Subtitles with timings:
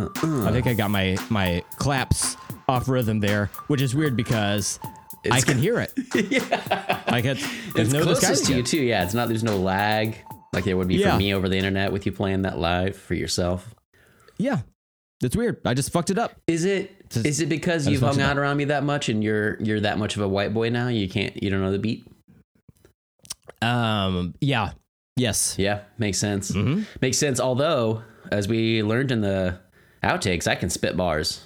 [0.00, 2.36] I think I got my my claps
[2.68, 4.78] off rhythm there, which is weird because
[5.30, 5.92] I can hear it.
[6.30, 8.82] yeah, like it's, there's It's no closest to you too.
[8.82, 9.28] Yeah, it's not.
[9.28, 10.16] There's no lag
[10.52, 11.12] like there would be Yeah.
[11.12, 13.74] for me over the internet with you playing that live for yourself.
[14.38, 14.60] Yeah,
[15.22, 15.60] it's weird.
[15.64, 16.32] I just fucked it up.
[16.46, 16.97] Is it?
[17.10, 19.80] Just- Is it because I you've hung out around me that much and you're you're
[19.80, 20.88] that much of a white boy now?
[20.88, 21.42] You can't.
[21.42, 22.04] You don't know the beat.
[23.62, 24.70] Um, yeah,
[25.16, 26.50] yes, Yeah, makes sense.
[26.52, 26.84] Mhm.
[27.00, 27.40] Makes sense.
[27.40, 29.58] Although, as we learned in the
[30.02, 31.40] outtakes, I can spit bars.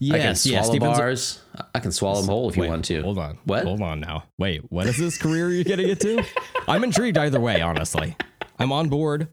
[0.00, 0.80] I can yes, swallow yes.
[0.80, 1.42] Bars.
[1.74, 3.02] I can swallow them whole if you want to.
[3.02, 3.38] Hold on.
[3.44, 3.62] What?
[3.64, 4.24] Hold on now.
[4.36, 6.24] Wait, what is this career you're getting into?
[6.66, 8.16] I'm intrigued either way, honestly.
[8.58, 9.28] I'm on board.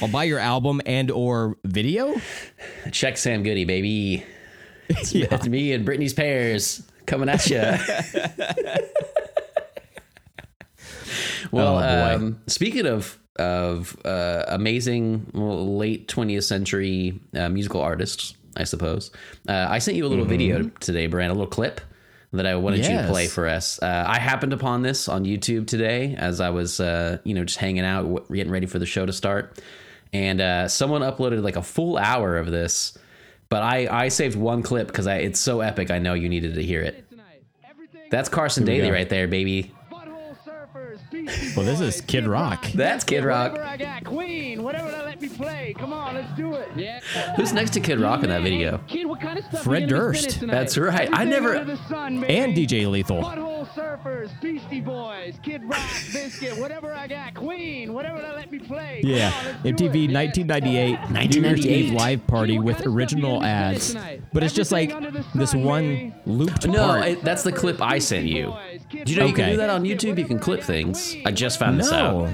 [0.00, 2.14] I'll buy your album and or video.
[2.92, 4.24] Check Sam Goody, baby.
[4.88, 5.26] It's, Yeah.
[5.30, 7.58] it's me and Britney Spears coming at you.
[11.50, 18.64] well, Oh, um, speaking of of uh, amazing late 20th century uh, musical artists, I
[18.64, 19.10] suppose
[19.46, 21.82] uh, I sent you a little video today, Brent, a little clip
[22.32, 23.08] that I wanted you to.
[23.08, 23.80] Play for us.
[23.82, 27.58] Uh, I happened upon this on YouTube today as I was, uh, you know, just
[27.58, 29.58] hanging out, getting ready for the show to start,
[30.12, 32.96] and uh, someone uploaded like a full hour of this.
[33.48, 35.90] But I, I saved one clip because it's so epic.
[35.90, 37.04] I know you needed to hear it.
[38.10, 38.92] That's Carson Daly go.
[38.92, 39.72] right there, baby.
[41.56, 42.66] Well, this is Kid Rock.
[42.72, 43.58] That's Kid Rock.
[43.58, 45.74] I got, Queen, whatever they let me play.
[45.78, 46.68] Come on, let's do it.
[46.76, 47.00] Yeah.
[47.36, 48.78] Who's next to Kid Rock in that video?
[48.86, 50.40] Kid, what kind of stuff Fred we gonna be Durst.
[50.46, 51.08] That's right.
[51.12, 52.22] I never- sun.
[52.24, 53.22] And DJ Lethal.
[53.22, 58.58] Butthole Surfers, Beastie Boys, Kid Rock, Bizkit, whatever I got, Queen, whatever they let me
[58.58, 59.00] play.
[59.02, 59.32] Come Yeah,
[59.64, 61.70] on, MTV 1998 New Year's 1998.
[61.86, 64.42] Eve live party Kid, with kind of stuff we original gonna be spinning ads, but
[64.44, 66.14] it's just like Everything this one baby.
[66.26, 67.06] looped No, part.
[67.06, 68.54] it, that's the clip I sent you.
[68.90, 70.18] Do you know you can do that on YouTube?
[70.18, 71.15] You can clip things.
[71.24, 72.28] I just found this out.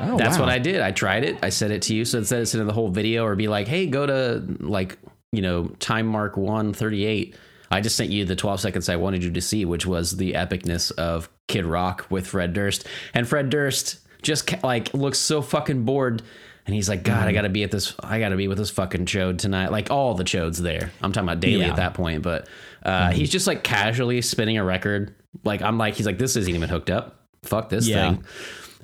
[0.00, 0.44] Oh, That's wow.
[0.44, 0.80] what I did.
[0.80, 1.38] I tried it.
[1.42, 2.04] I sent it to you.
[2.04, 4.98] So instead of sending the whole video or be like, hey, go to like,
[5.30, 7.36] you know, time mark 138,
[7.70, 10.32] I just sent you the 12 seconds I wanted you to see, which was the
[10.32, 12.86] epicness of Kid Rock with Fred Durst.
[13.14, 16.22] And Fred Durst just like looks so fucking bored.
[16.66, 17.28] And he's like, God, Mm-hmm.
[17.28, 17.94] I gotta be at this.
[18.00, 19.70] I gotta be with this fucking chode tonight.
[19.72, 20.90] Like all the chodes there.
[21.00, 21.62] I'm talking about Daly Yeah.
[21.64, 21.70] Mm-hmm.
[21.72, 22.48] at that point, but
[22.84, 25.14] uh, he's just like casually spinning a record.
[25.44, 27.20] Like I'm like, he's like, this isn't even hooked up.
[27.44, 28.12] Fuck this Yeah.
[28.14, 28.24] thing.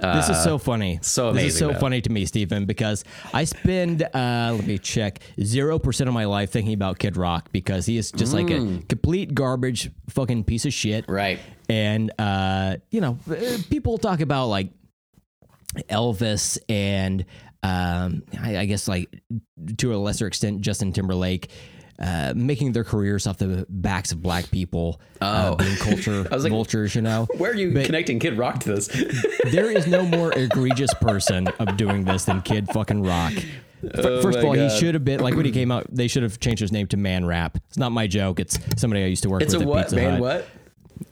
[0.01, 1.01] This is so funny.
[1.03, 1.79] so this is so though.
[1.81, 3.03] funny to me, Stephen, because
[3.35, 7.49] I spend uh, let me check zero percent of my life thinking about Kid Rock
[7.51, 11.05] because he is just like a complete garbage fucking piece of shit.
[11.09, 11.13] Mm.
[11.15, 11.41] Right.
[11.69, 14.71] And uh, you know, uh, people talk about like
[15.91, 17.25] Elvis and
[17.65, 19.21] um, I, I guess like
[19.79, 21.51] to a lesser extent Justin Timberlake.
[22.01, 25.57] Uh, making their careers off the backs of black people, uh, Oh.
[25.57, 27.27] being culture like, vultures, you know.
[27.39, 28.87] Where are you But- connecting Kid Rock to this?
[29.51, 33.33] there is no more egregious person of doing this than Kid fucking Rock.
[33.35, 34.71] F- First of all, God.
[34.71, 35.87] he should have been like when he came out.
[35.93, 37.57] They should have changed his name to Man Rap.
[37.69, 38.39] It's not my joke.
[38.39, 40.11] It's somebody I used to work it's a with at what, Pizza man?
[40.13, 40.21] Hut.
[40.21, 40.47] What?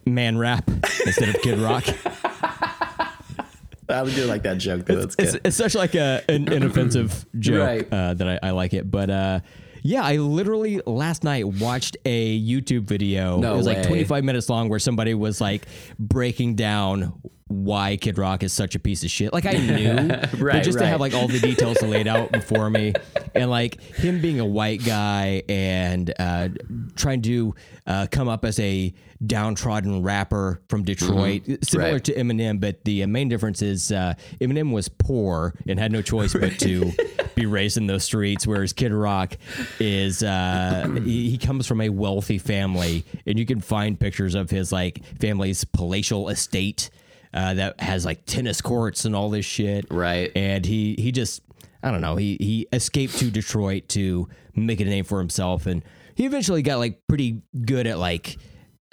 [0.04, 0.69] Man Rap
[1.04, 1.84] instead of Kid Rock.
[3.88, 4.84] I do like that joke.
[4.86, 4.96] Though.
[4.96, 5.26] That's good.
[5.26, 7.92] it's, it's such like a an inoffensive joke Right.
[7.92, 8.91] uh, that I, I like it.
[8.91, 9.41] But uh,
[9.86, 13.38] yeah, I literally last night watched a YouTube video.
[13.38, 13.76] No it was way.
[13.76, 15.66] like 25 minutes long where somebody was like
[15.98, 19.32] breaking down why Kid Rock is such a piece of shit.
[19.32, 22.69] Like I knew, but Right, just to have like all the details laid out before
[22.69, 22.92] me,
[23.34, 26.48] and like him being a white guy and uh,
[26.96, 27.54] trying to
[27.86, 28.92] uh, come up as a
[29.25, 31.78] downtrodden rapper from Detroit, similar Mm-hmm.
[31.94, 32.04] Right.
[32.04, 36.03] to Eminem, but the uh, main difference is uh, Eminem was poor and had no
[36.03, 36.93] choice but to
[37.34, 39.37] be raised in those streets, whereas Kid Rock
[39.81, 44.50] is uh, he, he comes from a wealthy family, and you can find pictures of
[44.50, 46.91] his like family's palatial estate
[47.34, 50.31] uh, that has like tennis courts and all this shit, Right.
[50.34, 51.43] And he he just
[51.82, 55.82] I don't know he he escaped to Detroit to make a name for himself, and
[56.15, 58.38] he eventually got like pretty good at like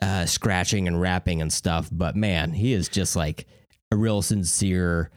[0.02, 1.90] uh, scratching and rapping and stuff.
[1.92, 3.46] But man, he is just like
[3.92, 5.12] a real sincere,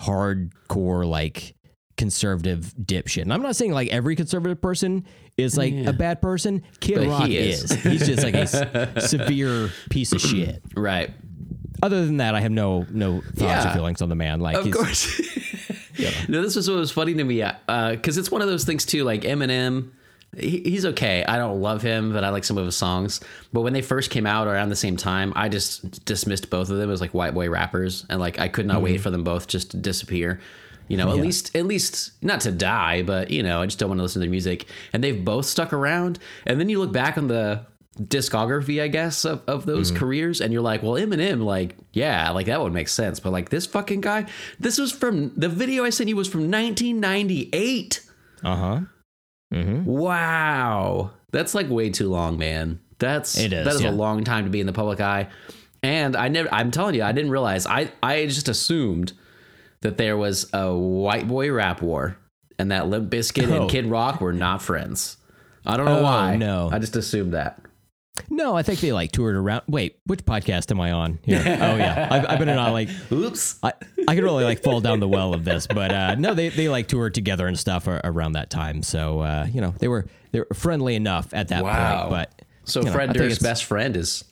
[0.00, 1.54] hardcore, like
[1.96, 3.22] conservative dipshit.
[3.22, 5.04] And I'm not saying like every conservative person
[5.36, 6.62] is like a bad person.
[6.80, 7.64] Kid But Rock he is.
[7.70, 7.82] is.
[7.82, 10.62] He's just like a s- severe piece of shit.
[10.76, 11.10] right.
[11.82, 13.70] Other than that, I have no no thoughts Yeah.
[13.70, 14.40] or feelings on the man.
[14.40, 15.20] Like Of he's, course.
[16.28, 17.52] No, this was what was funny to me uh,
[17.92, 19.02] because it's one of those things too.
[19.02, 19.92] Like Eminem,
[20.38, 21.24] he, he's okay.
[21.24, 23.20] I don't love him, but I like some of his songs.
[23.52, 26.78] But when they first came out around the same time, I just dismissed both of
[26.78, 29.46] them as like white boy rappers, and like I could not wait for them both
[29.48, 30.40] just to disappear.
[30.88, 33.88] You know, at least at least not to die, but you know, I just don't
[33.88, 34.66] want to listen to their music.
[34.92, 36.18] And they've both stuck around.
[36.46, 37.66] And then you look back on the
[38.00, 39.98] discography, I guess, of, of those Mm-hmm.
[39.98, 43.48] careers, and you're like, well, Eminem, like, yeah, like that would make sense, but like
[43.48, 44.26] this fucking guy,
[44.60, 48.00] this was from the video I sent you was from 1998.
[48.44, 48.80] Uh huh.
[49.52, 49.84] Mm-hmm.
[49.84, 52.80] Wow, that's like way too long, man.
[52.98, 53.90] That's It is, that is yeah.
[53.90, 55.28] a long time to be in the public eye,
[55.82, 56.48] and I never.
[56.52, 57.66] I'm telling you, I didn't realize.
[57.66, 59.12] I I just assumed
[59.82, 62.16] that there was a white boy rap war,
[62.58, 63.62] and that Limp Bizkit Oh.
[63.62, 65.18] and Kid Rock were not friends.
[65.64, 66.36] I don't know Oh, why.
[66.36, 66.70] no.
[66.72, 67.60] I just assumed that.
[68.30, 69.62] No, I think they like toured around.
[69.68, 71.18] Wait, which podcast am I on?
[71.22, 71.38] Here?
[71.46, 73.58] oh yeah, I've, I've been in on like Oops.
[73.62, 73.72] I,
[74.08, 76.68] I could really like fall down the well of this, but uh, no, they they
[76.68, 78.82] like toured together and stuff around that time.
[78.82, 82.08] So uh, you know they were they were friendly enough at that Wow.
[82.08, 82.10] point.
[82.10, 84.24] But So you know, Fred I Durst's best friend is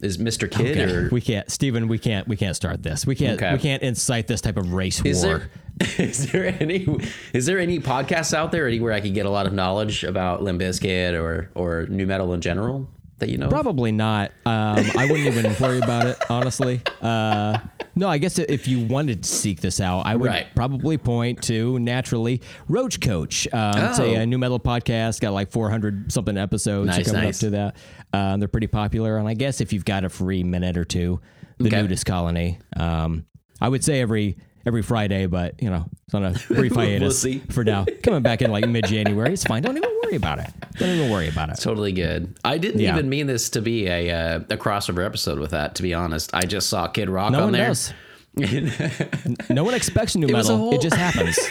[0.00, 0.48] is Mr.
[0.48, 1.88] Kid, Okay, or we can't, Stephen.
[1.88, 3.04] We can't we can't start this.
[3.06, 3.52] We can't Okay.
[3.52, 5.38] we can't incite this type of race is war.
[5.38, 5.50] there
[6.06, 6.86] is there any
[7.32, 10.42] is there any podcasts out there anywhere I could get a lot of knowledge about
[10.42, 13.48] Limp Bizkit or or new metal in general that you know?
[13.48, 14.30] Probably not.
[14.46, 16.80] Um, I wouldn't even worry about it, honestly.
[17.02, 17.58] Uh,
[17.96, 20.46] no, I guess if you wanted to seek this out, I would Right.
[20.54, 23.48] probably point to naturally Roach Coach.
[23.52, 24.20] Um, It's a, Oh.
[24.20, 27.36] a new metal podcast, got like 400 something episodes Nice, coming nice.
[27.36, 27.76] up to that.
[28.12, 29.16] Um, they're pretty popular.
[29.18, 31.20] And I guess if you've got a free minute or two,
[31.58, 31.76] the Okay.
[31.82, 32.58] Nudist Colony.
[32.76, 33.24] Um,
[33.60, 34.36] I would say every
[34.68, 37.40] every Friday, but you know, it's on a brief hiatus see.
[37.50, 37.84] for now.
[38.04, 39.62] Coming back in like mid January, it's fine.
[39.62, 40.50] Don't even worry about it.
[40.78, 41.56] Don't even worry about it.
[41.56, 42.38] Totally good.
[42.44, 42.92] I didn't Yeah.
[42.92, 45.74] even mean this to be a uh, a crossover episode with that.
[45.76, 47.68] To be honest, I just saw Kid Rock No on one there.
[47.68, 47.92] does.
[49.50, 50.56] No one expects new a metal.
[50.56, 51.36] whole- It just happens.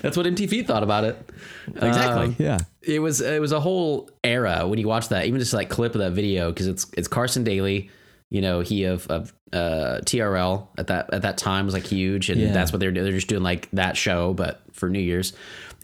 [0.00, 1.30] That's what MTV thought about it.
[1.68, 2.26] exactly.
[2.26, 2.58] Um, yeah.
[2.82, 5.94] it was it was a whole era when you watch that even just like clip
[5.94, 7.90] of that video because it's it's Carson Daly
[8.30, 12.28] you know he of of uh, TRL at that at that time was like huge
[12.30, 12.52] and Yeah.
[12.52, 15.32] that's what they're doing they're just doing like that show but for New Year's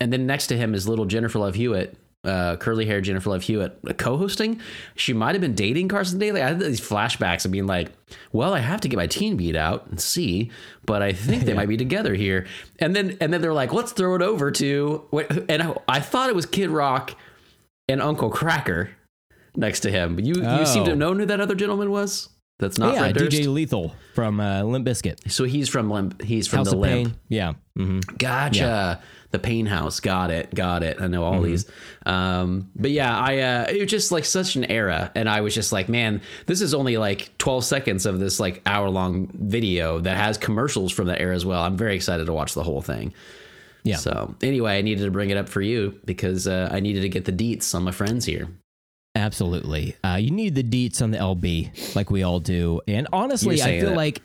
[0.00, 3.42] and then next to him is little Jennifer Love Hewitt uh, curly hair Jennifer Love
[3.42, 4.60] Hewitt co-hosting
[4.96, 7.92] she might have been dating Carson Daly I had these flashbacks of being like
[8.32, 10.50] well I have to get my teen beat out and see
[10.86, 12.46] but I think they might be together here
[12.78, 15.04] and then and then they're like let's throw it over to
[15.48, 17.14] and I, I thought it was Kid Rock
[17.88, 18.88] and Uncle Kracker
[19.56, 20.18] next to him.
[20.18, 20.92] You you seem to Oh.
[20.92, 22.28] have known who that other gentleman was.
[22.60, 23.36] That's not yeah, Fred Durst.
[23.36, 25.30] DJ Lethal from uh, Limp Bizkit.
[25.30, 26.22] So he's from Limp.
[26.22, 27.08] He's from House the of Limp.
[27.08, 27.16] Pain.
[27.28, 27.54] Yeah.
[27.76, 29.02] hmm Gotcha.
[29.32, 29.98] The Pain House.
[29.98, 30.54] Got it.
[30.54, 31.00] Got it.
[31.00, 31.44] I know all Mm-hmm.
[31.44, 31.68] these.
[32.06, 35.52] Um, but yeah, I uh, it was just like such an era, and I was
[35.54, 39.98] just like, man, this is only like 12 seconds of this like hour long video
[40.00, 41.60] that has commercials from that era as well.
[41.60, 43.12] I'm very excited to watch the whole thing.
[43.82, 43.96] Yeah.
[43.96, 47.08] So anyway, I needed to bring it up for you because uh, I needed to
[47.08, 48.48] get the deets on my friends here.
[49.16, 49.96] Absolutely.
[50.04, 52.80] Uh, you need the deets on the LB like we all do.
[52.88, 53.96] And honestly, I feel it.
[53.96, 54.20] like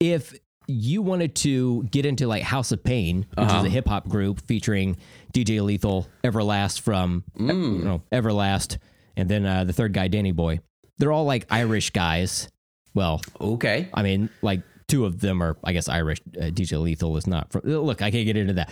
[0.00, 0.34] if
[0.66, 3.58] you wanted to get into like House of Pain, which Uh-huh.
[3.60, 4.96] is a hip hop group featuring
[5.32, 7.78] DJ Lethal, Everlast from Mm.
[7.78, 8.78] you know, Everlast,
[9.16, 10.60] and then uh, the third guy, Danny Boy.
[10.98, 12.48] They're all like Irish guys.
[12.94, 13.88] Well, Okay.
[13.94, 16.20] I mean, like two of them are, I guess, Irish.
[16.38, 17.62] Uh, DJ Lethal is not from.
[17.64, 18.70] Look, I can't get into that.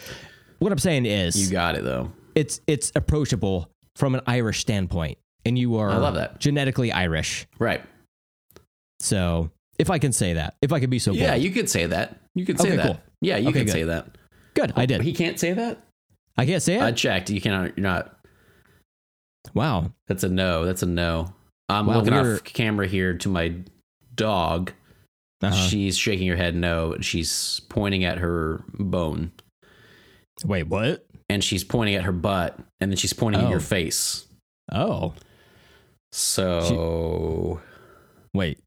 [0.61, 2.13] What I'm saying is, You got it though.
[2.35, 6.39] it's it's approachable from an Irish standpoint, and you are I love that.
[6.41, 7.47] genetically Irish.
[7.59, 7.83] Right.
[9.01, 11.87] So, if I can say that, if I could be so Yeah, you could say
[11.87, 12.19] that.
[12.35, 12.87] You could say Okay, that.
[12.87, 13.01] cool.
[13.21, 13.73] Yeah, you Okay, can good.
[13.73, 14.17] say that.
[14.55, 15.01] good, I did.
[15.03, 15.79] He can't say that.
[16.37, 16.83] I can't say it.
[16.83, 17.31] I checked.
[17.31, 17.77] You cannot.
[17.77, 18.17] You're not.
[19.55, 19.93] wow.
[20.09, 20.65] That's a no.
[20.65, 21.35] That's a no.
[21.69, 23.55] I'm Wow, looking we're- off camera here to my
[24.15, 24.73] dog.
[25.43, 25.55] Uh-huh.
[25.55, 26.97] She's shaking her head no.
[27.01, 29.33] She's pointing at her bone,
[30.45, 31.05] Wait, what?
[31.29, 33.51] and she's pointing at her butt, and then she's pointing at Oh.
[33.51, 34.27] your face.
[34.71, 35.15] Oh,
[36.13, 37.61] So
[38.35, 38.59] wait.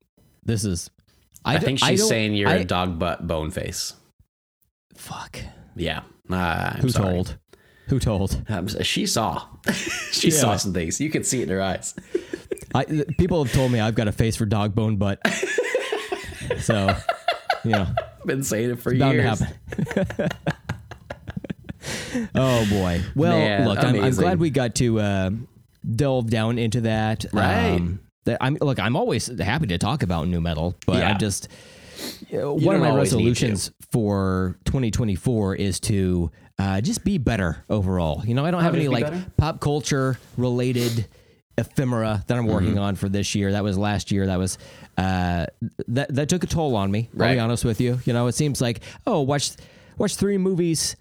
[0.44, 0.90] This is.
[1.44, 3.94] I think she's don't- saying you're I- a dog butt bone face.
[4.96, 5.40] Fuck.
[5.76, 6.02] Yeah.
[6.30, 7.14] Uh, Who sorry.
[7.14, 7.38] told?
[7.90, 8.42] Who told?
[8.50, 9.46] Um, she saw.
[10.12, 10.36] she Yeah.
[10.38, 11.00] saw some things.
[11.00, 11.94] You could see it in her eyes.
[12.74, 12.86] I,
[13.20, 15.20] people have told me I've got a face for dog bone butt.
[16.60, 16.96] so,
[17.64, 17.88] you know,
[18.26, 19.44] Been saying it for bound years.
[22.36, 23.02] oh boy.
[23.16, 25.30] Well, Man, look, I'm, I'm glad we got to uh,
[25.96, 27.26] delve down into that.
[27.34, 27.72] Right.
[27.76, 28.80] Um, that I'm look.
[28.80, 31.48] I'm always happy to talk about new metal, but I'm just
[32.34, 33.26] uh, one of my always need to.
[33.46, 38.24] resolutions for 2024 is to uh, just be better overall.
[38.26, 39.26] You know, I don't have just any like better?
[39.38, 41.08] pop culture related
[41.58, 42.80] ephemera that I'm working Mm-hmm.
[42.80, 43.52] on for this year.
[43.52, 44.26] That was last year.
[44.26, 44.58] That was
[44.98, 45.46] uh,
[45.90, 47.10] that that took a toll on me.
[47.14, 47.34] I'll Right.
[47.36, 48.00] be honest with you.
[48.06, 49.52] You know, it seems like oh, watch
[49.98, 50.96] watch three movies,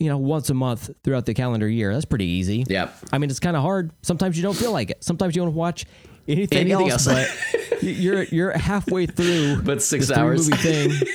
[0.00, 1.92] you know, once a month throughout the calendar year.
[1.92, 2.64] That's pretty easy.
[2.68, 2.90] Yeah.
[3.12, 3.92] I mean, it's kind of hard.
[4.02, 5.02] Sometimes you don't feel like it.
[5.04, 5.86] Sometimes you want to watch
[6.26, 7.28] anything, Anything else, else.
[7.72, 9.62] but you're you're halfway through.
[9.64, 10.48] But six hours.
[10.50, 11.08] movie thing.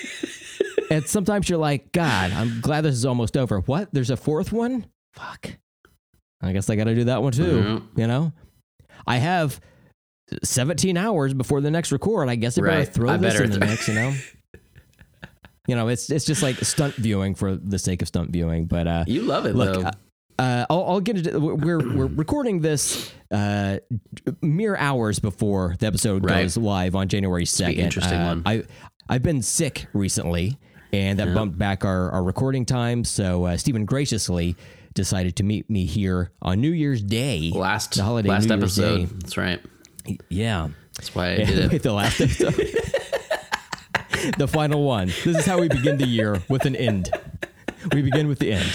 [0.92, 3.60] and sometimes you're like, God, I'm glad this is almost over.
[3.60, 3.90] What?
[3.92, 4.86] There's a fourth one?
[5.14, 5.52] Fuck.
[6.42, 7.44] I guess I got to do that one too.
[7.44, 7.84] Mhm.
[7.98, 8.32] You know.
[9.06, 9.60] I have
[10.44, 12.30] 17 hours before the next record.
[12.30, 12.88] I guess I better Right.
[12.88, 14.14] throw I this better in the th- mix, you know?
[15.70, 18.66] you know, it's it's just like stunt viewing for the sake of stunt viewing.
[18.66, 19.88] But uh, You love it look, though.
[19.88, 19.92] uh,
[20.42, 21.40] uh, I'll, I'll get into.
[21.40, 23.78] We're we're recording this uh,
[24.42, 26.42] mere hours before the episode Right.
[26.44, 27.80] goes live on January second.
[27.80, 28.44] interesting Uh, one.
[28.46, 28.64] I
[29.08, 30.58] I've been sick recently,
[30.94, 33.04] and that bumped back our, our recording time.
[33.04, 34.56] So uh, Stephen graciously
[34.96, 39.08] decided to meet me here on New Year's Day, last the holiday last New episode.
[39.22, 39.60] That's right.
[40.30, 41.84] Yeah, That's why I did it.
[41.84, 42.56] the last episode.
[44.38, 45.08] the final one.
[45.08, 47.10] This is how we begin the year with an end.
[47.94, 48.72] We begin with the end.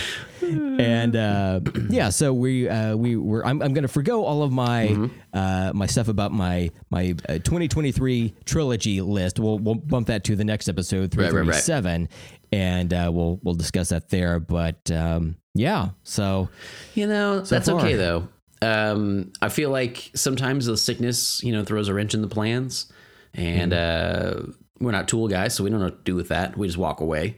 [0.80, 3.46] And uh, yeah, so we uh, we were.
[3.46, 5.06] I'm, I'm going to forego all of my Mm-hmm.
[5.32, 9.38] uh, my stuff about my my uh, 2023 trilogy list.
[9.38, 11.54] We'll we'll bump that to the next episode Right, right, right.
[11.64, 12.08] 337,
[12.52, 14.38] and uh, we'll we'll discuss that there.
[14.40, 16.48] But um, yeah, so
[16.94, 17.80] You know, that's far.
[17.80, 18.28] okay though.
[18.60, 22.92] Um, I feel like sometimes the sickness, you know, throws a wrench in the plans,
[23.32, 24.50] and Mm-hmm.
[24.80, 26.56] We're not tool guys, so we don't know what to do with that.
[26.56, 27.36] We just walk away,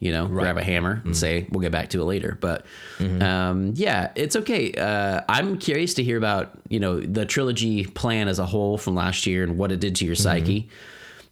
[0.00, 1.06] you know, grab a hammer Mm-hmm.
[1.08, 2.36] and say we'll get back to it later.
[2.40, 2.66] But
[3.00, 4.72] um, yeah, it's okay.
[4.72, 8.94] Uh, I'm curious to hear about you know the trilogy plan as a whole from
[8.94, 10.68] last year and what it did to your psyche.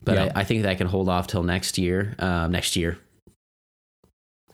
[0.02, 0.38] But Mm-hmm.
[0.38, 2.14] I, I think that can hold off till next year.
[2.20, 2.98] Um, next year,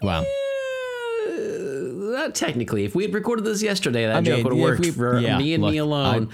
[0.00, 0.22] wow.
[0.22, 2.84] uh, not technically.
[2.84, 5.18] If we had recorded this yesterday, that I joke mean, would have worked we- for
[5.18, 6.30] yeah, me and me look, alone.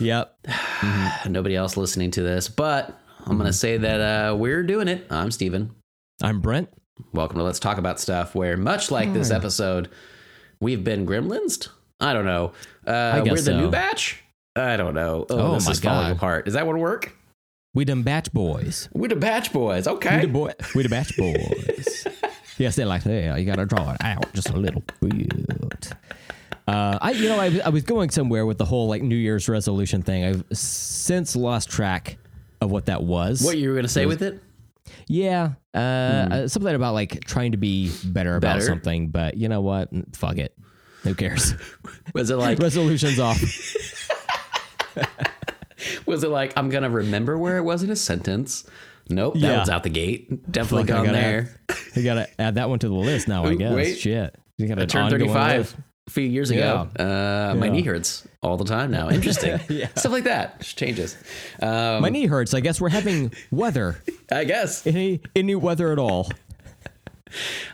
[0.00, 0.46] Yep.
[1.28, 2.48] Nobody else listening to this.
[2.48, 5.06] But I'm going to say that uh, we're doing it.
[5.10, 5.74] I'm Steven.
[6.22, 6.68] I'm Brent.
[7.12, 9.88] Welcome to Let's Talk About Stuff, where much like this episode,
[10.60, 11.68] we've been gremlinsed.
[12.00, 12.52] I don't know.
[12.86, 13.60] Uh, guess we're the so.
[13.60, 14.22] new batch.
[14.56, 15.26] I don't know.
[15.30, 16.16] Oh, Oh this my is falling God.
[16.16, 16.48] apart.
[16.48, 17.16] Is that what work?
[17.72, 18.88] We done batch boys.
[18.92, 19.86] We're the batch boys.
[19.86, 20.16] Okay.
[20.16, 20.52] We the boy.
[20.74, 22.06] We the batch boys.
[22.58, 23.38] yes, they're like that.
[23.38, 25.92] You gotta draw it out just a little bit.
[26.66, 29.48] Uh, I, you know, I, I was going somewhere with the whole like New Year's
[29.48, 30.24] resolution thing.
[30.24, 32.18] I've since lost track
[32.60, 33.42] of what that was.
[33.42, 34.40] What you were going to say with it?
[35.06, 38.66] Yeah, uh, uh, something about like trying to be better about Better?
[38.66, 39.08] something.
[39.08, 39.88] But you know what?
[40.16, 40.56] Fuck it.
[41.02, 41.54] Who cares?
[42.14, 43.40] Was it like Resolutions off.
[46.06, 48.64] was it like I'm going to remember where it was in a sentence?
[49.08, 49.56] Nope, that Yeah.
[49.58, 50.50] one's out the gate.
[50.50, 51.60] Definitely Fuck, I gone gotta there.
[51.94, 53.44] You gotta add that one to the list now.
[53.44, 53.74] I guess.
[53.74, 53.98] wait.
[53.98, 54.36] Shit.
[54.56, 55.74] You got to turned 35
[56.10, 56.88] a few years ago.
[56.98, 57.72] Uh, My Yeah.
[57.72, 59.08] knee hurts all the time now.
[59.10, 59.60] Interesting.
[59.68, 59.88] Yeah.
[59.94, 61.16] Stuff like that just changes.
[61.62, 62.52] Um, My knee hurts.
[62.52, 64.02] I guess we're having weather.
[64.32, 66.28] I guess Any any weather at all?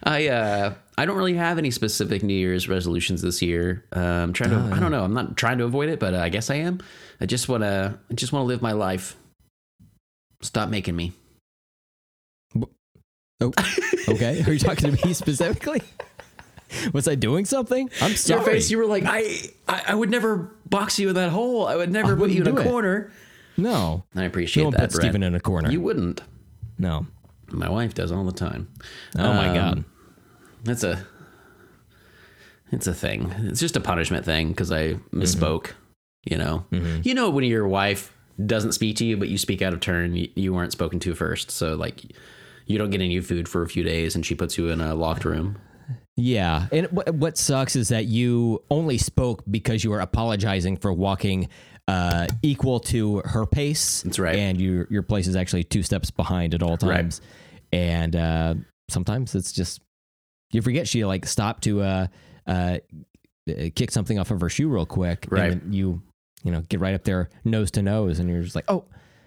[0.05, 3.85] I uh, I don't really have any specific New Year's resolutions this year.
[3.95, 4.77] Uh, I'm trying to.
[4.77, 5.03] I don't know.
[5.03, 6.81] I'm not trying to avoid it, but uh, I guess I am.
[7.23, 7.99] I just want to.
[8.11, 9.17] I just want to live my life.
[10.43, 11.13] Stop making me.
[13.41, 13.53] Oh,
[14.09, 14.43] okay.
[14.47, 15.81] Are you talking to me specifically?
[16.93, 17.91] Was I doing something?
[18.01, 18.41] I'm sorry.
[18.41, 18.71] Your face.
[18.71, 19.83] You were like, I, I.
[19.89, 21.67] I would never box you in that hole.
[21.67, 22.65] I would never put you in a it.
[22.65, 23.11] corner.
[23.57, 24.05] no.
[24.15, 25.03] I appreciate Don't that, put Brent.
[25.03, 25.71] Steven in a corner.
[25.71, 26.23] You wouldn't.
[26.79, 27.07] no.
[27.53, 28.69] My wife does all the time.
[29.17, 29.85] Oh my Um, god.
[30.65, 31.07] that's a
[32.73, 33.33] it's a thing.
[33.45, 35.71] It's just a punishment thing because I misspoke.
[36.25, 36.65] You know,
[37.05, 38.13] you know when your wife
[38.45, 40.17] doesn't speak to you, but you speak out of turn.
[40.17, 42.03] You, you weren't spoken to first, so like
[42.67, 44.97] you don't get any food for a few days, and she puts you in a
[44.97, 45.57] locked room.
[46.17, 46.67] Yeah.
[46.73, 51.49] And what, what sucks is that you only spoke because you were apologizing for walking
[51.89, 54.03] uh, equal to her pace.
[54.03, 54.37] That's right.
[54.37, 57.21] And your your place is actually two steps behind at all times.
[57.73, 57.79] Right.
[57.79, 58.55] And uh,
[58.89, 59.81] sometimes it's just
[60.53, 62.07] you forget she like stopped to uh,
[62.47, 62.79] uh,
[63.75, 65.27] kick something off of her shoe real quick.
[65.29, 65.53] Right.
[65.53, 66.03] And then you
[66.43, 68.85] you know get right up there nose to nose, and you're just like, oh,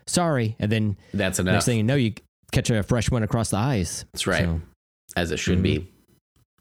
[0.08, 0.56] sorry.
[0.60, 1.54] And then That's enough.
[1.54, 2.14] next thing you know, you
[2.52, 4.06] catch a fresh one across the eyes.
[4.12, 4.62] That's right, So,
[5.16, 5.88] as it should be.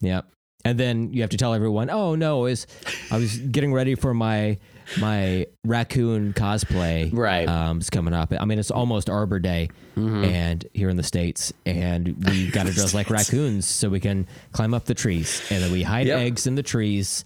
[0.00, 0.22] Yeah.
[0.64, 2.66] And then you have to tell everyone, "Oh no, is
[3.10, 4.58] I was getting ready for my
[5.00, 7.10] my raccoon cosplay.
[7.12, 7.46] Right.
[7.48, 8.32] um, it's coming up.
[8.38, 10.24] I mean, it's almost Arbor Day, Mm-hmm.
[10.24, 14.26] and here in the states, and we got to dress like raccoons so we can
[14.52, 16.18] climb up the trees, and then we hide Yep.
[16.20, 17.24] eggs in the trees,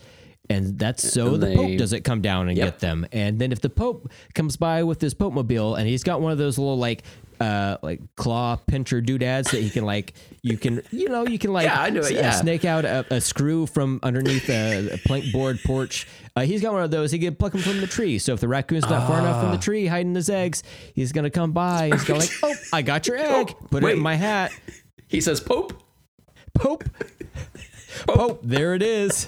[0.50, 2.66] and that's so And the they- Pope doesn't come down and Yep.
[2.66, 3.06] get them.
[3.12, 6.32] And then if the Pope comes by with his Pope mobile, and he's got one
[6.32, 7.02] of those little like.
[7.42, 11.52] Uh, like claw pincher doodads that he can like you can you know you can
[11.52, 12.30] like Yeah, I know it, uh, yeah.
[12.30, 16.06] snake out a, a screw from underneath a, a plank board porch.
[16.36, 17.10] Uh, he's got one of those.
[17.10, 18.20] He can pluck them from the tree.
[18.20, 19.56] So if the raccoon's not far enough from Ah.
[19.56, 20.62] the tree hiding his eggs,
[20.94, 21.90] he's gonna come by.
[21.90, 23.54] He's gonna like, oh, I got your egg.
[23.70, 24.52] Put it in my hat.
[25.08, 25.82] He says, "Pope."
[26.54, 26.84] Pope.
[28.06, 28.40] Pope.
[28.44, 29.26] There it is.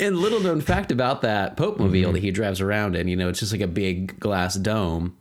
[0.00, 1.84] And little known fact about that Pope Mm-hmm.
[1.84, 5.16] mobile that he drives around in, you know, it's just like a big glass dome.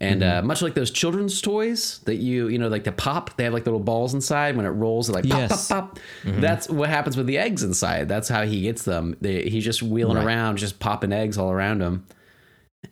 [0.00, 0.38] And Mm-hmm.
[0.38, 3.52] uh, much like those children's toys that you, you know, like the pop, they have
[3.52, 4.56] like little balls inside.
[4.56, 5.68] When it rolls, it like pop, Yes.
[5.68, 5.98] pop, pop.
[6.24, 8.08] That's what happens with the eggs inside.
[8.08, 9.16] That's how he gets them.
[9.20, 10.24] They, he's just wheeling Right.
[10.26, 12.04] around, just popping eggs all around him.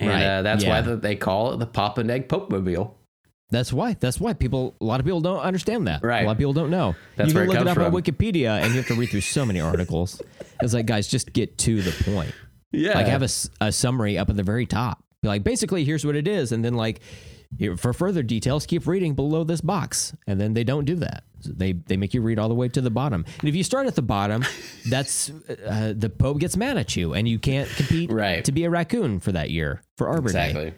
[0.01, 0.81] And Right, uh, that's why yeah.
[0.81, 2.97] the, they call it the pop and egg Pope Mobile.
[3.51, 3.97] That's why.
[4.01, 4.75] That's why people.
[4.81, 6.03] A lot of people don't understand that.
[6.03, 6.23] Right.
[6.23, 6.97] A lot of people don't know.
[7.17, 8.03] That's you where can it look it comes up on.
[8.03, 10.21] Wikipedia, and you have to read through so many articles.
[10.61, 12.33] It's like, guys, just get to the point.
[12.73, 12.95] Yeah.
[12.95, 13.29] Like, have a,
[13.61, 15.03] a summary up at the very top.
[15.23, 17.01] Be like, basically, here's what it is, and then like,
[17.77, 21.23] for further details, keep reading below this box, and then they don't do that.
[21.45, 23.25] They they make you read all the way to the bottom.
[23.41, 24.45] And if you start at the bottom,
[24.91, 28.45] that's uh, the Pope gets mad at you, and you can't compete Right.
[28.45, 30.49] to be a raccoon for that year for Arbor Day.
[30.51, 30.75] exactly.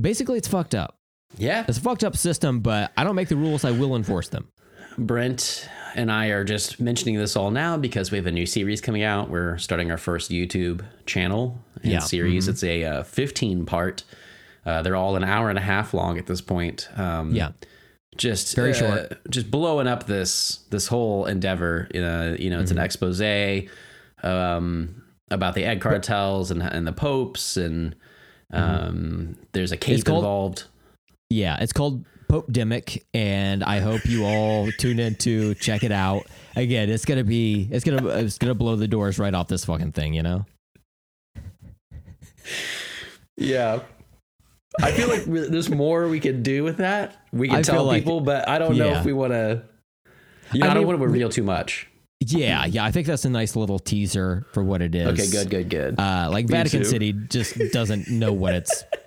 [0.00, 0.97] Basically, it's fucked up.
[1.36, 1.64] Yeah.
[1.68, 3.64] It's a fucked up system, but I don't make the rules.
[3.64, 4.48] I will enforce them.
[4.96, 8.80] Brent and I are just mentioning this all now because we have a new series
[8.80, 9.30] coming out.
[9.30, 11.98] We're starting our first YouTube channel and Yeah.
[12.00, 12.44] series.
[12.44, 12.50] Mm-hmm.
[12.50, 14.02] It's a uh, 15 part.
[14.66, 16.88] Uh, they're all an hour and a half long at this point.
[16.96, 17.52] Um, Yeah.
[18.16, 19.30] just Very uh, short.
[19.30, 21.88] just blowing up this this whole endeavor.
[21.94, 22.78] Uh, you know, it's Mm-hmm.
[22.78, 23.20] an expose
[24.24, 27.94] um, about the egg cartels and and the popes, and
[28.52, 30.06] um, there's a cape Mm-hmm.
[30.10, 30.64] Called- involved.
[31.30, 35.92] Yeah, it's called Pope Demic, and I hope you all tune in to check it
[35.92, 36.26] out.
[36.56, 39.92] Again, it's gonna be it's gonna it's gonna blow the doors right off this fucking
[39.92, 40.46] thing, you know.
[43.36, 43.80] Yeah.
[44.80, 47.16] I feel like there's more we could do with that.
[47.32, 49.62] We I can feel tell like- people, but I don't know if we want to.
[50.52, 51.88] You know, I I, don't want to reveal too much.
[52.20, 55.06] Yeah, yeah, I think that's a nice little teaser for what it is.
[55.08, 56.00] Okay, good, good, good.
[56.00, 56.84] Uh, like Me Vatican too.
[56.86, 58.82] City just doesn't know what it's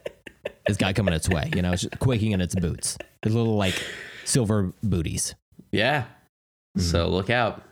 [0.67, 1.49] it's got coming its way.
[1.55, 2.97] You know, it's just quaking in its boots.
[3.21, 3.81] The little like
[4.25, 5.35] silver booties.
[5.71, 6.05] yeah.
[6.77, 7.13] So Mm-hmm.
[7.13, 7.63] look out.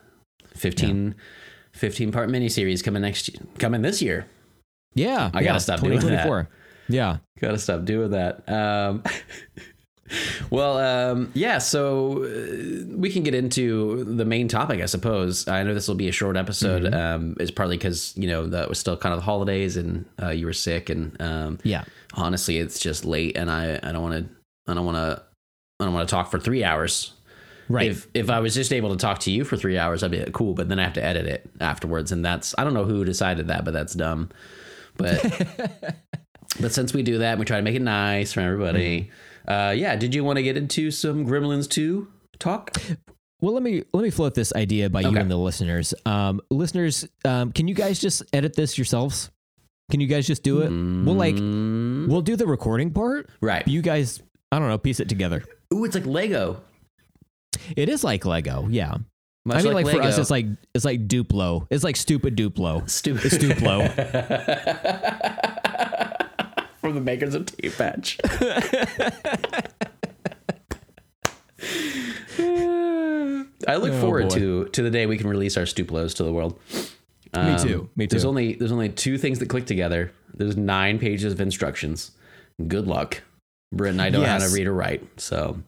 [0.55, 1.15] 15,
[1.71, 4.25] 15 part miniseries coming next coming this year.
[4.93, 6.47] Yeah, I gotta yeah, stop doing that.
[6.89, 8.49] Yeah, Got to stop doing that.
[8.51, 9.03] Um,
[10.49, 11.59] well, um, yeah.
[11.59, 15.47] So uh, we can get into the main topic, I suppose.
[15.47, 16.83] I know this will be a short episode.
[16.83, 16.93] Mm-hmm.
[16.95, 20.29] Um, it's partly because you know that was still kind of the holidays and uh,
[20.29, 21.83] you were sick, and um, yeah.
[22.13, 25.23] Honestly, it's just late, and I I don't want to I don't want to
[25.79, 27.13] I don't want to talk for three hours.
[27.69, 27.91] Right.
[27.91, 30.19] If if I was just able to talk to you for three hours, I'd be
[30.19, 30.53] like, cool.
[30.53, 33.47] But then I have to edit it afterwards, and that's I don't know who decided
[33.47, 34.29] that, but that's dumb.
[34.97, 35.21] But
[36.59, 39.11] but since we do that, we try to make it nice for everybody.
[39.47, 39.95] Uh, yeah.
[39.95, 42.07] Did you want to get into some Gremlins two
[42.39, 42.75] talk?
[43.41, 45.93] Well, let me let me float this idea by you and the listeners.
[46.05, 49.29] Um, listeners, um, can you guys just edit this yourselves?
[49.89, 50.69] Can you guys just do it?
[50.69, 53.27] We'll like we'll do the recording part.
[53.27, 53.31] Mm.
[53.41, 53.67] Right.
[53.67, 54.21] You guys,
[54.51, 55.43] I don't know, piece it together.
[55.73, 56.61] Ooh, it's like Lego.
[57.75, 58.95] It is like Lego, yeah.
[59.45, 61.65] Much I mean, like, for us, it's like it's like Duplo.
[61.69, 62.87] It's like stupid Duplo.
[62.89, 63.25] stupid.
[63.25, 63.89] It's Duplo.
[66.81, 68.19] from the makers of Tape Patch.
[73.67, 74.35] I look Oh, forward boy.
[74.35, 76.59] to to the day we can release our Stuplos to the world.
[77.35, 77.89] Me too.
[77.95, 78.09] Me too.
[78.11, 80.11] There's only there's only two things that click together.
[80.33, 82.11] There's nine pages of instructions.
[82.67, 83.21] Good luck.
[83.71, 85.61] Brent and I don't know how to read or write, so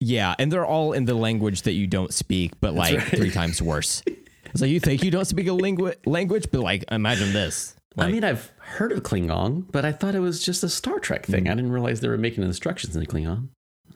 [0.00, 3.08] yeah, and they're all in the language that you don't speak, but like right.
[3.08, 4.02] three times worse.
[4.06, 7.74] It's like you think you don't speak a lingu- language, but like imagine this.
[7.96, 10.98] Like, I mean I've heard of Klingon, but I thought it was just a Star
[10.98, 11.44] Trek thing.
[11.44, 11.50] Mm.
[11.50, 13.48] I didn't realize they were making instructions in Klingon.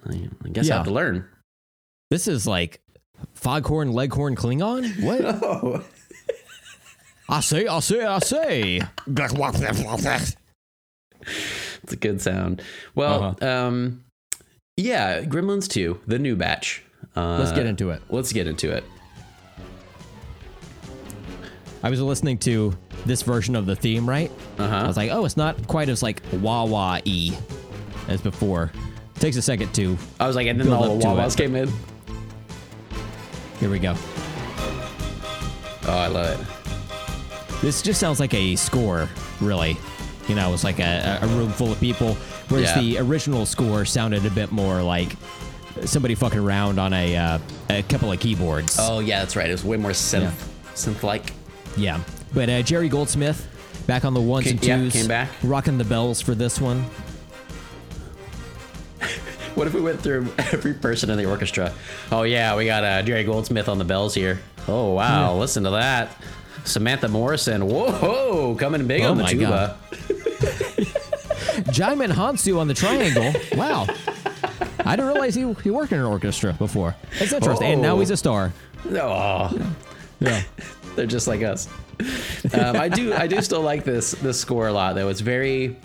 [0.06, 1.26] I, I guess I have to learn.
[2.10, 2.80] this is like
[3.34, 5.02] foghorn leghorn Klingon.
[5.02, 5.20] What?
[5.42, 5.84] Oh.
[7.30, 8.80] I say, I say, I say.
[11.82, 12.62] It's a good sound.
[12.94, 13.46] Well, Uh-huh.
[13.68, 14.04] um,
[14.76, 16.82] yeah, Gremlins 2, the new batch.
[17.16, 18.02] Uh, Let's get into it.
[18.08, 18.84] Let's get into it.
[21.82, 24.30] I was listening to this version of the theme, right?
[24.58, 24.74] Uh-huh.
[24.76, 27.32] I was like, oh, it's not quite as like wah wah e
[28.08, 28.70] as before.
[29.16, 29.96] It takes a second to.
[30.18, 31.70] I was like, and then all the to wah-wahs came in.
[33.58, 33.94] Here we go.
[35.86, 36.46] Oh, I love it.
[37.60, 39.08] This just sounds like a score,
[39.40, 39.76] really.
[40.28, 42.14] You know, it's like a, a room full of people.
[42.48, 42.80] Whereas Yeah.
[42.80, 45.12] the original score sounded a bit more like
[45.84, 48.76] somebody fucking around on a uh, a couple of keyboards.
[48.80, 49.48] Oh, yeah, that's right.
[49.48, 50.32] It was way more synth, Yeah.
[50.74, 51.32] synth-like.
[51.76, 52.00] Yeah.
[52.32, 53.46] But uh, Jerry Goldsmith
[53.86, 54.92] back on the ones Came- and yeah, twos.
[54.92, 55.28] came back.
[55.42, 56.84] Rocking the bells for this one.
[59.56, 61.72] What if we went through every person in the orchestra?
[62.12, 64.40] Oh yeah, we got uh, Jerry Goldsmith on the bells here.
[64.68, 66.16] Oh wow, listen to that.
[66.64, 69.76] Samantha Morrison, whoa, coming big Oh on the tuba.
[71.70, 73.32] Jaimin Hansu on the triangle.
[73.56, 73.86] Wow.
[74.84, 76.96] I didn't realize he, he worked in an orchestra before.
[77.18, 77.72] That's interesting.
[77.72, 78.00] And now Oh.
[78.00, 78.52] he's a star.
[78.92, 79.50] Oh,
[80.20, 80.42] Yeah.
[80.96, 81.68] they're just like us.
[82.54, 85.08] Um, I do, I do still like this this score a lot though.
[85.08, 85.76] It's very,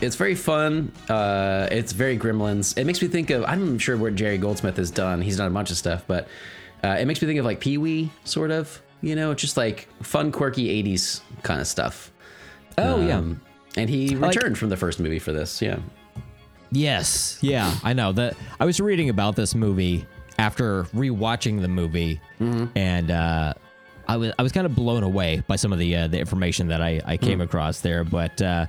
[0.00, 0.92] it's very fun.
[1.08, 2.78] Uh, it's very Gremlins.
[2.78, 5.20] It makes me think of I'm sure what Jerry Goldsmith has done.
[5.22, 6.28] He's done a bunch of stuff, but
[6.84, 8.80] uh, it makes me think of like Pee Wee, sort of.
[9.02, 12.12] You know, just like fun, quirky '80s kind of stuff.
[12.78, 13.18] Oh yeah.
[13.18, 13.40] Um,
[13.76, 15.60] and he like- returned from the first movie for this.
[15.62, 15.78] Yeah.
[16.72, 17.38] Yes.
[17.42, 18.36] Yeah, I know that.
[18.58, 20.04] I was reading about this movie
[20.38, 22.20] after rewatching the movie,
[22.74, 23.54] and uh,
[24.08, 26.68] I was I was kind of blown away by some of the uh, the information
[26.68, 28.02] that I, I came across there.
[28.02, 28.66] But uh,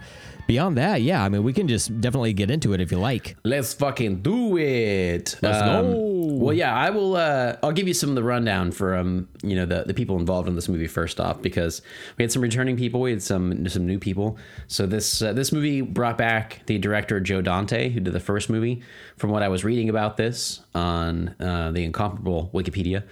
[0.48, 3.36] beyond that, yeah, I mean, we can just definitely get into it if you like.
[3.44, 5.36] Let's fucking do it.
[5.42, 6.08] Let's Um, go.
[6.40, 7.16] Well, yeah, I will.
[7.16, 10.18] Uh, I'll give you some of the rundown for um, you know, the, the people
[10.18, 11.82] involved in this movie first off, because
[12.18, 14.38] we had some returning people, we had some some new people.
[14.68, 18.50] So this uh, this movie brought back the director Joe Dante, who did the first
[18.50, 18.82] movie.
[19.18, 23.04] From what I was reading about this on uh, the incomparable Wikipedia,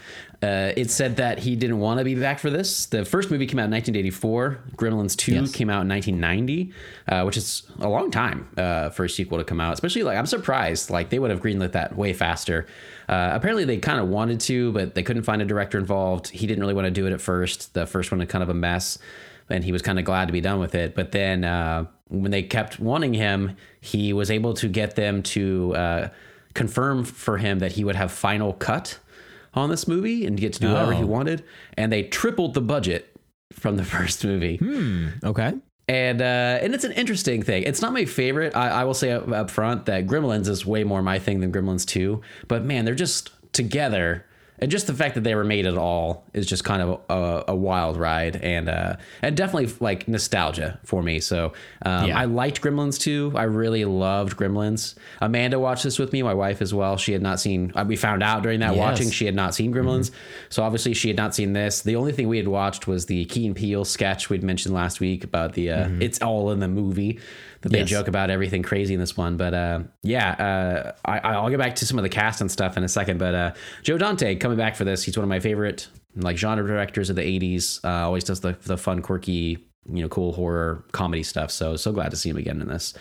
[0.45, 2.85] uh, it said that he didn't want to be back for this.
[2.85, 4.59] The first movie came out in 1984.
[4.75, 5.51] Gremlins 2 Yes.
[5.51, 6.71] came out in 1990,
[7.07, 9.73] uh, which is a long time uh, for a sequel to come out.
[9.73, 12.65] Especially like I'm surprised like they would have greenlit that way faster.
[13.09, 16.27] Uh, apparently they kind of wanted to, but they couldn't find a director involved.
[16.29, 17.73] He didn't really want to do it at first.
[17.73, 18.97] The first one was kind of a mess,
[19.49, 20.95] and he was kind of glad to be done with it.
[20.95, 25.75] But then uh, when they kept wanting him, he was able to get them to
[25.75, 26.09] uh,
[26.55, 28.97] confirm for him that he would have final cut
[29.55, 31.07] on this movie and get to do whatever he Oh.
[31.07, 31.43] wanted.
[31.77, 33.15] And they tripled the budget
[33.53, 34.59] from the first movie
[35.23, 35.53] Okay.
[35.87, 37.63] and uh, and it's an interesting thing.
[37.63, 38.55] It's not my favorite.
[38.55, 41.51] I, I will say up, up front that Gremlins is way more my thing than
[41.51, 42.21] Gremlins Two.
[42.47, 44.25] But man, they're just together,
[44.59, 47.51] and just the fact that they were made at all is just kind of a,
[47.51, 51.19] a wild ride, and uh, and definitely like nostalgia for me.
[51.19, 51.53] So
[51.85, 52.17] um, Yeah.
[52.19, 53.33] I liked Gremlins too.
[53.35, 54.95] I really loved Gremlins.
[55.21, 56.97] Amanda watched this with me, my wife as well.
[56.97, 57.71] She had not seen.
[57.75, 58.79] uh, We found out during that Yes.
[58.79, 60.11] watching she had not seen Gremlins,
[60.49, 61.81] so obviously she had not seen this.
[61.81, 64.99] The only thing we had watched was the Key and Peele sketch we'd mentioned last
[64.99, 67.19] week about the uh, it's all in the movie
[67.65, 67.89] that they Yes.
[67.89, 69.37] joke about everything crazy in this one.
[69.37, 72.77] But uh, yeah, uh, I, I'll get back to some of the cast and stuff
[72.77, 73.17] in a second.
[73.17, 73.51] But uh,
[73.81, 77.15] Joe Dante coming back for this, he's one of my favorite like genre directors of
[77.15, 77.83] the '80s.
[77.83, 81.49] Uh, always does the the fun, quirky, you know, cool horror comedy stuff.
[81.49, 82.93] So so glad to see him again in this.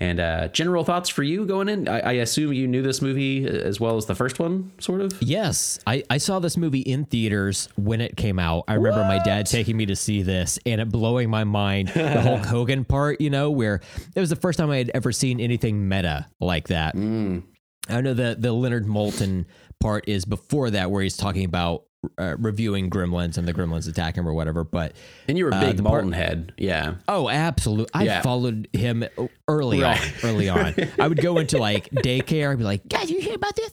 [0.00, 1.88] And uh, general thoughts for you going in?
[1.88, 5.20] I, I assume you knew this movie as well as the first one, sort of.
[5.20, 8.64] Yes, I, I saw this movie in theaters when it came out.
[8.68, 11.88] I remember my dad taking me to see this and it blowing my mind.
[11.88, 13.80] The Hulk Hogan part, you know, where
[14.14, 16.94] it was the first time I had ever seen anything meta like that.
[16.94, 19.46] I know the the Leonard Maltin
[19.80, 21.84] part is before that, where he's talking about
[22.16, 24.64] uh, reviewing Gremlins and the Gremlins attack him or whatever.
[24.64, 24.92] But
[25.28, 26.94] And you were a Uh, big the part- head, yeah.
[27.08, 27.90] Oh, absolutely.
[27.94, 28.22] I Yeah.
[28.22, 29.04] followed him
[29.48, 30.00] early Right.
[30.00, 30.30] on.
[30.30, 30.74] Early on.
[30.98, 32.50] I would go into like daycare.
[32.52, 33.70] I'd be like, guys, you hear about this?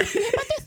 [0.00, 0.66] You hear about this?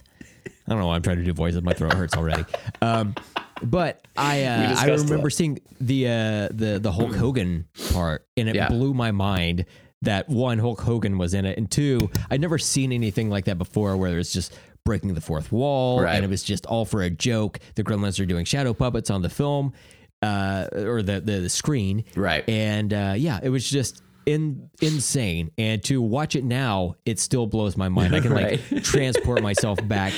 [0.68, 1.62] I don't know why I'm trying to do voices.
[1.62, 2.44] My throat hurts already.
[2.82, 3.16] Um,
[3.64, 5.32] but I uh, I remember that.
[5.32, 8.68] seeing the uh, the the Hulk Hogan part, and it Yeah.
[8.68, 9.66] blew my mind
[10.02, 13.58] that one Hulk Hogan was in it, and two I'd never seen anything like that
[13.58, 14.54] before, where it's just
[14.88, 16.16] breaking the fourth wall, Right.
[16.16, 17.60] and it was just all for a joke.
[17.76, 19.74] The Gremlins are doing shadow puppets on the film,
[20.22, 22.48] uh, or the, the the screen, Right.
[22.50, 25.52] And uh, yeah, it was just in insane.
[25.58, 28.16] And to watch it now, it still blows my mind.
[28.16, 30.14] I can like transport myself back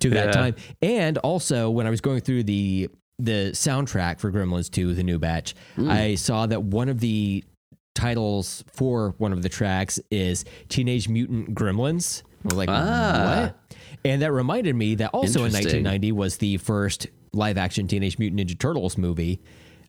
[0.00, 0.32] to that Yeah.
[0.32, 0.54] time.
[0.82, 2.88] And also, when I was going through the
[3.20, 5.90] the soundtrack for Gremlins 2, the new batch, Mm.
[5.90, 7.42] I saw that one of the
[7.94, 12.22] titles for one of the tracks is Teenage Mutant Gremlins.
[12.44, 13.40] I was like, Ah.
[13.42, 13.67] what?
[14.04, 18.40] And that reminded me that also in 1990 was the first live action Teenage Mutant
[18.40, 19.40] Ninja Turtles movie.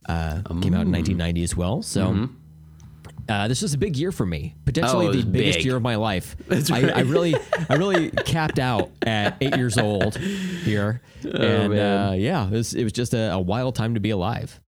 [0.07, 1.81] Uh, Came out in 1990 as well.
[1.81, 2.29] So.
[3.27, 5.19] Uh, this was a big year for me, potentially Mm-hmm.
[5.19, 5.65] Oh, the biggest big.
[5.65, 6.35] year of my life.
[6.47, 6.97] That's I, right.
[6.97, 7.35] I really,
[7.69, 12.07] I really capped out at eight years old here, and Oh, man.
[12.07, 14.59] uh, yeah, it was, it was just a, a wild time to be alive.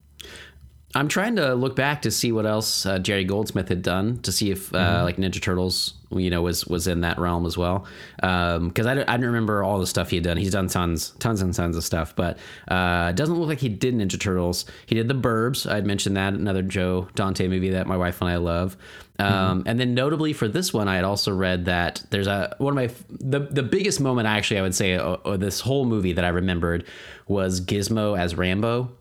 [0.94, 4.32] I'm trying to look back to see what else uh, Jerry Goldsmith had done to
[4.32, 5.04] see if uh, Mm-hmm.
[5.06, 7.86] like Ninja Turtles, you know, was was in that realm as well.
[8.18, 10.38] Because I, don't- I don't remember all the stuff he had done.
[10.38, 13.70] He's done tons, tons and tons of stuff, but uh, it doesn't look like he
[13.70, 14.66] did Ninja Turtles.
[14.86, 15.70] He did The Burbs.
[15.72, 18.76] I'd mentioned that another Joe Dante movie that my wife and I love.
[19.20, 22.76] Um, And then notably for this one, I had also read that there's a one
[22.76, 26.26] of my the the biggest moment actually I would say uh, this whole movie that
[26.26, 26.86] I remembered
[27.28, 28.92] was Gizmo as Rambo.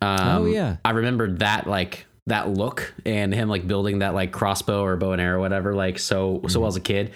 [0.00, 0.76] Um, Oh, yeah.
[0.84, 5.12] I remembered that like that look and him like building that like crossbow or bow
[5.12, 7.12] and arrow, or whatever, like so so well as a kid.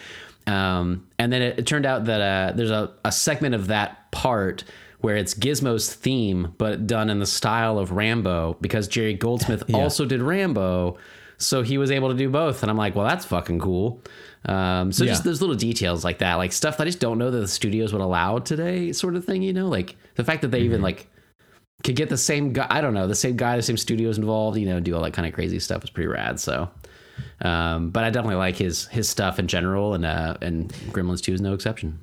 [0.46, 4.10] Um, and then it, it turned out that uh, there's a, a segment of that
[4.10, 4.64] part
[5.00, 10.04] where it's Gizmo's theme, but done in the style of Rambo because Jerry Goldsmith also
[10.04, 10.96] did Rambo.
[11.38, 12.62] So he was able to do both.
[12.62, 14.00] And I'm like, well, that's fucking cool.
[14.44, 17.30] Um, so just those little details like that, like stuff that I just don't know
[17.30, 20.50] that the studios would allow today, sort of thing, you know, like the fact that
[20.52, 21.08] they even like
[21.82, 24.56] could get the same guy, I don't know, the same guy, the same studios involved,
[24.58, 26.38] you know, do all that kind of crazy stuff is pretty rad.
[26.40, 26.68] So,
[27.40, 31.32] Um, but I definitely like his his stuff in general, and uh, and Gremlins Two
[31.34, 31.98] is no exception.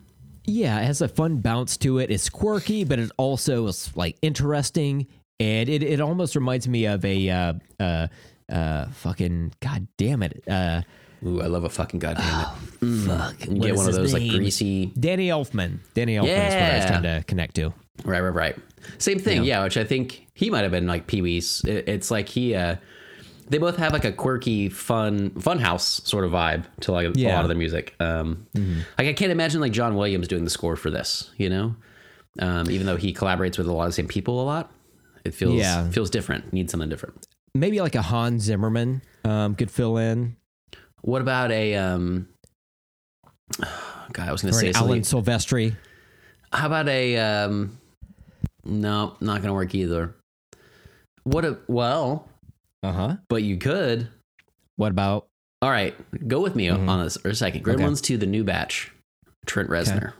[0.45, 2.09] Yeah, it has a fun bounce to it.
[2.09, 5.07] It's quirky, but it also is like interesting,
[5.39, 8.07] and it, it almost reminds me of a uh, uh,
[8.51, 10.81] uh, fucking god damn it, uh,
[11.25, 12.45] Ooh, I love a fucking goddamn
[12.81, 13.05] it.
[13.05, 14.87] fuck, You what get one of those like greasy.
[14.99, 15.79] Danny Elfman.
[15.93, 17.73] Danny Elfman is what I was trying to connect to.
[18.05, 18.57] Right, right, right.
[18.97, 19.63] Same thing, yeah.
[19.63, 21.61] Which I think he might have been like Pee Wee's.
[21.65, 22.75] It's like he, uh,
[23.49, 27.27] they both have like a quirky, fun, fun house sort of vibe to like a
[27.33, 27.95] lot of the music.
[27.99, 31.31] Um, Like I can't imagine like John Williams doing the score for this.
[31.37, 31.75] You know,
[32.39, 34.71] um, even though he collaborates with a lot of the same people a lot,
[35.25, 35.89] it feels Yeah.
[35.89, 36.53] feels different.
[36.53, 37.25] Needs something different.
[37.55, 40.35] Maybe like a Hans Zimmerman um, could fill in,
[41.01, 41.75] What about a?
[41.75, 42.27] Um,
[44.13, 44.71] God, I was going to say.
[44.73, 45.75] Alan Silvestri.
[46.53, 47.17] How about a?
[47.17, 47.77] Um,
[48.69, 50.15] no, not going to work either.
[51.23, 52.27] What a well,
[52.83, 53.15] Uh huh.
[53.27, 54.07] but you could.
[54.77, 55.27] What about?
[55.61, 55.93] All right,
[56.27, 57.65] go with me on this for a second.
[57.65, 58.91] Gremlins 2 the new batch,
[59.45, 60.13] Trent Reznor.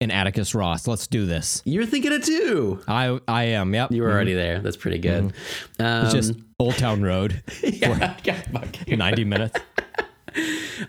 [0.00, 0.88] and Atticus Ross.
[0.88, 1.62] Let's do this.
[1.64, 2.82] You're thinking it too.
[2.88, 3.72] I I am.
[3.72, 3.92] Yep.
[3.92, 4.58] You were already there.
[4.58, 5.32] That's pretty good.
[5.78, 7.42] Um, It's just Old Town Road.
[7.62, 8.42] yeah, yeah.
[8.96, 9.56] Ninety minutes.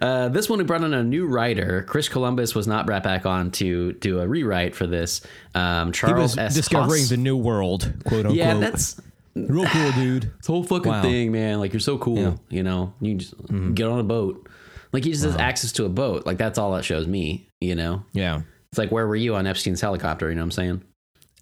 [0.01, 1.83] Uh, this one we brought in a new writer.
[1.87, 5.21] Chris Columbus was not brought back on to do a rewrite for this.
[5.55, 6.55] Um, He Charles was S.
[6.55, 7.09] discovering Haas.
[7.09, 8.35] the new world, quote unquote.
[8.35, 8.99] yeah, that's
[9.35, 10.23] real cool, dude.
[10.37, 11.01] this whole fucking Wow.
[11.01, 11.59] thing, man.
[11.59, 12.17] Like you're so cool.
[12.17, 12.23] Yeah.
[12.27, 12.55] Mm-hmm.
[12.55, 13.33] You know, you just
[13.75, 14.47] get on a boat.
[14.91, 16.25] Like he just has access to a boat.
[16.25, 17.47] Like that's all that shows me.
[17.61, 18.41] You know, Yeah.
[18.71, 20.29] it's like where were you on Epstein's helicopter?
[20.29, 20.83] You know what I'm saying?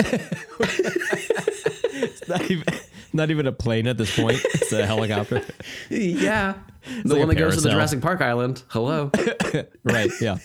[2.28, 2.66] not even,
[3.14, 4.40] not even a plane at this point.
[4.54, 5.44] It's a helicopter.
[5.90, 6.56] Yeah,
[7.04, 7.70] the like one that goes to the.
[7.70, 8.64] Jurassic Park island.
[8.70, 9.12] Hello.
[9.84, 10.12] right.
[10.20, 10.38] Yeah.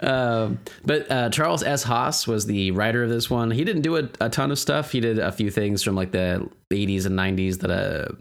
[0.00, 1.82] um, but uh, Charles S.
[1.82, 3.50] Haas was the writer of this one.
[3.50, 4.92] He didn't do a, a ton of stuff.
[4.92, 8.14] He did a few things from like the 80s and 90s that uh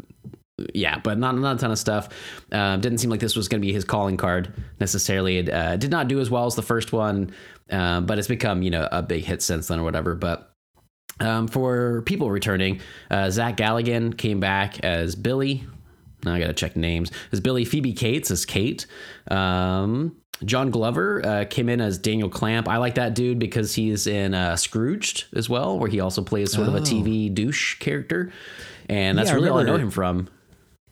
[0.73, 2.09] yeah, but not not a ton of stuff.
[2.51, 5.37] Um, didn't seem like this was going to be his calling card necessarily.
[5.37, 7.31] It uh, did not do as well as the first one,
[7.69, 10.15] um, but it's become you know a big hit since then or whatever.
[10.15, 10.51] But
[11.19, 15.63] um, for people returning, uh, Zach Galligan came back as Billy.
[16.27, 17.11] Now I got to check names.
[17.31, 18.85] Is Billy, Phoebe Cates as Kate.
[19.31, 22.67] Um, John Glover uh, came in as Daniel Clamp.
[22.69, 26.51] I like that dude because he's in uh, Scrooged as well, where he also plays
[26.53, 28.31] sort of a TV douche character,
[28.87, 30.29] and that's Yeah, I really all I know him from.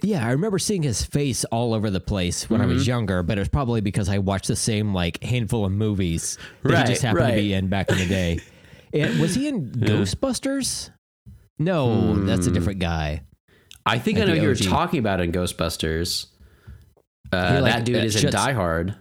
[0.01, 2.73] Yeah, I remember seeing his face all over the place when I Mm-hmm.
[2.73, 6.37] was younger, but it was probably because I watched the same like handful of movies
[6.63, 7.31] that Right, he just happened right.
[7.35, 8.39] to be in back in the day.
[8.93, 10.89] and was he in Ghostbusters?
[11.57, 13.21] No, that's a different guy.
[13.85, 16.27] I think I know you're talking about in Ghostbusters.
[17.31, 18.95] Uh, like, that dude uh, is in shuts- Die Hard.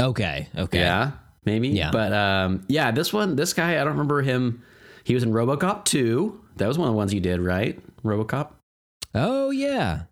[0.00, 0.78] Okay, okay.
[0.78, 1.12] Yeah,
[1.44, 1.68] maybe.
[1.68, 1.90] Yeah.
[1.90, 4.62] But um, yeah, this one, this guy, I don't remember him.
[5.04, 6.40] He was in RoboCop 2.
[6.56, 7.80] That was one of the ones you did, right?
[8.02, 8.50] RoboCop.
[9.14, 10.02] Oh yeah,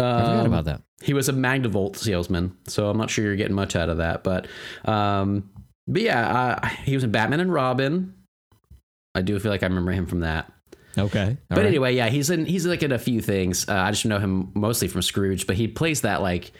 [0.00, 0.82] I forgot Um, about that.
[1.02, 4.24] He was a Magnavolt salesman, so I'm not sure you're getting much out of that.
[4.24, 4.48] But,
[4.84, 5.48] um,
[5.86, 8.14] but yeah, uh, he was in Batman and Robin.
[9.14, 10.52] I do feel like I remember him from that.
[10.98, 11.66] Okay, all but right.
[11.66, 13.68] anyway, yeah, he's in he's like in a few things.
[13.68, 16.52] Uh, I just know him mostly from Scrooge, but he plays that like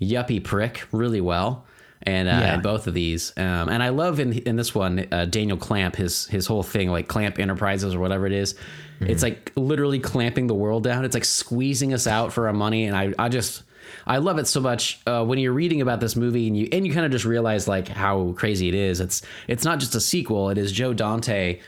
[0.00, 1.66] yuppie prick really well.
[2.02, 2.54] And uh, Yeah.
[2.54, 5.96] in both of these, um, and I love in in this one uh, Daniel Clamp
[5.96, 8.54] his his whole thing like Clamp Enterprises or whatever it is.
[8.54, 9.10] Mm-hmm.
[9.10, 11.04] It's like literally clamping the world down.
[11.04, 13.64] It's like squeezing us out for our money, and I I just
[14.06, 14.98] I love it so much.
[15.06, 17.68] Uh, when you're reading about this movie and you and you kind of just realize
[17.68, 19.00] like how crazy it is.
[19.00, 20.48] It's it's not just a sequel.
[20.48, 21.60] It is Joe Dante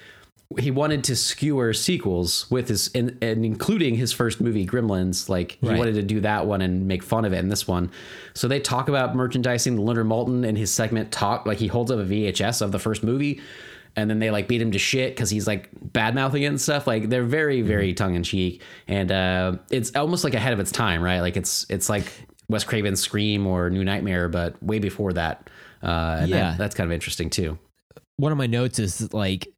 [0.59, 5.59] he wanted to skewer sequels with his and, and including his first movie gremlins like
[5.61, 5.79] he Right.
[5.79, 7.91] wanted to do that one and make fun of it in this one.
[8.35, 11.99] So they talk about merchandising Leonard Maltin in his segment talk like he holds up
[11.99, 13.41] a vhs of the first movie
[13.95, 16.61] and then they like beat him to shit because he's like bad mouthing it and
[16.61, 16.87] stuff.
[16.87, 21.21] Like they're very very tongue-in-cheek and uh it's almost like ahead of its time right?
[21.21, 22.05] Like it's it's like
[22.49, 25.49] wes craven's scream or new nightmare but way before that.
[25.83, 26.39] Uh and Yeah.
[26.51, 27.59] that- that's kind of interesting too.
[28.17, 29.49] One of my notes is like,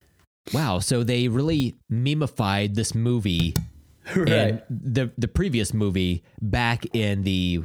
[0.53, 3.55] wow, so they really memified this movie
[4.15, 7.63] and the the previous movie back in the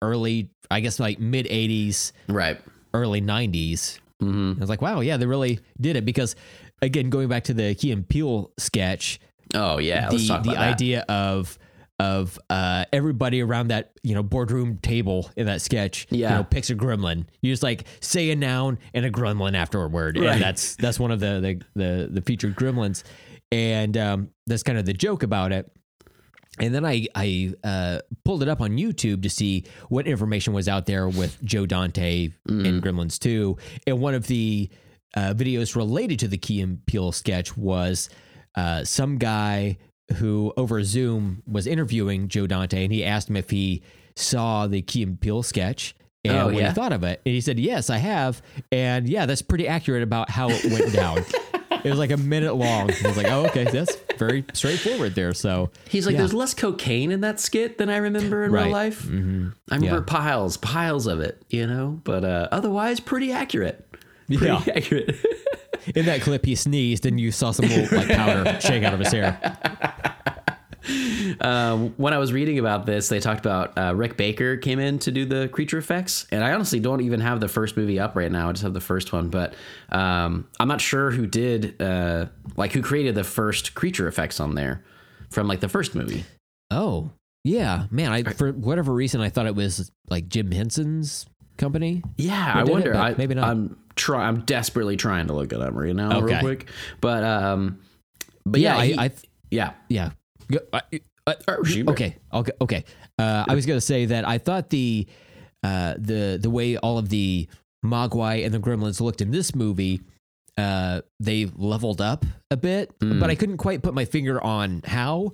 [0.00, 2.60] early, I guess like mid '80s, right
[2.94, 3.98] early '90s.
[4.22, 4.52] mm-hmm.
[4.56, 6.36] I was like, wow, yeah, they really did it because,
[6.80, 9.20] again, going back to the Key and Peele sketch,
[9.54, 10.58] oh yeah let's the the that.
[10.58, 11.58] idea of
[12.00, 16.30] of uh, everybody around that you know boardroom table in that sketch, Yeah.
[16.30, 17.26] you know, picks a gremlin.
[17.42, 20.30] You just like say a noun and a gremlin afterward, Right.
[20.34, 23.04] and that's that's one of the the the, the featured gremlins,
[23.52, 25.70] and um, that's kind of the joke about it.
[26.58, 30.68] And then I I uh, pulled it up on YouTube to see what information was
[30.68, 33.56] out there with Joe Dante in Gremlins 2.
[33.86, 34.68] And one of the
[35.14, 38.10] uh, videos related to the Key and Peele sketch was
[38.54, 39.78] uh, some guy
[40.16, 43.82] who over Zoom was interviewing Joe Dante, and he asked him if he
[44.16, 46.68] saw the Key and Peele sketch and Oh, what yeah?
[46.68, 47.20] he thought of it.
[47.26, 50.92] And he said, "Yes, I have." And yeah, that's pretty accurate about how it went
[50.92, 51.18] down.
[51.84, 52.90] it was like a minute long.
[52.92, 56.18] I was like, "Oh, okay, that's very straightforward there." So He's like, yeah.
[56.18, 58.64] there's less cocaine in that skit than I remember in Right.
[58.64, 59.02] real life.
[59.02, 59.48] Mm-hmm.
[59.70, 60.04] I remember Yeah.
[60.06, 63.88] piles, piles of it, you know, but uh, otherwise pretty accurate.
[64.38, 64.74] Pretty Yeah.
[64.76, 65.16] accurate.
[65.94, 69.00] in that clip, he sneezed, and you saw some little like powder shake out of
[69.00, 69.38] his hair.
[71.40, 74.98] um, when I was reading about this, they talked about uh, Rick Baker came in
[75.00, 78.16] to do the creature effects, and I honestly don't even have the first movie up
[78.16, 78.48] right now.
[78.48, 79.54] I just have the first one, but
[79.90, 84.54] um, I'm not sure who did uh, like who created the first creature effects on
[84.54, 84.84] there
[85.30, 86.24] from like the first movie.
[86.70, 87.10] Oh,
[87.44, 88.12] yeah, man.
[88.12, 91.26] I for whatever reason I thought it was like Jim Henson's
[91.58, 92.02] company.
[92.16, 92.94] Yeah, I did it, wonder.
[92.96, 93.48] I, maybe not.
[93.48, 94.26] I'm try.
[94.26, 96.68] I'm desperately trying to look it up right now, real quick.
[97.00, 97.78] But um,
[98.46, 99.10] but Yeah, yeah, I, he- I
[99.50, 99.72] yeah.
[99.88, 100.10] yeah.
[100.72, 102.84] I- I- Oh, okay, okay, okay.
[103.16, 105.06] Uh, I was gonna say that I thought the
[105.62, 107.46] uh, the the way all of the
[107.84, 110.00] Mogwai and the Gremlins looked in this movie,
[110.58, 113.20] uh, they leveled up a bit, Mm.
[113.20, 115.32] but I couldn't quite put my finger on how.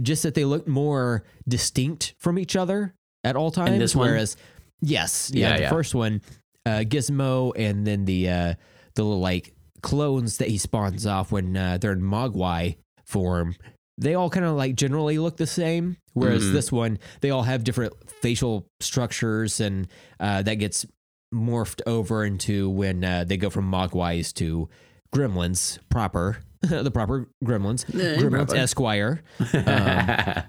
[0.00, 2.94] Just that they looked more distinct from each other
[3.24, 3.78] at all times.
[3.78, 4.08] this one?
[4.08, 4.36] whereas,
[4.82, 5.70] yes, yeah, Yeah, the yeah.
[5.70, 6.20] first one,
[6.66, 8.54] uh, Gizmo, and then the uh,
[8.94, 13.54] the little like clones that he spawns off when uh, they're in Mogwai form.
[13.98, 16.52] They all kind of like generally look the same, whereas Mhm.
[16.52, 17.92] this one they all have different
[18.22, 20.86] facial structures, and uh, that gets
[21.34, 24.68] morphed over into when uh, they go from Mogwais to
[25.14, 28.56] Gremlins proper, the proper Gremlins, Yeah, Gremlins proper.
[28.56, 29.22] Esquire,
[29.54, 30.42] um,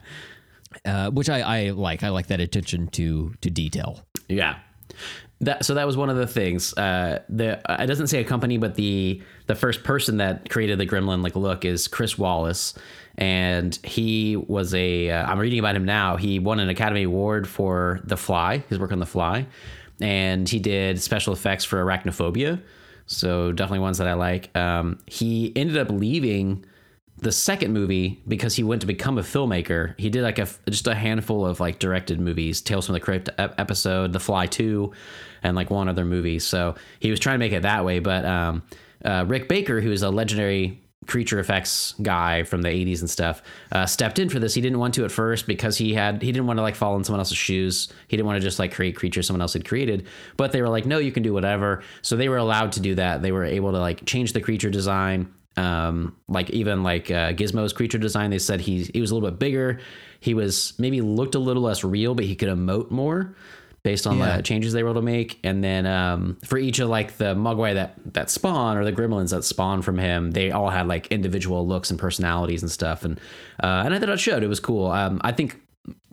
[0.85, 2.03] uh, which I, I like.
[2.03, 4.05] I like that attention to to detail.
[4.29, 4.59] Yeah.
[5.41, 6.73] That, so that was one of the things.
[6.77, 10.85] Uh, the it doesn't say a company, but the the first person that created the
[10.85, 12.77] Gremlin like look is Chris Walas,
[13.17, 15.09] and he was a.
[15.09, 16.15] Uh, I'm reading about him now.
[16.17, 18.63] He won an Academy Award for The Fly.
[18.69, 19.47] His work on The Fly,
[19.99, 22.61] and he did special effects for Arachnophobia.
[23.07, 24.55] So definitely ones that I like.
[24.55, 26.65] Um, he ended up leaving
[27.17, 30.87] the second movie because he went to become a filmmaker he did like a just
[30.87, 34.91] a handful of like directed movies tales from the crypt episode the fly 2
[35.43, 36.39] and like one other movie.
[36.39, 38.63] So he was trying to make it that way but um,
[39.03, 43.85] uh, rick baker who's a legendary creature effects guy from the 80s and stuff uh,
[43.85, 44.53] stepped in for this.
[44.53, 46.95] He didn't want to at first because he had he didn't want to like fall
[46.95, 47.91] in someone else's shoes.
[48.07, 50.69] He didn't want to just like create creatures someone else had created but they were
[50.69, 51.83] like no you can do whatever.
[52.01, 53.21] So they were allowed to do that.
[53.21, 57.73] They were able to like change the creature design um like even like uh, gizmo's
[57.73, 58.29] creature design.
[58.29, 59.79] They said he he was a little bit bigger.
[60.19, 63.35] He was maybe looked a little less real but he could emote more
[63.83, 64.37] based on Yeah.
[64.37, 65.39] the changes they were able to make.
[65.43, 69.31] And then um for each of like the mogwai that that spawn or the gremlins
[69.31, 73.03] that spawn from him they all had like individual looks and personalities and stuff.
[73.03, 73.19] And
[73.63, 74.43] uh and i thought it showed.
[74.43, 74.87] It was cool.
[74.91, 75.59] Um i think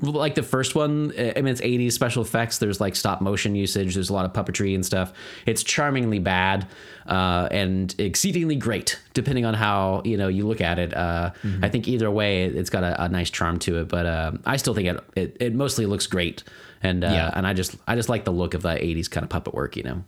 [0.00, 2.58] like the first one, I mean, it's 80s special effects.
[2.58, 3.94] There's like stop motion usage.
[3.94, 5.12] There's a lot of puppetry and stuff.
[5.44, 6.66] It's charmingly bad
[7.06, 10.94] uh, and exceedingly great, depending on how you know you look at it.
[10.96, 13.88] Uh, I think either way, it's got a, a nice charm to it.
[13.88, 16.44] But uh, I still think it, it it mostly looks great,
[16.82, 17.30] and uh, Yeah.
[17.34, 19.76] and I just I just like the look of that 80s kind of puppet work.
[19.76, 20.04] You know.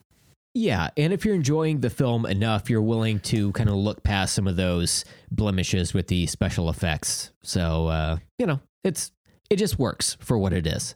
[0.54, 4.34] Yeah, and if you're enjoying the film enough, you're willing to kind of look past
[4.34, 7.30] some of those blemishes with the special effects.
[7.44, 9.12] So uh, you know, it's
[9.50, 10.94] it just works for what it is.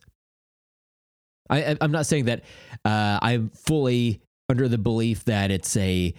[1.50, 2.42] I, I'm not saying that
[2.84, 6.14] uh, I'm fully under the belief that it's a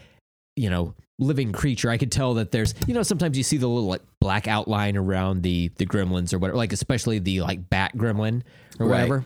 [0.56, 1.90] you know living creature.
[1.90, 4.98] I could tell that there's you know sometimes you see the little like black outline
[4.98, 8.44] around the the gremlins or whatever, like especially the like bat gremlin
[8.80, 8.92] or Right.
[9.10, 9.26] whatever.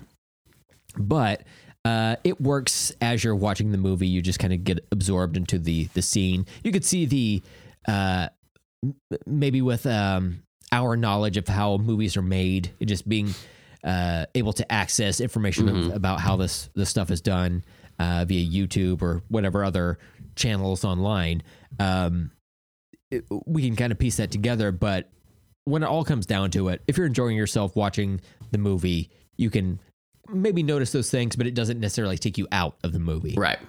[0.98, 1.44] But
[1.86, 4.08] uh, it works as you're watching the movie.
[4.08, 6.46] You just kind of get absorbed into the the scene.
[6.64, 7.42] You could see the
[7.88, 8.30] uh,
[8.84, 8.96] m-
[9.26, 13.34] maybe with um, our knowledge of how movies are made, just being
[13.84, 17.64] uh, able to access information of- about how this this stuff is done
[17.98, 19.98] uh, via YouTube or whatever other
[20.36, 21.42] channels online.
[21.80, 22.32] Um,
[23.12, 25.10] it- we can kind of piece that together, but
[25.66, 28.20] when it all comes down to it, if you're enjoying yourself watching
[28.52, 29.80] the movie, you can
[30.32, 33.36] maybe notice those things, but it doesn't necessarily take you out of the movie.
[33.38, 33.60] Right.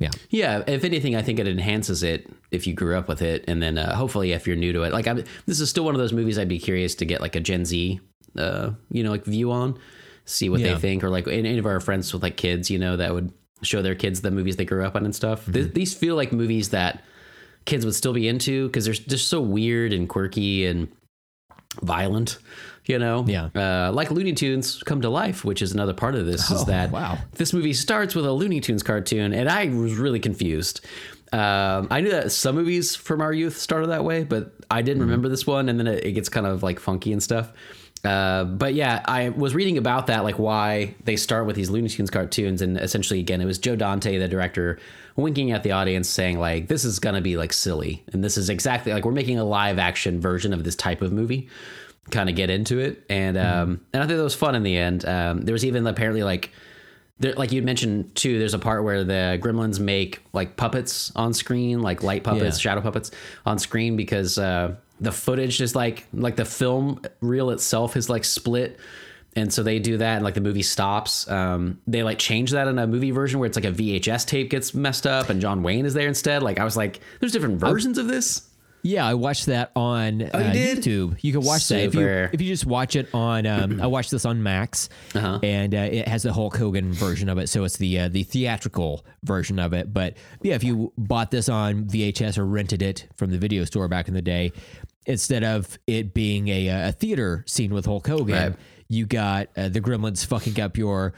[0.00, 0.10] Yeah.
[0.30, 0.64] Yeah.
[0.66, 3.78] If anything, I think it enhances it if you grew up with it, and then
[3.78, 4.92] uh, hopefully if you're new to it.
[4.92, 7.36] Like, I'm, this is still one of those movies I'd be curious to get like
[7.36, 8.00] a Gen Z,
[8.36, 9.78] uh, you know, like view on,
[10.24, 10.74] see what Yeah.
[10.74, 13.14] they think, or like any any of our friends with like kids, you know, that
[13.14, 15.42] would show their kids the movies they grew up on and stuff.
[15.42, 15.52] Mm-hmm.
[15.52, 17.04] Th- these feel like movies that
[17.66, 20.88] kids would still be into because they're just so weird and quirky and
[21.82, 22.38] violent.
[22.86, 23.50] You know, Yeah.
[23.54, 26.50] uh, like Looney Tunes come to life, which is another part of this.
[26.50, 27.18] is Oh, that wow.
[27.34, 30.80] this movie starts with a Looney Tunes cartoon, and I was really confused.
[31.32, 35.02] Um, I knew that some movies from our youth started that way, but I didn't
[35.02, 37.52] remember this one, and then it, it gets kind of like funky and stuff.
[38.02, 41.88] Uh, but yeah, I was reading about that, like why they start with these Looney
[41.90, 44.80] Tunes cartoons, and essentially, again, it was Joe Dante, the director,
[45.20, 48.48] winking at the audience, saying like, "This is gonna be like silly, and this is
[48.50, 51.48] exactly like we're making a live action version of this type of movie."
[52.10, 54.76] Kind of get into it, and um, and I think that was fun in the
[54.76, 55.04] end.
[55.04, 56.50] Um, there was even apparently like
[57.20, 61.32] there, like you mentioned too, there's a part where the gremlins make like puppets on
[61.34, 62.70] screen, like light puppets, Yeah.
[62.70, 63.10] shadow puppets
[63.46, 68.24] on screen because uh, the footage is like like the film reel itself is like
[68.24, 68.80] split.
[69.36, 71.28] And so they do that, and like the movie stops.
[71.30, 74.50] Um, they like change that in a movie version where it's like a VHS tape
[74.50, 76.42] gets messed up, and John Wayne is there instead.
[76.42, 78.48] Like I was like, there's different versions of this.
[78.82, 80.44] Yeah, I watched that on uh, Oh, you?
[80.74, 81.16] YouTube.
[81.20, 83.46] You can watch that if you if you just watch it on.
[83.46, 85.38] Um, I watched this on Max, Uh-huh.
[85.42, 88.22] and uh, it has the Hulk Hogan version of it, so it's the uh, the
[88.24, 89.92] theatrical version of it.
[89.92, 93.86] But yeah, if you bought this on VHS or rented it from the video store
[93.86, 94.50] back in the day,
[95.06, 98.56] instead of it being a, uh, a theater scene with Hulk Hogan, Right.
[98.90, 101.14] You got uh, the Gremlins fucking up your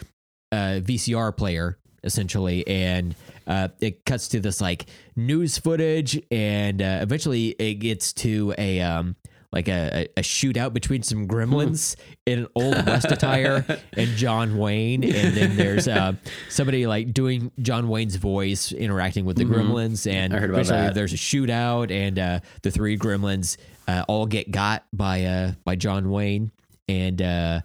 [0.53, 3.15] uh, VCR player essentially, and
[3.47, 8.81] uh, it cuts to this like news footage, and uh, eventually it gets to a
[8.81, 9.17] um,
[9.53, 11.97] like a, a shootout between some gremlins
[12.27, 13.65] in an old west attire
[13.95, 16.15] and John Wayne, and then there's uh,
[16.49, 20.95] somebody like doing John Wayne's voice interacting with the gremlins, and I heard about eventually
[20.95, 23.57] there's a shootout, and uh, the three gremlins
[23.89, 26.51] uh, all get got by uh, by John Wayne,
[26.89, 27.61] and uh,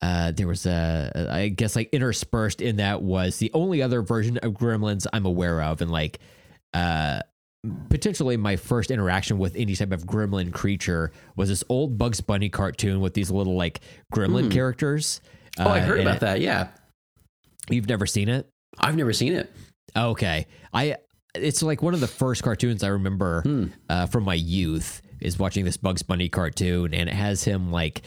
[0.00, 4.38] uh, there was a I guess like interspersed in that was the only other version
[4.38, 6.18] of Gremlins I'm aware of, and like
[6.74, 7.20] uh,
[7.88, 12.48] potentially my first interaction with any type of gremlin creature was this old Bugs Bunny
[12.48, 13.80] cartoon with these little like
[14.12, 15.20] gremlin characters.
[15.58, 16.40] Oh, I Uh, heard about that.
[16.40, 16.68] Yeah,
[17.70, 18.48] You've never seen it?
[18.78, 19.52] I've never seen it.
[19.96, 20.46] Okay.
[20.72, 20.96] I
[21.34, 23.66] it's like one of the first cartoons I remember Hmm.
[23.88, 28.02] uh, from my youth is watching this Bugs Bunny cartoon and it has him like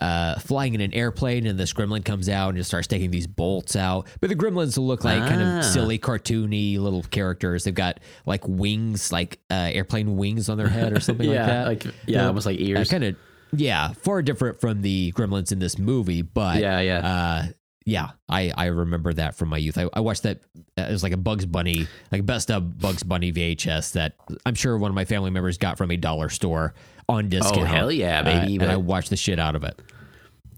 [0.00, 3.26] uh, flying in an airplane and this gremlin comes out and just starts taking these
[3.26, 4.06] bolts out.
[4.20, 5.58] But the gremlins look like kind Ah.
[5.58, 7.64] of silly, cartoony little characters.
[7.64, 11.66] They've got like wings, like uh, airplane wings on their head or something like that.
[11.66, 12.90] like- yeah, almost like ears.
[12.90, 13.16] kind of,
[13.56, 16.22] yeah, far different from the gremlins in this movie.
[16.22, 16.98] But Yeah, yeah.
[17.06, 17.46] uh,
[17.86, 19.76] yeah, I, I remember that from my youth.
[19.76, 20.40] I, I watched that.
[20.78, 24.14] uh, It was like a Bugs Bunny, like best of Bugs Bunny VHS that
[24.46, 26.72] I'm sure one of my family members got from a dollar store
[27.08, 27.58] on discount.
[27.58, 29.80] Oh, hell yeah, Uh, baby, and but- I watched the shit out of it.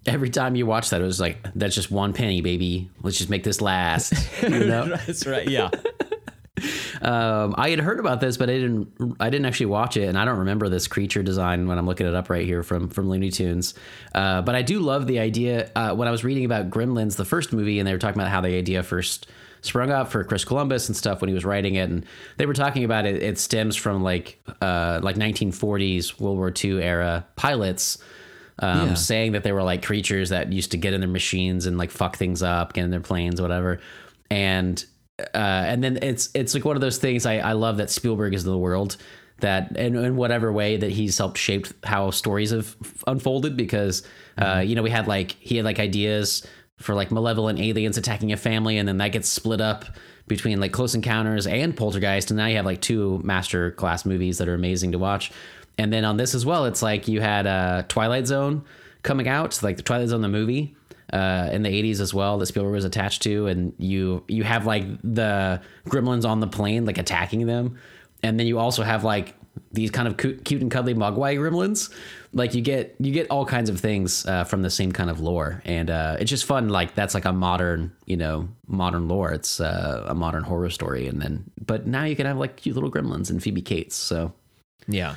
[0.06, 2.88] Every time you watch that, it was like, "That's just one penny, baby.
[3.02, 4.86] Let's just make this last." You know.
[5.06, 5.48] That's right.
[5.48, 5.70] Yeah.
[7.02, 9.16] Um, I had heard about this, but I didn't.
[9.20, 12.06] I didn't actually watch it, and I don't remember this creature design when I'm looking
[12.06, 13.74] it up right here from from Looney Tunes.
[14.14, 15.70] Uh, but I do love the idea.
[15.76, 18.30] Uh, when I was reading about Gremlins, the first movie, and they were talking about
[18.30, 19.26] how the idea first
[19.66, 22.06] sprung up for Chris Columbus and stuff when he was writing it, and
[22.38, 23.22] they were talking about it.
[23.22, 27.98] It stems from like uh, like 1940s World War II era pilots.
[28.58, 28.94] Um, Yeah.
[28.94, 31.90] saying that they were like creatures that used to get in their machines and like
[31.90, 33.80] fuck things up, get in their planes, whatever.
[34.30, 34.82] And
[35.18, 37.26] uh, and then it's it's like one of those things.
[37.26, 38.96] I, I love that Spielberg is in the world
[39.40, 42.74] that in, in whatever way that he's helped shaped how stories have
[43.06, 44.02] unfolded because
[44.38, 46.46] uh, you know we had like he had like ideas
[46.78, 49.86] for like malevolent aliens attacking a family and then that gets split up
[50.26, 54.38] between like Close Encounters and Poltergeist and now you have like two master class movies
[54.38, 55.30] that are amazing to watch.
[55.78, 58.64] And then on this as well it's like you had uh, Twilight Zone
[59.02, 60.76] coming out like the Twilight Zone the movie
[61.12, 64.66] uh, in the 80s as well that Spielberg was attached to and you you have
[64.66, 67.78] like the gremlins on the plane like attacking them.
[68.22, 69.34] And then you also have like
[69.72, 71.92] these kind of cute, cute and cuddly mogwai gremlins
[72.36, 75.18] like you get you get all kinds of things uh, from the same kind of
[75.20, 79.32] lore and uh, it's just fun like that's like a modern you know modern lore
[79.32, 82.74] it's uh, a modern horror story and then but now you can have like cute
[82.76, 84.32] little gremlins and phoebe cates so
[84.86, 85.14] Yeah.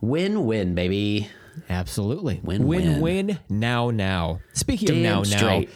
[0.00, 1.28] win-win baby
[1.68, 2.38] Absolutely.
[2.44, 3.00] Win-win.
[3.00, 3.38] win, win.
[3.48, 4.38] Now, now.
[4.52, 5.68] Speaking Damn of now, straight.
[5.68, 5.74] now,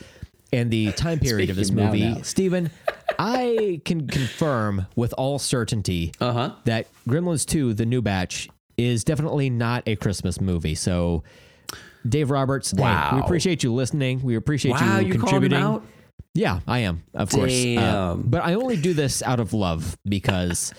[0.61, 2.23] and the time period of this of now, movie, now.
[2.23, 2.71] Stephen,
[3.19, 6.55] I can confirm with all certainty Uh-huh.
[6.67, 10.75] that Gremlins 2, the new batch, is definitely not a Christmas movie.
[10.75, 11.23] So,
[12.09, 14.23] Dave Roberts, hey, we appreciate you listening.
[14.23, 15.59] We appreciate wow you you contributing.
[15.59, 15.85] out
[16.35, 17.53] Yeah, I am, of course.
[17.53, 20.73] Uh, but I only do this out of love because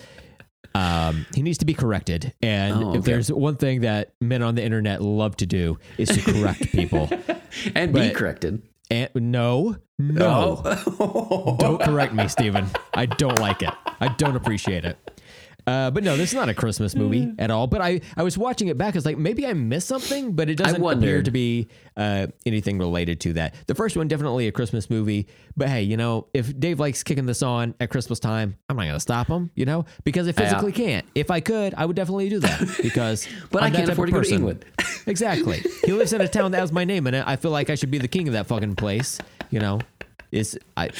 [0.74, 2.34] um, he needs to be corrected.
[2.42, 6.08] And Oh, if there's one thing that men on the internet love to do is
[6.08, 7.08] to correct people.
[7.74, 10.62] and be corrected And no, no,
[10.98, 11.56] Oh.
[11.60, 12.66] don't correct me, Stephen.
[12.92, 13.70] I don't like it.
[14.00, 14.98] I don't appreciate it.
[15.66, 17.66] Uh, but no, this is not a Christmas movie at all.
[17.66, 18.94] But I, I was watching it back.
[18.94, 22.78] I was like, maybe I missed something, but it doesn't appear to be uh, anything
[22.78, 23.54] related to that.
[23.66, 25.26] The first one definitely a Christmas movie.
[25.56, 28.82] But hey, you know, if Dave likes kicking this on at Christmas time, I'm not
[28.82, 29.50] going to stop him.
[29.54, 31.06] You know, because I physically can't.
[31.14, 33.26] If I could, I would definitely do that because.
[33.50, 34.36] But I'm I can't afford to go to person.
[34.38, 34.64] England.
[35.06, 35.62] Exactly.
[35.84, 37.24] He lives in a town that has my name in it.
[37.26, 39.18] I feel like I should be the king of that fucking place.
[39.50, 39.80] You know,
[40.34, 40.90] it's I.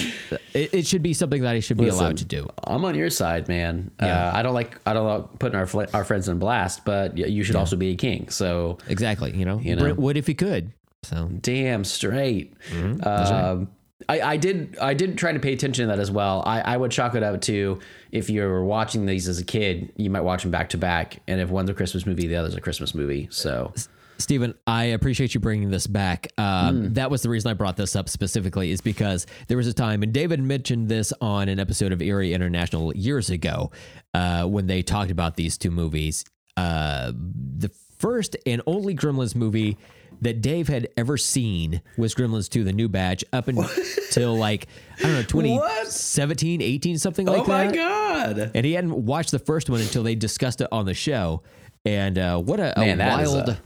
[0.55, 2.49] It, it should be something that I should be allowed to do.
[2.62, 3.91] I'm on your side, man.
[4.01, 4.28] Yeah.
[4.28, 7.18] Uh, I don't like I don't like putting our fl- our friends in blast, but
[7.18, 8.28] you should also be a king.
[8.28, 9.37] So Exactly.
[9.37, 9.82] You know, You know.
[9.82, 10.72] Brent would if he could.
[11.03, 12.55] So damn straight.
[12.70, 13.07] Mm-hmm.
[13.07, 13.68] Um,
[14.09, 16.43] I, I did I did try to pay attention to that as well.
[16.47, 17.80] I, I would chalk it up to
[18.12, 21.41] if you're watching these as a kid, you might watch them back to back, and
[21.41, 23.28] if one's a Christmas movie, the other's a Christmas movie.
[23.30, 23.72] So
[24.19, 26.29] Stephen, I appreciate you bringing this back.
[26.39, 26.45] Um,
[26.89, 26.93] Hmm.
[26.95, 30.03] That was the reason I brought this up specifically, is because there was a time,
[30.03, 33.71] and David mentioned this on an episode of Eerie International years ago
[34.15, 36.25] uh, when they talked about these two movies.
[36.57, 39.77] Uh, the first and only Gremlins movie
[40.23, 44.69] that Dave had ever seen was Gremlins 2, The New Batch, up until like,
[45.01, 47.67] I don't know, 2017, 18, something like that.
[47.67, 50.87] Oh my god, And he hadn't watched the first one until they discussed it on
[50.87, 51.43] the show.
[51.85, 53.59] And uh, what a, a Man, that is wild a-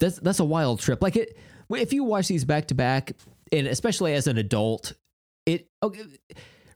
[0.00, 1.00] that's that's a wild trip.
[1.02, 1.36] Like it
[1.70, 3.12] if you watch these back to back,
[3.52, 4.94] and especially as an adult,
[5.46, 6.02] it okay,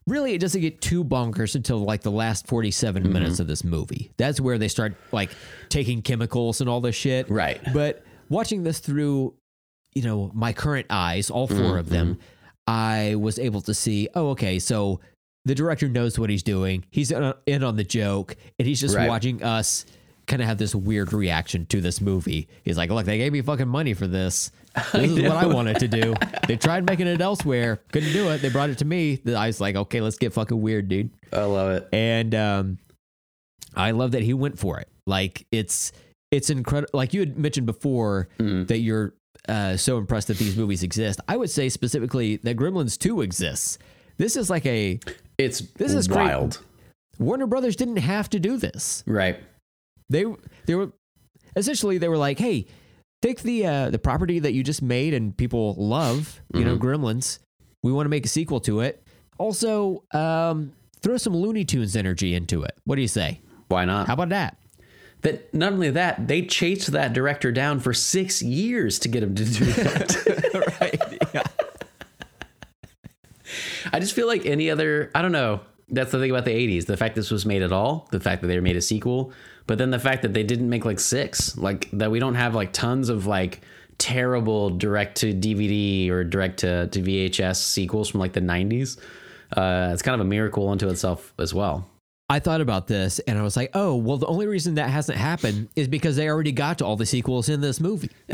[0.07, 3.11] really it doesn't get too bonkers until like the last 47 Mm-hmm.
[3.13, 4.11] minutes of this movie.
[4.17, 5.31] That's where they start like
[5.69, 7.29] taking chemicals and all this shit.
[7.29, 7.59] Right.
[7.73, 9.33] But watching this through,
[9.93, 12.17] you know, my current eyes, all 4 of them,
[12.67, 14.99] I was able to see, oh, okay, so
[15.43, 16.85] the director knows what he's doing.
[16.89, 19.07] He's in on- in on the joke, and he's just Right.
[19.07, 19.85] watching us
[20.27, 22.47] kind of have this weird reaction to this movie.
[22.63, 24.51] He's like, look, they gave me fucking money for this.
[24.91, 26.13] This is what I wanted to do.
[26.47, 28.41] They tried making it elsewhere, couldn't do it.
[28.41, 29.21] They brought it to me.
[29.25, 31.11] I was like, okay, let's get fucking weird, dude.
[31.31, 31.87] I love it.
[31.93, 32.77] And um,
[33.75, 34.89] I love that he went for it.
[35.07, 35.91] Like it's
[36.31, 36.89] it's incredible.
[36.97, 39.13] Like you had mentioned before that you're
[39.47, 41.19] uh, so impressed that these movies exist.
[41.27, 43.77] I would say specifically that Gremlins Two exists.
[44.17, 44.99] This is like a
[45.37, 46.23] It's This is great.
[46.25, 46.59] wild,
[47.19, 49.03] Warner Brothers didn't have to do this.
[49.05, 49.39] right?
[50.09, 50.25] They
[50.65, 50.91] they were
[51.55, 52.65] essentially they were like, hey,
[53.21, 57.39] take the uh, the property that you just made and people love, you know, Gremlins.
[57.83, 59.03] We want to make a sequel to it.
[59.37, 62.73] Also, um, throw some Looney Tunes energy into it.
[62.85, 63.41] What do you say?
[63.67, 64.07] Why not?
[64.07, 64.57] How about that?
[65.21, 69.33] But not only that, they chased that director down for six years to get him
[69.35, 70.77] to do that.
[70.79, 71.19] right.
[71.33, 71.43] Yeah.
[73.91, 75.61] I just feel like any other, I don't know.
[75.89, 76.85] That's the thing about the 80s.
[76.85, 79.31] The fact this was made at all, the fact that they made a sequel,
[79.67, 82.55] but then the fact that they didn't make like six, like that we don't have
[82.55, 83.61] like tons of like
[83.97, 88.97] terrible direct to DVD or direct to, to VHS sequels from like the 90s.
[89.55, 91.87] Uh, it's kind of a miracle unto itself as well.
[92.27, 95.17] I thought about this and I was like, oh, well, the only reason that hasn't
[95.17, 98.09] happened is because they already got to all the sequels in this movie.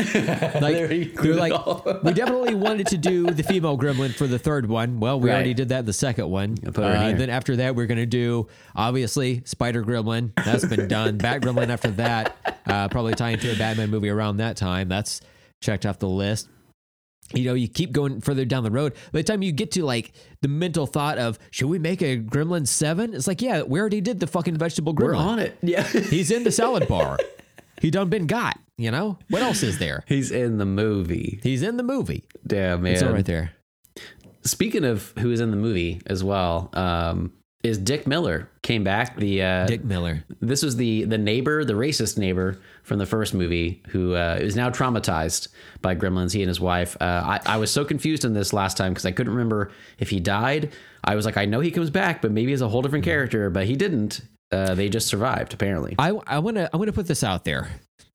[0.61, 4.99] Like, they're like, we definitely wanted to do the female gremlin for the third one.
[5.01, 5.35] Well, we Right.
[5.35, 6.55] already did that in the second one.
[6.65, 6.71] Uh,
[7.13, 10.31] then after that, we're going to do, obviously, Spider Gremlin.
[10.35, 11.17] That's been done.
[11.17, 12.59] Bat Gremlin after that.
[12.65, 14.87] Uh, probably tie into a Batman movie around that time.
[14.87, 15.19] That's
[15.61, 16.47] checked off the list.
[17.33, 18.93] You know, you keep going further down the road.
[19.11, 22.17] By the time you get to like the mental thought of, should we make a
[22.17, 23.13] Gremlin 7?
[23.13, 25.15] It's like, yeah, we already did the fucking vegetable gremlin.
[25.15, 25.57] We're on it.
[25.61, 25.83] Yeah.
[25.87, 27.17] He's in the salad bar.
[27.81, 29.17] he done been got, you know?
[29.29, 30.03] What else is there?
[30.07, 31.39] He's in the movie.
[31.43, 32.25] He's in the movie.
[32.45, 32.93] Damn, man.
[32.93, 33.53] It's all right there.
[34.43, 37.31] Speaking of who is in the movie as well, um,
[37.63, 39.15] is Dick Miller came back.
[39.17, 40.23] The uh, Dick Miller.
[40.39, 44.55] this was the the neighbor, the racist neighbor from the first movie, who uh, is
[44.55, 45.47] now traumatized
[45.81, 46.33] by gremlins.
[46.33, 46.97] He and his wife.
[46.99, 50.09] Uh, I, I was so confused in this last time because I couldn't remember if
[50.09, 50.71] he died.
[51.03, 53.49] I was like, I know he comes back, but maybe as a whole different character.
[53.49, 54.21] But he didn't.
[54.51, 55.95] Uh, they just survived apparently.
[55.97, 57.69] I I want to I want to put this out there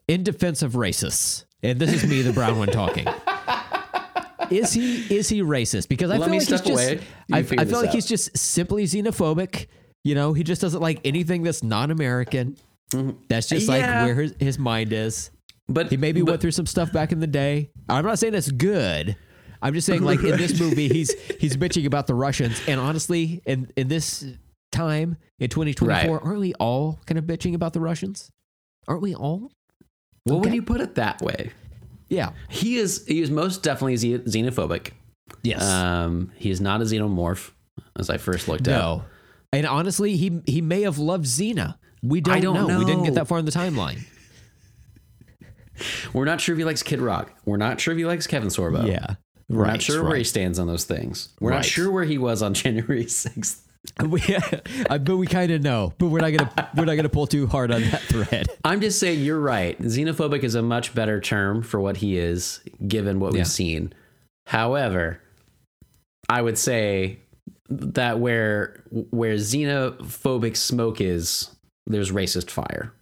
[0.07, 3.07] in defense of racists, and this is me, the brown one, talking.
[4.51, 5.89] Is he is he racist?
[5.89, 7.01] Because I Let feel like he's just away.
[7.27, 7.95] You I, I feel like out.
[7.95, 9.67] he's just simply xenophobic.
[10.05, 12.57] You know, he just doesn't like anything that's non-American.
[13.29, 13.81] That's just Mm-hmm.
[13.81, 13.99] Yeah.
[14.03, 15.31] like where his, his mind is.
[15.69, 17.71] but He maybe but, went through some stuff back in the day.
[17.89, 19.17] I'm not saying that's good.
[19.63, 23.43] I'm just saying, like in this movie, he's he's bitching about the Russians, and honestly,
[23.47, 24.25] in in this
[24.71, 26.23] time in 2024, Right.
[26.25, 28.31] aren't we all kind of bitching about the Russians?
[28.87, 29.51] Aren't we all?
[30.27, 31.53] Well, when you put it that way,
[32.09, 32.33] Yeah.
[32.49, 34.91] he is he is most definitely xenophobic.
[35.43, 35.63] Yes.
[35.65, 37.51] Um, he is not a xenomorph,
[37.99, 38.79] as I first looked at.
[38.79, 39.05] no.
[39.53, 41.77] And honestly, he he may have loved Xena.
[42.03, 42.79] We don't, don't know.
[42.79, 44.05] We didn't get that far in the timeline.
[46.13, 47.33] We're not sure if he likes Kid Rock.
[47.45, 48.87] We're not sure if he likes Kevin Sorbo.
[48.87, 49.15] Yeah.
[49.49, 51.29] We're right, not sure where he stands on those things.
[51.41, 51.57] We're Right.
[51.59, 53.61] not sure where he was on January 6th.
[54.09, 54.21] we,
[54.91, 57.47] uh, but we kind of know, but we're not gonna we're not gonna pull too
[57.47, 58.49] hard on that thread.
[58.65, 59.81] I'm just saying you're right.
[59.81, 63.41] Xenophobic is a much better term for what he is, given what Yeah.
[63.41, 63.93] we've seen.
[64.47, 65.21] However,
[66.29, 67.21] I would say
[67.69, 71.55] that where where xenophobic smoke is,
[71.87, 72.93] there's racist fire.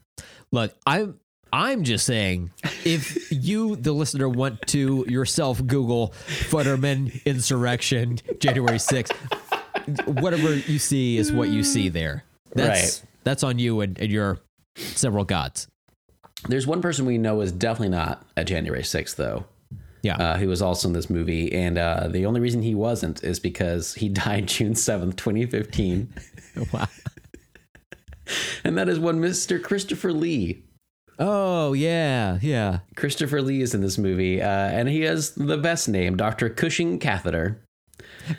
[0.52, 1.18] Look, I'm
[1.52, 2.50] I'm just saying,
[2.84, 9.12] if you, the listener, want to yourself Google Futterman insurrection January 6th,
[10.20, 12.24] whatever you see is what you see there.
[12.54, 13.10] That's Right.
[13.24, 14.38] that's on you and, and your
[14.76, 15.68] several gods.
[16.48, 19.44] There's one person we know is definitely not at January 6th, though.
[20.02, 20.16] Yeah.
[20.16, 21.50] uh, who was also in this movie.
[21.50, 26.12] And uh, the only reason he wasn't is because he died June 7th, 2015.
[26.74, 26.86] wow.
[28.64, 29.62] And that is one Mr.
[29.62, 30.64] Christopher Lee.
[31.18, 32.78] Oh yeah, yeah.
[32.96, 36.48] Christopher Lee is in this movie, uh, and he has the best name, Dr.
[36.48, 37.60] Cushing Catheter.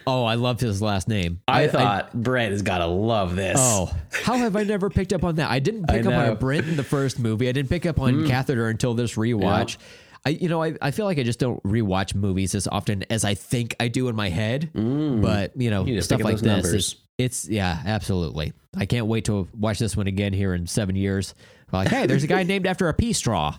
[0.07, 1.41] Oh, I loved his last name.
[1.47, 3.57] I, thought Brent has got to love this.
[3.59, 5.49] Oh, how have I never picked up on that?
[5.49, 6.38] I didn't pick I up on.
[6.38, 7.47] Brent in the first movie.
[7.47, 9.77] I didn't pick up on Catheter until this rewatch.
[10.25, 13.23] I, you know, I, I feel like I just don't rewatch movies as often as
[13.23, 14.71] I think I do in my head.
[14.73, 16.73] But you know, You stuff like this, numbers.
[16.73, 18.53] it's, it's yeah, absolutely.
[18.76, 21.34] I can't wait to watch this one again here in seven years.
[21.72, 23.57] Like, hey, there's a guy named after a pea straw.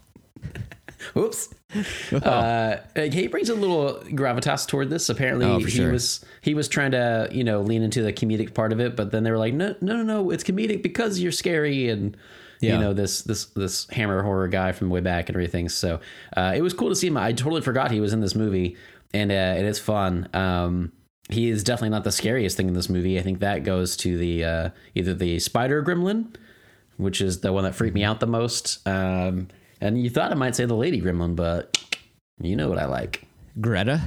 [1.15, 1.53] Whoops.
[2.13, 2.77] Uh,
[3.11, 5.09] he brings a little gravitas toward this.
[5.09, 5.93] Apparently, Oh, he sure.
[5.93, 9.11] was he was trying to you know lean into the comedic part of it, but
[9.11, 12.17] then they were like, no, no, no, no, it's comedic because you're scary and.
[12.63, 12.75] Yeah.
[12.77, 15.69] You know this this this hammer horror guy from way back and everything.
[15.69, 16.01] So
[16.39, 17.19] uh, it was cool to see him.
[17.19, 18.79] I totally forgot he was in this movie,
[19.13, 20.27] and uh, it's fun.
[20.33, 20.91] Um,
[21.29, 23.19] he is definitely not the scariest thing in this movie.
[23.19, 26.35] I think that goes to the uh, either the spider gremlin,
[26.97, 28.87] which is the one that freaked me out the most.
[28.87, 29.49] Um,
[29.81, 31.85] and you thought I might say the lady gremlin, but
[32.41, 33.27] you know what I like.
[33.61, 34.03] Greta,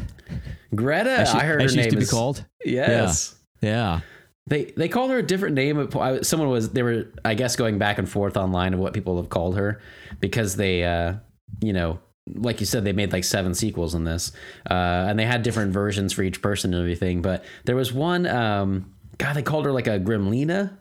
[0.76, 2.46] Greta, she, I heard her she name used to be is called.
[2.64, 3.36] Yes.
[3.62, 4.02] Yeah.
[4.48, 5.90] They they called her a different name.
[6.24, 9.30] Someone was they were I guess going back and forth online of what people have
[9.30, 9.82] called her
[10.20, 11.16] because they uh
[11.62, 12.00] you know
[12.36, 14.32] like you said they made like seven sequels in this
[14.70, 14.74] uh
[15.08, 17.22] and they had different versions for each person and everything.
[17.22, 20.78] But there was one um God they called her like a Gremlina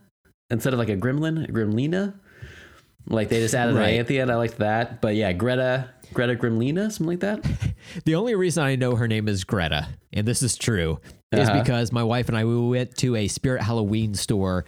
[0.51, 2.15] instead of like a Gremlin, a Gremlina.
[3.11, 4.31] Like they just added an A at the end.
[4.31, 5.01] I liked that.
[5.01, 7.45] But yeah, Greta Greta Gremlina, something like that.
[8.05, 11.01] The only reason I know her name is Greta, and this is true,
[11.33, 11.63] is Uh-huh.
[11.63, 14.67] because my wife and I we went to a Spirit Halloween store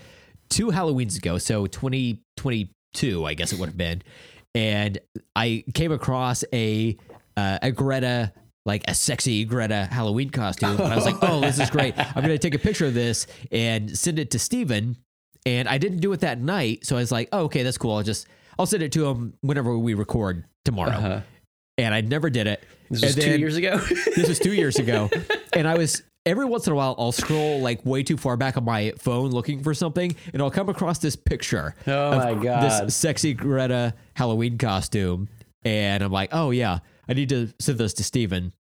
[0.49, 4.03] two Halloweens ago, so 2022, I guess it would have been,
[4.55, 4.99] and
[5.35, 6.97] I came across a
[7.37, 8.33] uh, a Greta.
[8.67, 10.79] Like a sexy Greta Halloween costume.
[10.79, 11.95] And I was like, oh, this is great.
[11.99, 14.99] I'm going to take a picture of this and send it to Steven.
[15.47, 16.85] And I didn't do it that night.
[16.85, 17.97] So I was like, oh, okay, that's cool.
[17.97, 18.29] I'll just,
[18.59, 20.91] I'll send it to him whenever we record tomorrow.
[20.91, 21.21] Uh-huh.
[21.79, 22.63] And I never did it.
[22.91, 23.79] This was And two years ago.
[24.17, 25.09] this was two years ago,
[25.53, 28.57] and I was every once in a while I'll scroll like way too far back
[28.57, 31.75] on my phone looking for something, and I'll come across this picture.
[31.87, 32.87] Oh of my God.
[32.89, 35.29] This sexy Greta Halloween costume,
[35.65, 38.53] and I'm like, oh yeah, I need to send this to Steven.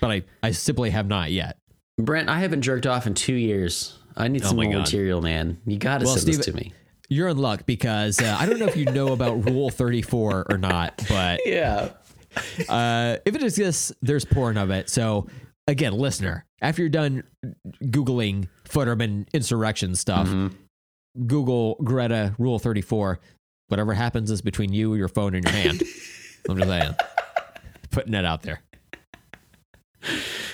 [0.00, 1.58] but I I simply have not yet.
[1.98, 3.98] Brent, I haven't jerked off in two years.
[4.16, 4.78] I need some Oh my more God.
[4.80, 5.58] material, man.
[5.66, 6.72] You got to Well, send this Steve- to me.
[7.08, 10.56] You're in luck because uh, I don't know if you know about Rule 34 or
[10.58, 11.90] not, but Yeah.
[12.68, 14.88] uh, if it exists, there's porn of it.
[14.88, 15.26] So
[15.66, 17.24] again, listener, after you're done
[17.84, 21.26] googling Futterman insurrection stuff, Mm-hmm.
[21.26, 23.20] Google Greta Rule 34.
[23.68, 25.80] Whatever happens is between you, your phone, and your hand.
[26.48, 26.94] I'm just saying,
[27.90, 28.60] putting that out there.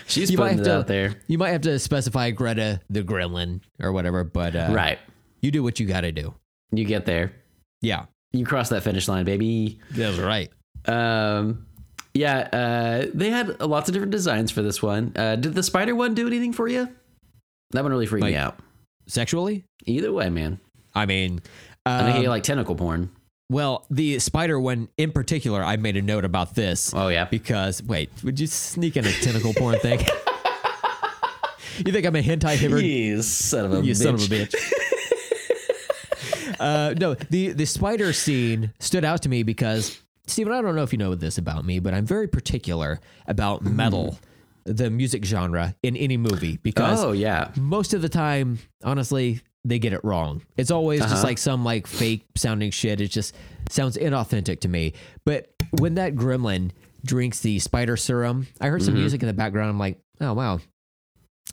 [0.07, 1.15] She's You putting it to out there.
[1.29, 4.99] You might have to specify Greta the Gremlin or whatever, but uh, right.
[5.41, 6.35] you do what you got to do.
[6.73, 7.33] You get there.
[7.81, 9.81] Yeah, You cross that finish line, baby.
[9.91, 10.51] that's right.
[10.87, 11.67] Um,
[12.15, 15.13] yeah, uh, they had lots of different designs for this one.
[15.17, 16.89] Uh, did the spider one do anything for you?
[17.71, 18.59] That one really freaked me out.
[19.07, 20.61] Sexually, Either way, man.
[20.95, 21.41] I mean,
[21.87, 23.11] I know um, you like tentacle porn.
[23.51, 26.93] Well, the spider one in particular, I made a note about this.
[26.95, 27.25] Oh, yeah.
[27.25, 29.99] Because wait, would you sneak in a tentacle porn thing?
[31.85, 32.83] you think I'm a hentai Hibbard?
[32.83, 33.97] You son of a You bitch.
[33.97, 34.55] son of a bitch.
[36.61, 40.01] uh, no, the the spider scene stood out to me because
[40.31, 43.63] Steven, I don't know if you know this about me, but I'm very particular about
[43.63, 44.19] metal,
[44.65, 47.51] the music genre in any movie because Oh, yeah.
[47.57, 50.43] most of the time, honestly, they get it wrong.
[50.57, 51.25] It's always just Uh-huh.
[51.25, 53.01] like some like fake sounding shit.
[53.01, 53.35] It just
[53.69, 54.95] sounds inauthentic to me.
[55.27, 56.71] But when that gremlin
[57.05, 58.87] drinks the spider serum, I heard Mm-hmm.
[58.87, 59.69] some music in the background.
[59.71, 60.61] I'm like, oh wow,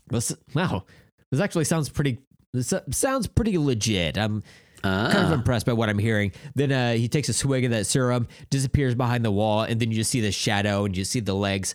[0.08, 0.84] this wow,
[1.30, 2.18] this actually sounds pretty.
[2.54, 4.16] This sounds pretty legit.
[4.16, 4.42] I'm
[4.82, 5.34] kind of Ah.
[5.34, 6.32] impressed by what I'm hearing.
[6.54, 9.90] Then uh, he takes a swig of that serum, disappears behind the wall, and then
[9.90, 11.74] you just see the shadow and you see the legs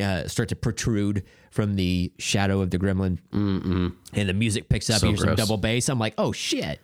[0.00, 3.94] uh, start to protrude from the shadow of the gremlin, Mm-mm.
[4.12, 5.00] and the music picks up.
[5.00, 5.88] So and here's some double bass.
[5.88, 6.80] I'm like, oh shit.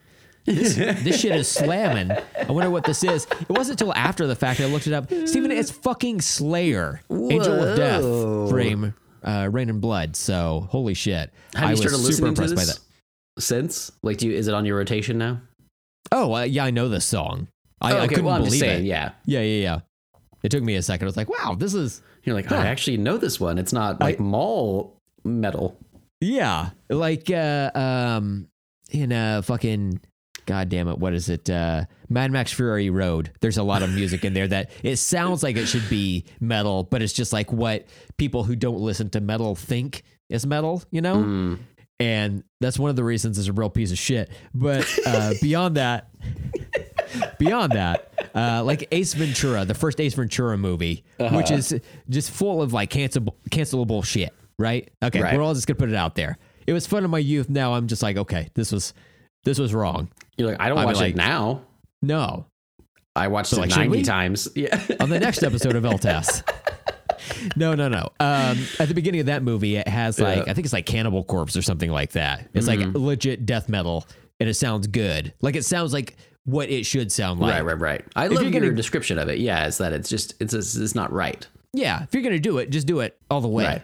[0.47, 2.11] This, this shit is slamming.
[2.11, 3.27] I wonder what this is.
[3.41, 5.09] It wasn't until after the fact I looked it up.
[5.27, 7.01] Steven, it's fucking Slayer.
[7.11, 10.17] Angel of Death frame uh, Reign in Blood.
[10.17, 11.33] So holy shit.
[11.55, 13.43] Have I you was started super listening to impressed by that.
[13.43, 13.91] since?
[14.03, 15.41] Like, do you, is it on your rotation now?
[16.13, 17.49] Oh, uh, yeah, I know this song.
[17.81, 18.89] I, Oh, I couldn't well, I'm just believe saying, it.
[18.89, 19.13] yeah.
[19.27, 19.81] Yeah, yeah, yeah.
[20.43, 21.07] It took me a second.
[21.07, 22.57] I was like, wow, this is You're like, Huh.
[22.57, 23.59] I actually know this one.
[23.59, 25.77] It's not like mall metal.
[26.21, 28.49] yeah, like uh um
[28.91, 30.01] in a fucking
[30.47, 31.49] god damn it, what is it?
[31.49, 33.33] Uh Mad Max Fury Road.
[33.41, 36.85] There's a lot of music in there that it sounds like it should be metal,
[36.85, 37.87] but it's just like what
[38.19, 41.17] people who don't listen to metal think is metal, you know?
[41.17, 41.59] Mm.
[42.05, 44.31] And that's one of the reasons it's a real piece of shit.
[44.53, 46.11] But uh, beyond that,
[47.39, 51.37] beyond that, uh, like Ace Ventura, the first Ace Ventura movie, Uh-huh.
[51.37, 51.75] which is
[52.09, 54.91] just full of like cancelable, cancelable shit, right?
[55.03, 55.37] Okay, Right.
[55.37, 56.37] we're all just gonna put it out there.
[56.67, 57.49] It was fun in my youth.
[57.49, 58.95] Now I'm just like, okay, this was
[59.45, 60.11] this was wrong.
[60.37, 61.63] You're like, I don't I mean, watch like- it now.
[62.03, 62.47] No,
[63.17, 64.49] I watched So, it like, 90 times.
[64.57, 64.83] Yeah.
[65.01, 66.43] on the next episode of LTS.
[67.57, 68.09] No, no, no.
[68.20, 70.43] Um, at the beginning of that movie, it has like Yeah.
[70.43, 70.51] Mm-hmm.
[70.51, 72.49] I think it's like Cannibal Corpse or something like that.
[72.55, 74.07] It's like legit death metal,
[74.41, 75.33] and it sounds good.
[75.41, 77.53] Like it sounds like what it should sound like.
[77.53, 78.05] right, right, right.
[78.16, 79.39] I If love your gonna- description of it.
[79.39, 81.47] Yeah, it's that it's just, it's, it's, not right.
[81.72, 83.83] Yeah, if you're gonna do it, just do it all the way, Right.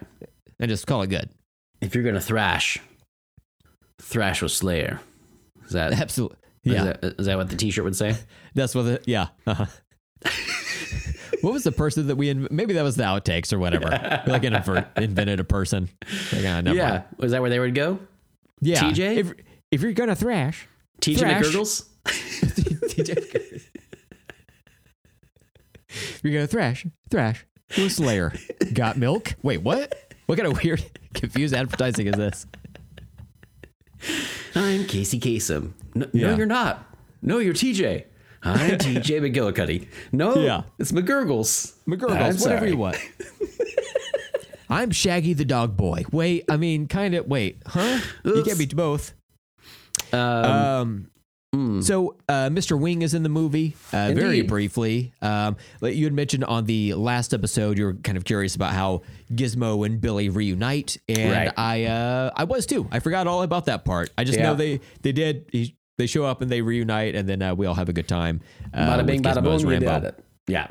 [0.59, 1.29] and just call it good.
[1.81, 2.77] If you're going to thrash,
[3.99, 4.99] thrash with Slayer.
[5.65, 6.37] Is that, Absolutely.
[6.63, 8.15] is Yeah, that, is that what the t shirt would say?
[8.53, 8.83] that's what.
[8.83, 9.29] The, yeah.
[9.47, 9.65] Uh-huh.
[11.41, 12.29] What was the person that we?
[12.29, 13.89] In, maybe that was the outtakes or whatever.
[14.25, 15.89] We, like invented a person.
[16.31, 16.89] Like, ah, yeah.
[16.89, 17.03] mind.
[17.17, 17.99] Was that where they would go?
[18.61, 18.79] Yeah.
[18.81, 19.17] TJ?
[19.17, 19.33] If
[19.71, 20.67] if you're gonna thrash,
[21.01, 21.45] TJ Thrash.
[21.45, 21.87] McGurgles?
[22.05, 23.61] TJ.
[26.23, 27.45] You're gonna thrash, thrash.
[27.73, 28.33] Who's Slayer?
[28.73, 29.33] Got milk?
[29.41, 29.93] Wait, what?
[30.25, 30.83] What kind of weird,
[31.13, 32.45] confused advertising is this?
[34.55, 35.73] I'm Casey Kasem.
[35.95, 36.31] No, Yeah.
[36.31, 36.85] no, you're not.
[37.21, 38.05] No, you're TJ.
[38.43, 39.87] I'm TJ McGillicuddy.
[40.11, 40.63] No, Yeah.
[40.79, 41.73] it's McGurgles.
[41.87, 42.69] McGurgles, I'm whatever sorry.
[42.71, 42.97] you want.
[44.69, 46.05] I'm Shaggy the dog boy.
[46.11, 47.27] Wait, I mean, kind of.
[47.27, 47.99] Wait, huh?
[48.23, 49.13] You can't be both.
[50.13, 51.07] Um, Um.
[51.53, 51.83] mm.
[51.83, 52.79] So, uh, Mr.
[52.79, 55.11] Wing is in the movie uh, very briefly.
[55.21, 59.01] Um, you had mentioned on the last episode, you were kind of curious about how
[59.33, 61.53] Gizmo and Billy reunite, and Right.
[61.57, 62.87] I, uh, I was too.
[62.91, 64.09] I forgot all about that part.
[64.17, 64.45] I just Yeah.
[64.45, 65.45] know they they did.
[65.51, 68.07] He, they show up and they reunite, and then uh, we all have a good
[68.07, 68.41] time.
[68.73, 69.99] Uh, bada bing, bada boom, as Rambo.
[69.99, 70.23] did it.
[70.47, 70.67] Yeah.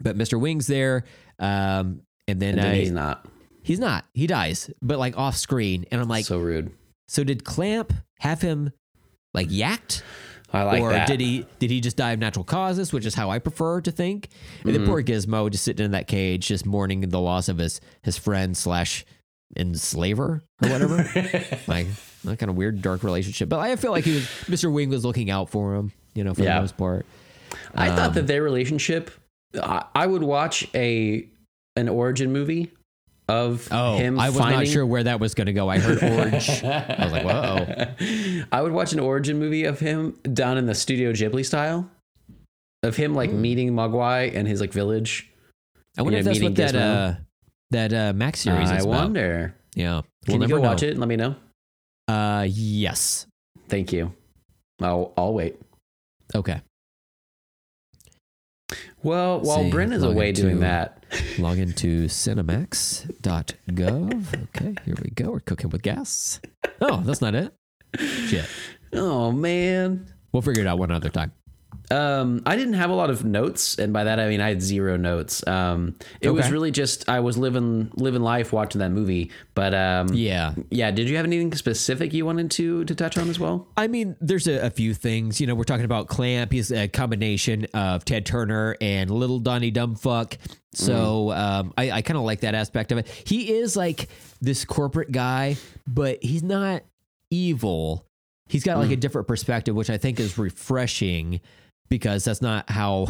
[0.00, 0.38] But Mr.
[0.38, 1.04] Wing's there,
[1.38, 3.26] um, and then, And then uh, he's not.
[3.62, 4.04] He's not.
[4.12, 6.72] He dies, but like off screen, and I'm like, so, rude.
[7.08, 8.72] so did Clamp have him
[9.32, 10.02] like yacked?
[10.52, 11.08] I like or that.
[11.08, 13.90] did he did he just die of natural causes, which is how I prefer to
[13.90, 14.28] think?
[14.64, 17.80] And then poor Gizmo just sitting in that cage, just mourning the loss of his
[18.02, 19.04] his friend slash
[19.56, 21.58] enslaver or whatever.
[21.66, 21.86] like
[22.24, 23.48] that kind of weird dark relationship.
[23.48, 24.72] But I feel like he was Mr.
[24.72, 26.56] Wing was looking out for him, you know, for Yeah.
[26.56, 27.06] the most part.
[27.74, 29.10] I Um, thought that their relationship.
[29.60, 31.26] I, I would watch a
[31.76, 32.70] an origin movie
[33.28, 34.18] of Oh, him.
[34.20, 35.68] I was finding, not sure where that was going to go.
[35.68, 36.62] I heard orange.
[36.62, 38.44] I was like, whoa.
[38.52, 41.88] I would watch an origin movie of him done in the Studio Ghibli style,
[42.82, 45.30] of him like meeting Mogwai and his like village.
[45.96, 47.14] I wonder Yeah, if that's what that uh,
[47.70, 48.94] that uh, Max series I is about.
[49.04, 49.54] wonder.
[49.74, 51.34] Yeah, Can you go watch it and let me know?
[52.08, 53.26] Uh, yes.
[53.68, 54.12] Thank you.
[54.80, 55.56] I'll I'll wait.
[56.34, 56.60] Okay.
[59.02, 61.04] Well, while Brent is away into- doing that,
[61.38, 64.42] Log into cinemax.gov.
[64.44, 65.30] Okay, here we go.
[65.32, 66.40] We're cooking with gas.
[66.80, 67.52] Oh, that's not it.
[67.98, 68.46] Shit.
[68.92, 71.32] oh man, We'll figure it out one other time.
[71.94, 74.60] Um, I didn't have a lot of notes, and by that I mean I had
[74.62, 75.46] zero notes.
[75.46, 79.30] Um, it was really just I was living living life watching that movie.
[79.54, 80.54] But um, Yeah.
[80.70, 80.90] yeah.
[80.90, 83.68] Did you have anything specific you wanted to to touch on as well?
[83.76, 85.40] I mean, there's a, a few things.
[85.40, 86.50] You know, we're talking about Clamp.
[86.52, 90.36] He's a combination of Ted Turner and Little Donnie Dumbfuck.
[90.74, 93.06] So um, I, I kind of like that aspect of it.
[93.06, 94.08] He is like
[94.40, 96.82] this corporate guy, but he's not
[97.30, 98.06] evil.
[98.48, 101.40] He's got like a different perspective, which I think is refreshing
[101.88, 103.08] because that's not how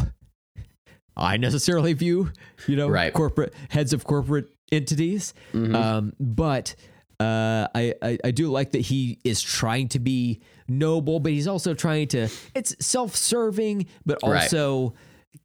[1.17, 2.31] I necessarily view,
[2.67, 3.13] you know, Right.
[3.13, 5.33] corporate heads of corporate entities.
[5.53, 6.75] Um, but
[7.19, 11.47] uh, I, I I do like that he is trying to be noble, but he's
[11.47, 12.27] also trying to.
[12.53, 14.43] It's self-serving, but Right.
[14.43, 14.93] also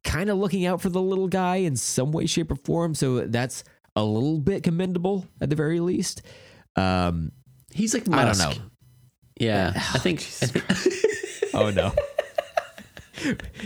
[0.03, 2.93] kind of looking out for the little guy in some way, shape, or form.
[2.95, 3.63] So that's
[3.95, 6.21] a little bit commendable at the very least.
[6.75, 7.31] Um,
[7.73, 8.57] He's like I don't Musk.
[8.59, 8.65] know.
[9.39, 10.19] Yeah, I think.
[10.19, 11.93] I think oh no.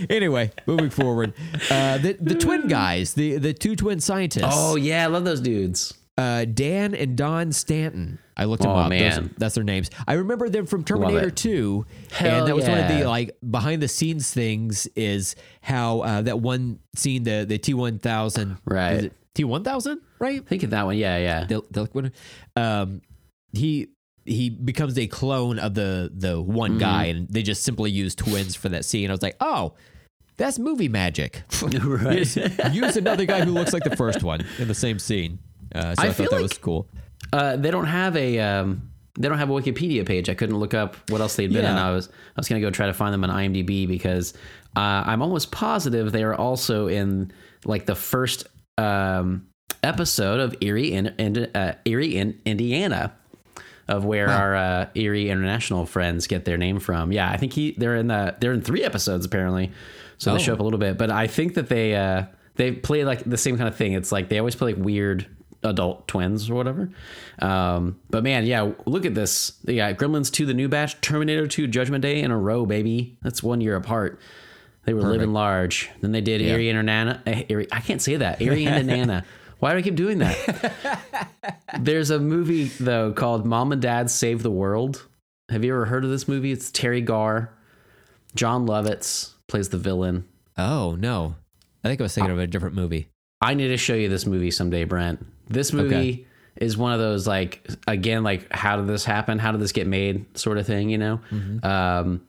[0.09, 1.33] Anyway, moving forward,
[1.69, 4.45] uh, the the twin guys, the the two twin scientists.
[4.51, 5.93] Oh yeah, I love those dudes.
[6.17, 8.19] uh, Dan and Don Stanton.
[8.37, 8.89] I looked them Oh, up.
[8.89, 9.25] Those man.
[9.25, 9.89] are- that's their names.
[10.07, 11.85] I remember them from Terminator 2.
[12.11, 16.21] Hell and that was one of the like behind the scenes things is how uh,
[16.23, 18.57] that one scene, the the T1000.
[18.65, 19.11] Right.
[19.35, 20.45] T1000, right?
[20.47, 20.97] Think of that one.
[20.97, 21.45] Yeah, yeah.
[21.45, 22.11] The, the, what-
[22.55, 23.01] um,
[23.53, 23.87] he
[24.25, 26.79] he becomes a clone of the the one Mm-hmm.
[26.79, 29.09] guy and they just simply use twins for that scene.
[29.09, 29.73] I was like, "Oh,
[30.37, 31.43] that's movie magic."
[31.83, 32.17] right.
[32.19, 32.37] Use-
[32.73, 35.39] use another guy who looks like the first one in the same scene.
[35.73, 36.87] Uh, so I, I thought that like- was cool.
[37.33, 40.29] Uh, they don't have a um, they don't have a Wikipedia page.
[40.29, 41.75] I couldn't look up what else they'd been in.
[41.75, 44.33] I was I was gonna go try to find them on IMDb because
[44.75, 47.31] uh, I'm almost positive they are also in
[47.65, 48.47] like the first
[48.77, 49.47] um,
[49.83, 53.13] episode of Eerie in, in uh, Eerie in Indiana.
[53.87, 57.75] Of where our uh, Eerie International friends get their name from, yeah, I think he
[57.77, 59.71] they're in the they're in three episodes apparently,
[60.17, 60.37] so Oh.
[60.37, 60.97] they show up a little bit.
[60.97, 62.23] But I think that they uh,
[62.55, 63.93] they play like the same kind of thing.
[63.93, 65.27] It's like they always play like weird
[65.61, 66.89] adult twins or whatever.
[67.39, 69.53] Um, but man, yeah, look at this.
[69.65, 73.17] Yeah, Gremlins 2, the new batch, Terminator 2, Judgment Day in a row, baby.
[73.23, 74.19] That's one year apart.
[74.85, 75.89] They were living large.
[76.01, 77.19] Then they did Eerie Internana.
[77.25, 78.41] eh, Eerie, I can't say that.
[78.41, 79.25] Eerie Indiana.
[79.65, 81.59] Why do I keep doing that?
[81.79, 85.07] There's a movie though called Mom and Dad Save the World.
[85.49, 86.51] Have you ever heard of this movie?
[86.51, 87.51] It's Teri Garr.
[88.35, 90.25] Jon Lovitz plays the villain.
[90.55, 91.33] Oh no,
[91.83, 93.07] I think I was thinking of a different movie.
[93.41, 95.25] I need to show you this movie someday, Brent.
[95.49, 96.25] This movie Okay.
[96.57, 99.39] is one of those like again, like how did this happen?
[99.39, 100.37] How did this get made?
[100.37, 101.19] Sort of thing, you know.
[101.63, 102.21] Um,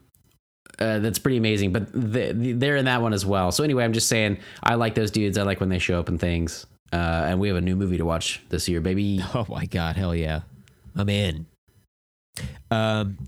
[0.78, 1.74] uh, that's pretty amazing.
[1.74, 3.52] But the, the, they're in that one as well.
[3.52, 5.36] So anyway, I'm just saying I like those dudes.
[5.36, 6.64] I like when they show up in things.
[6.92, 9.20] Uh, and we have a new movie to watch this year, baby.
[9.34, 10.42] Oh my god, hell yeah,
[10.94, 11.46] I'm in.
[12.70, 13.18] Um,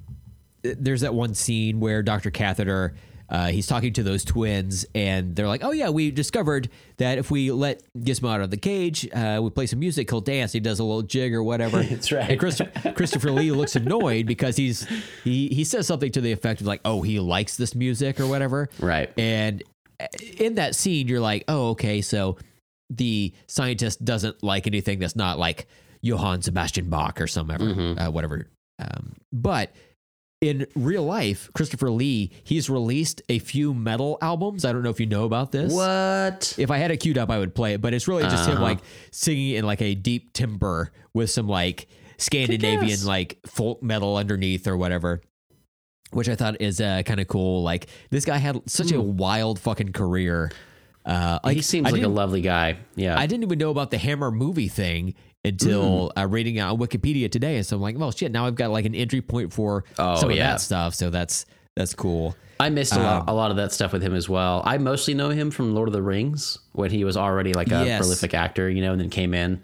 [0.62, 2.94] there's that one scene where Doctor Catheter.
[3.30, 7.30] Uh, he's talking to those twins, and they're like, "Oh yeah, we discovered that if
[7.30, 10.52] we let Gizmo out of the cage, uh, we play some music, he'll dance.
[10.52, 12.30] He does a little jig or whatever." That's right.
[12.30, 14.86] And Christopher, Christopher Lee looks annoyed because he's
[15.24, 18.26] he he says something to the effect of like, "Oh, he likes this music or
[18.26, 19.12] whatever." Right.
[19.18, 19.62] And
[20.38, 22.38] in that scene, you're like, "Oh, okay, so
[22.90, 25.66] the scientist doesn't like anything that's not like
[26.00, 27.98] Johann Sebastian Bach or some ever, Mm-hmm.
[27.98, 29.72] uh, whatever." Um, but
[30.40, 34.64] in real life, Christopher Lee, he's released a few metal albums.
[34.64, 35.72] I don't know if you know about this.
[35.72, 36.54] What?
[36.56, 38.54] If I had it queued up, I would play it, but it's really just him
[38.54, 38.62] Uh-huh.
[38.62, 38.78] like
[39.10, 44.76] singing in like a deep timbre with some like Scandinavian like folk metal underneath or
[44.76, 45.20] whatever.
[46.12, 47.62] Which I thought is uh, kind of cool.
[47.62, 50.50] Like this guy had such a wild fucking career.
[51.08, 52.76] Uh, like he seems I like a lovely guy.
[52.94, 53.18] Yeah.
[53.18, 56.22] I didn't even know about the Hammer movie thing until Mm.
[56.22, 57.56] uh, reading it on Wikipedia today.
[57.56, 58.30] And so I'm like, well, shit.
[58.30, 60.50] Now I've got like an entry point for Oh, some of yeah.
[60.52, 60.94] that stuff.
[60.94, 61.46] So that's
[61.76, 62.36] that's cool.
[62.60, 64.62] I missed a Um, lot, a lot of that stuff with him as well.
[64.66, 67.84] I mostly know him from Lord of the Rings when he was already like a
[67.86, 68.00] Yes.
[68.00, 69.60] prolific actor, you know, and then came in,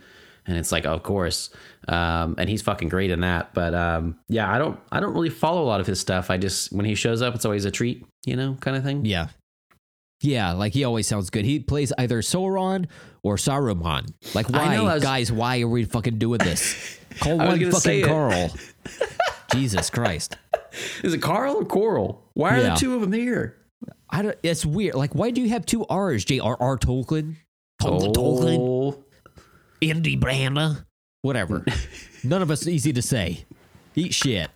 [0.47, 1.51] and it's like, of course,
[1.89, 3.53] um, and he's fucking great in that.
[3.53, 6.31] But um, yeah, I don't, I don't really follow a lot of his stuff.
[6.31, 9.05] I just when he shows up, it's always a treat, you know, kind of thing.
[9.05, 9.27] Yeah.
[10.25, 11.45] Yeah, like he always sounds good.
[11.45, 12.87] He plays either Sauron
[13.23, 14.09] or Saruman.
[14.35, 15.31] Like, I why, know, I was- guys?
[15.31, 16.99] Why are we fucking doing this?
[17.21, 18.09] Call I was one gonna say fucking it.
[18.09, 18.55] Carl.
[19.53, 20.37] Jesus Christ!
[21.03, 22.25] Is it Carl or Coral?
[22.35, 22.71] Why are Yeah.
[22.71, 23.57] the two of them here?
[24.11, 24.37] I don't.
[24.43, 24.95] It's weird.
[24.95, 26.25] Like, why do you have two R's?
[26.25, 26.79] J.R.R.
[26.79, 27.37] Tolkien,
[27.81, 29.05] Tol- Tolkien, Oh,
[29.83, 30.87] Andy Branda,
[31.23, 31.65] whatever.
[32.25, 33.45] None of us easy to say.
[33.95, 34.49] Eat shit.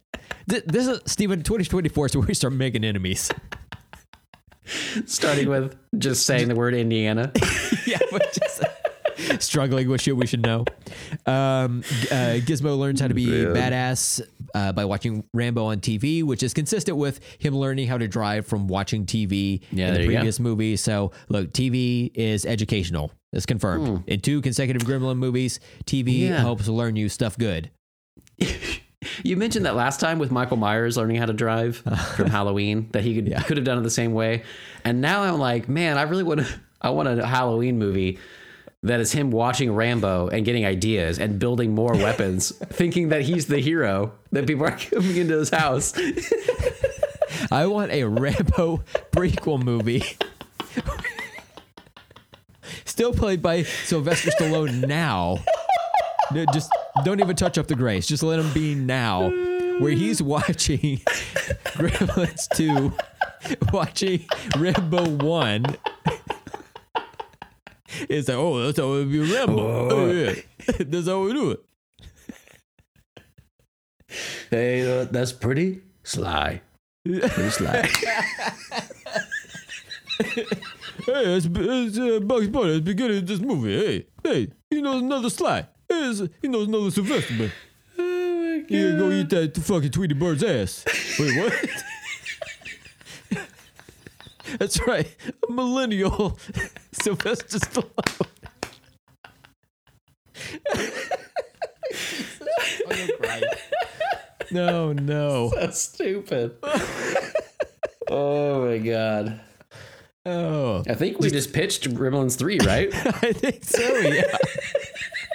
[0.48, 1.42] Th- This is Stephen.
[1.42, 3.30] Twenty twenty four is where we start making enemies.
[5.06, 7.32] Starting with just saying the word Indiana.
[7.86, 8.62] yeah, but just
[9.42, 10.64] struggling with shit we should know.
[11.26, 14.20] Um, uh, Gizmo learns how to be badass
[14.54, 18.46] uh, by watching Rambo on TV, which is consistent with him learning how to drive
[18.46, 20.14] from watching TV Yeah, in the there go.
[20.14, 20.76] previous movie.
[20.76, 23.10] So, look, TV is educational.
[23.32, 24.04] It's confirmed.
[24.06, 26.32] In two consecutive Gremlin movies, TV Hmm.
[26.32, 26.38] Yeah.
[26.40, 27.70] helps learn you stuff good.
[29.24, 31.76] You mentioned that last time with Michael Myers learning how to drive
[32.16, 33.42] from Halloween that he could Yeah.
[33.42, 34.42] could have done it the same way.
[34.84, 36.46] And now I'm like, man, I really want to
[36.80, 38.18] I want a Halloween movie
[38.84, 43.46] that is him watching Rambo and getting ideas and building more weapons, thinking that he's
[43.46, 45.92] the hero that people are coming into his house.
[47.50, 50.04] I want a Rambo prequel movie.
[52.84, 55.38] Still played by Sylvester Stallone now.
[56.32, 56.70] No, just
[57.04, 58.06] don't even touch up the grace.
[58.06, 59.30] Just let him be now.
[59.78, 60.98] Where he's watching
[61.76, 62.92] Gremlins 2,
[63.72, 64.24] watching
[64.56, 65.64] Rambo 1.
[68.08, 69.90] It's like, oh, that's how we be Rambo.
[69.90, 70.34] Oh, yeah.
[70.78, 71.64] That's how we do it.
[74.50, 76.60] Hey, uh, that's pretty sly.
[77.04, 77.82] Pretty sly.
[80.18, 80.46] hey,
[81.06, 83.78] it's, it's uh, Bugs Bunny It's beginning of this movie.
[83.78, 85.66] Hey, hey, you know another Sly.
[85.90, 87.34] He knows another Sylvester.
[87.34, 87.52] Man.
[87.98, 90.84] Oh You go eat that fucking Tweety Bird's ass.
[91.18, 91.52] Wait, what?
[94.58, 95.14] That's right,
[95.46, 96.38] a millennial
[96.92, 98.26] Sylvester Stallone.
[104.50, 105.50] no, no.
[105.54, 106.56] That's stupid.
[108.08, 109.40] oh my god.
[110.24, 112.88] Oh, I think we just pitched Gremlins 3, right?
[112.94, 113.82] I think so.
[113.98, 114.36] Yeah.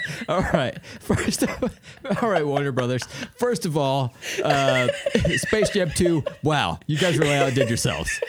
[0.29, 0.77] all right.
[0.99, 1.43] First,
[2.21, 3.03] all right, Warner Brothers.
[3.37, 4.87] First of all, uh,
[5.35, 6.23] Space Jam Two.
[6.43, 8.21] Wow, you guys really outdid yourselves.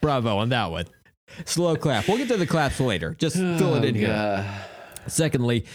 [0.00, 0.86] Bravo on that one.
[1.44, 2.08] Slow clap.
[2.08, 3.14] We'll get to the claps later.
[3.14, 4.10] Just fill it in here.
[4.12, 4.44] Uh,
[5.08, 5.66] Secondly,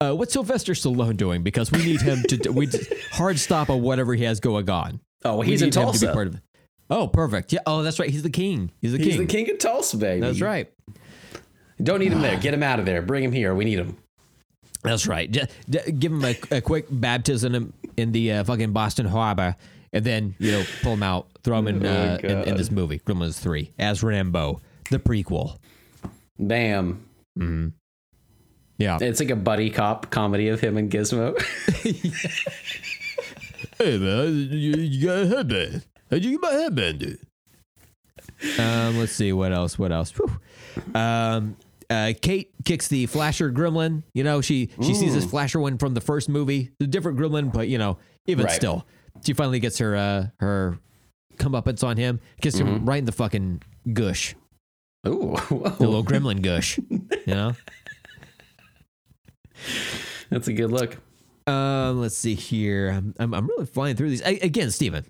[0.00, 1.42] uh, what's Sylvester Stallone doing?
[1.44, 2.68] Because we need him to we
[3.12, 5.00] hard stop on whatever he has going on.
[5.24, 6.06] oh, We he's in him to Tulsa.
[6.08, 6.40] be part of it.
[6.88, 7.52] Oh, perfect.
[7.52, 7.60] Yeah.
[7.66, 8.10] Oh, that's right.
[8.10, 8.72] He's the king.
[8.80, 9.18] He's the He's king.
[9.18, 10.20] He's the king of Tulsa, baby.
[10.22, 10.72] That's right.
[11.80, 12.36] Don't need him there.
[12.36, 13.00] Get him out of there.
[13.00, 13.54] Bring him here.
[13.54, 13.96] We need him.
[14.82, 15.30] That's right.
[15.30, 19.56] Just, give him a, a quick baptism in, in the uh, fucking Boston Harbor,
[19.92, 22.70] and then you know pull him out, throw him in, Oh, uh, in, in this
[22.70, 24.60] movie, Gremlins Three, as Rambo,
[24.90, 25.58] the prequel.
[26.38, 27.04] Bam.
[28.78, 28.98] Yeah.
[29.00, 31.36] It's like a buddy cop comedy of him and Gizmo.
[33.78, 35.86] Hey man, you, you got a headband.
[36.10, 37.18] How'd you get my headband, dude?
[38.58, 39.78] Um, let's see what else.
[39.78, 40.12] What else?
[40.12, 40.30] Whew.
[40.94, 41.56] Um,
[41.90, 44.02] uh, Kate kicks the Flasher Gremlin.
[44.14, 47.52] You know, she she sees this Flasher one from the first movie, the different Gremlin,
[47.52, 48.54] but you know, even Right.
[48.54, 48.86] still,
[49.24, 50.78] she finally gets her uh her
[51.36, 53.62] comeuppance on him, gets him right in the fucking
[53.92, 54.34] gush,
[55.06, 55.34] Ooh.
[55.50, 56.78] the little Gremlin gush.
[56.78, 57.56] You know.
[60.30, 60.96] That's a good look.
[61.46, 62.90] Um, let's see here.
[62.90, 65.04] I'm I'm, I'm really flying through these I, again, Steven.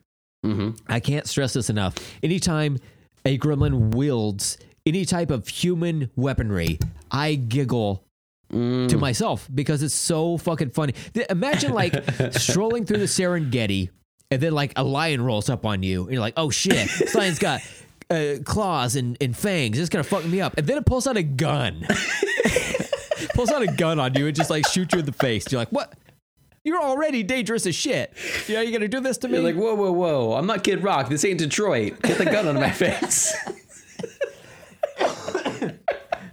[0.45, 1.95] hmm I can't stress this enough.
[2.23, 2.79] Anytime
[3.27, 4.57] a gremlin wields
[4.87, 6.79] any type of human weaponry,
[7.11, 8.05] I giggle
[8.51, 10.95] to myself because it's so fucking funny.
[11.31, 11.95] Imagine like
[12.33, 13.91] strolling through the Serengeti
[14.31, 17.15] and then like a lion rolls up on you and you're like, oh shit, this
[17.15, 17.61] lion's got
[18.11, 19.79] uh, claws and, and fangs.
[19.79, 20.57] It's gonna fuck me up.
[20.59, 21.87] And then it pulls out a gun.
[23.35, 25.51] pulls out a gun on you and just like shoot you in the face.
[25.53, 25.95] You're like, what?
[26.65, 28.13] You're already dangerous as shit.
[28.47, 29.35] Yeah, You know, you gonna do this to me?
[29.35, 30.35] You're like, whoa, whoa, whoa.
[30.35, 31.09] I'm not Kid Rock.
[31.09, 32.03] This ain't Detroit.
[32.03, 33.33] Get the gun out of my face.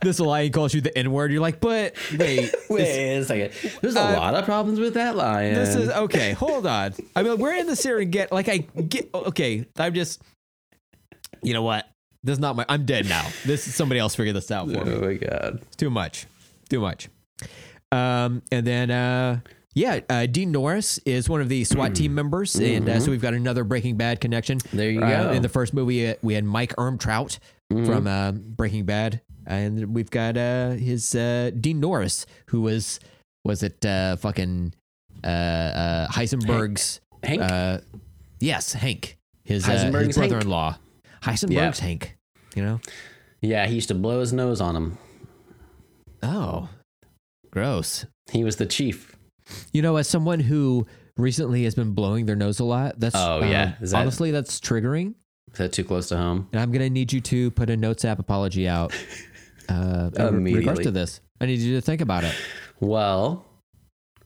[0.02, 1.32] This lion calls you the N word.
[1.32, 3.52] You're like, but wait, Wait a second.
[3.82, 5.56] There's a lot of problems with that lion.
[5.56, 6.34] this is okay.
[6.34, 6.94] Hold on.
[7.16, 8.32] I mean, we're in the Serengeti.
[8.32, 9.66] Like, I get okay.
[9.78, 10.22] I'm just,
[11.44, 11.86] you know what?
[12.24, 12.66] This is not my.
[12.68, 13.26] I'm dead now.
[13.46, 14.92] This is somebody else figure this out for me.
[14.94, 15.60] Oh my god.
[15.62, 16.26] It's too much,
[16.70, 17.10] too much.
[17.92, 19.40] Um, and then uh,
[19.74, 23.22] yeah, uh, Dean Norris is one of the SWAT team members, and uh, so we've
[23.22, 24.60] got another Breaking Bad connection.
[24.74, 25.32] There you Uh, go.
[25.32, 27.40] In the first movie, uh, we had Mike Ehrmantraut
[27.70, 33.00] from uh, Breaking Bad, and we've got uh, his uh, Dean Norris, who was
[33.44, 34.74] was it uh, fucking
[35.24, 37.42] uh, uh, Heisenberg's Hank?
[37.42, 37.80] Uh,
[38.40, 40.78] yes, Hank, his, uh, his brother-in-law.
[41.24, 42.16] Heisenberg's Hank.
[42.56, 42.80] You know.
[43.42, 44.98] yeah, he used to blow his nose on him.
[46.24, 46.70] Oh,
[47.52, 48.06] gross.
[48.32, 49.16] He was the chief.
[49.72, 50.86] You know, as someone who
[51.18, 53.74] recently has been blowing their nose a lot, that's Oh, um, yeah.
[53.80, 55.14] That- honestly that's triggering.
[55.54, 56.50] Is that too close to home?
[56.52, 58.94] And I'm gonna need you to put a notes app apology out
[59.70, 61.22] uh, in regards to this.
[61.42, 62.34] I need you to think about it.
[62.80, 63.46] Well,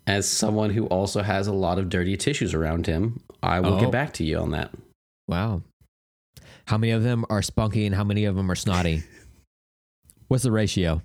[0.08, 3.80] as someone who also has a lot of dirty tissues around him, I will Oh.
[3.80, 4.72] get back to you on that.
[5.28, 5.62] Wow,
[6.66, 9.04] how many of them are spunky and how many of them are snotty?
[10.28, 11.02] What's the ratio?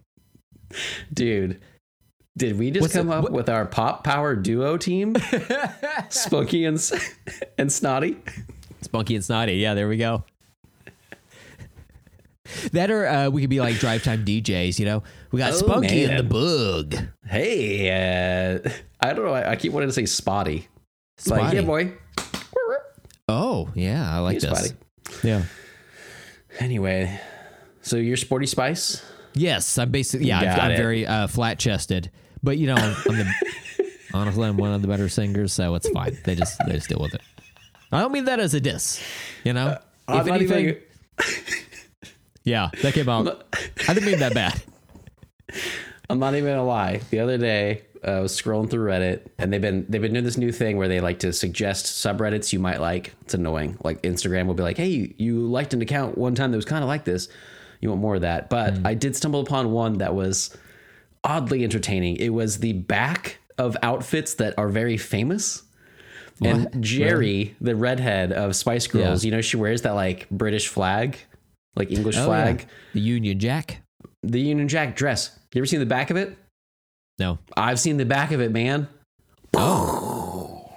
[1.12, 1.60] Dude,
[2.36, 5.16] did we just What's come it- up what- with our pop power duo team?
[6.08, 6.78] Spunky and,
[7.58, 8.16] and Snotty?
[8.82, 9.54] Spunky and snotty.
[9.56, 10.24] Yeah, there we go.
[12.72, 14.78] That or uh, we could be like drive time DJs.
[14.78, 16.94] You know, we got Oh, Spunky and the Bug.
[17.26, 17.90] Hey,
[18.64, 18.68] uh,
[19.00, 19.32] I don't know.
[19.34, 20.68] I, I keep wanting to say Spotty.
[21.18, 21.56] It's Like, Spotty.
[21.56, 21.92] yeah, boy.
[23.28, 24.58] Oh yeah, I like He's this.
[24.58, 24.76] Spotty.
[25.24, 25.42] Yeah.
[26.60, 27.20] Anyway,
[27.82, 29.04] so you're Sporty Spice?
[29.34, 30.40] Yes, I'm basically yeah.
[30.40, 32.10] I'm, I'm very uh, flat chested,
[32.42, 33.34] but you know, I'm, I'm the,
[34.14, 36.16] honestly, I'm one of the better singers, so it's fine.
[36.24, 37.20] They just they just deal with it.
[37.92, 39.02] I don't mean that as a diss,
[39.44, 39.76] you know.
[40.08, 40.82] I'm if not even anything,
[42.46, 43.44] yeah, that came out.
[43.86, 44.62] I didn't mean that bad.
[46.08, 47.00] I'm not even gonna lie.
[47.10, 50.24] The other day, uh, I was scrolling through Reddit, and they've been they've been doing
[50.24, 53.14] this new thing where they like to suggest subreddits you might like.
[53.22, 53.76] It's annoying.
[53.82, 56.82] Like Instagram will be like, "Hey, you liked an account one time that was kind
[56.84, 57.28] of like this.
[57.80, 60.56] You want more of that?" But I did stumble upon one that was
[61.24, 62.16] oddly entertaining.
[62.16, 65.64] It was the back of outfits that are very famous.
[66.44, 69.28] And Jerry, the redhead of Spice Girls, Yeah.
[69.30, 71.16] you know, she wears that like British flag
[71.76, 72.26] like English Oh, yeah.
[72.26, 73.82] flag, The Union Jack.
[74.22, 75.38] the Union Jack dress.
[75.54, 76.36] You ever seen the back of it?
[77.18, 77.38] No.
[77.56, 78.88] I've seen the back of it, man.
[79.54, 80.72] Oh.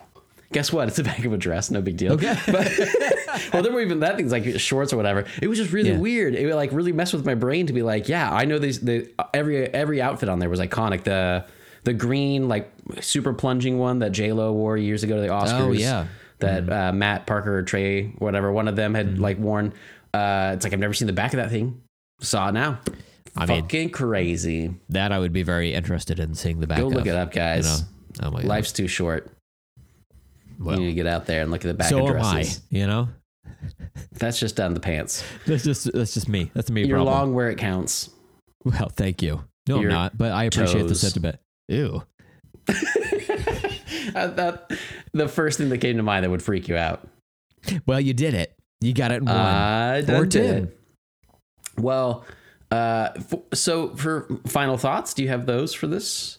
[0.52, 0.88] Guess what?
[0.88, 1.70] It's the back of a dress.
[1.70, 2.14] No big deal.
[2.14, 2.36] Okay.
[2.48, 2.72] But,
[3.54, 5.26] well, there were even that thing's like shorts or whatever.
[5.42, 5.98] It was just really Yeah.
[6.00, 6.34] weird.
[6.34, 8.80] It like really mess with my brain to be like, yeah, I know these.
[8.80, 11.04] The every every outfit on there was iconic.
[11.04, 11.46] The
[11.84, 15.60] the green like super plunging one that J Lo wore years ago to the Oscars.
[15.60, 16.08] Oh, yeah.
[16.40, 19.22] That uh, Matt Parker or Trey whatever one of them had Mm-hmm.
[19.22, 19.74] like worn.
[20.14, 21.82] Uh, it's like I've never seen the back of that thing.
[22.22, 22.80] Saw it now.
[23.38, 24.74] I mean- Fucking crazy.
[24.90, 27.32] That I would be very interested in seeing the back Go of, look it up,
[27.32, 27.66] guys.
[27.66, 27.86] you
[28.22, 28.28] know?
[28.28, 28.48] Oh my god.
[28.48, 29.32] Life's too short.
[30.60, 32.22] Well, you need to get out there and look at the back so of am
[32.22, 32.46] I.
[32.70, 33.08] You know,
[34.14, 35.24] That's just down the pants.
[35.46, 36.52] that's just that's just me.
[36.54, 36.84] That's me.
[36.86, 37.16] You're problem.
[37.16, 38.10] long where it counts.
[38.66, 39.46] Well, thank you.
[39.70, 40.18] No, Your I'm not.
[40.18, 41.02] But I appreciate the toes.
[41.02, 41.38] sentiment.
[41.70, 42.04] Ew.
[44.16, 44.72] Uh, that
[45.14, 47.08] the first thing that came to mind that would freak you out.
[47.86, 48.56] Well, you did it.
[48.82, 49.36] You got it one.
[49.36, 50.72] I or did ten.
[51.78, 52.26] Well,
[52.72, 56.38] uh, f- so for final thoughts, do you have those for this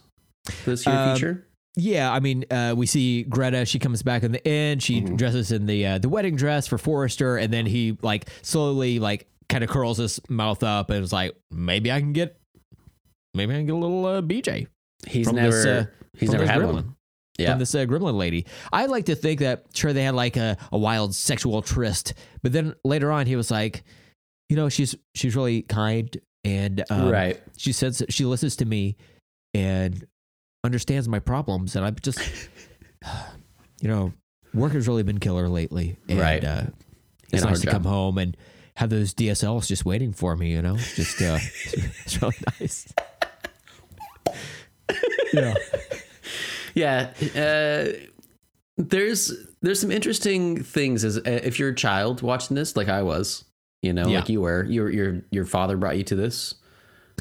[0.64, 1.46] this year Um, feature?
[1.76, 3.64] Yeah, I mean, uh, we see Greta.
[3.64, 4.82] She comes back in the end.
[4.82, 5.16] She Mm-hmm.
[5.16, 9.26] dresses in the uh, the wedding dress for Forster, and then he like slowly like
[9.48, 12.38] kind of curls his mouth up and is like, maybe I can get,
[13.34, 14.66] maybe I can get a little uh, BJ
[15.06, 15.86] He's from never this, uh,
[16.16, 16.94] he's never had one.
[17.40, 18.46] Yeah, from this uh, gremlin lady.
[18.72, 22.52] I like to think that sure they had like a, a wild sexual tryst, but
[22.52, 23.82] then later on he was like,
[24.48, 27.40] you know, she's she's really kind and um, right.
[27.56, 28.96] She says she listens to me
[29.54, 30.06] and
[30.64, 32.18] understands my problems, and I've just,
[33.80, 34.12] you know,
[34.54, 35.96] work has really been killer lately.
[36.08, 36.44] And, Right.
[36.44, 36.64] Uh,
[37.32, 37.72] it's nice to job.
[37.72, 38.36] come home and
[38.76, 40.50] have those DSLs just waiting for me.
[40.52, 41.38] You know, just uh,
[42.04, 42.92] it's really nice.
[45.32, 45.54] yeah.
[46.80, 47.92] Yeah, uh,
[48.76, 53.02] there's there's some interesting things as uh, if you're a child watching this, like I
[53.02, 53.44] was,
[53.82, 54.20] you know, Yeah.
[54.20, 54.64] like you were.
[54.64, 56.54] Your your your father brought you to this.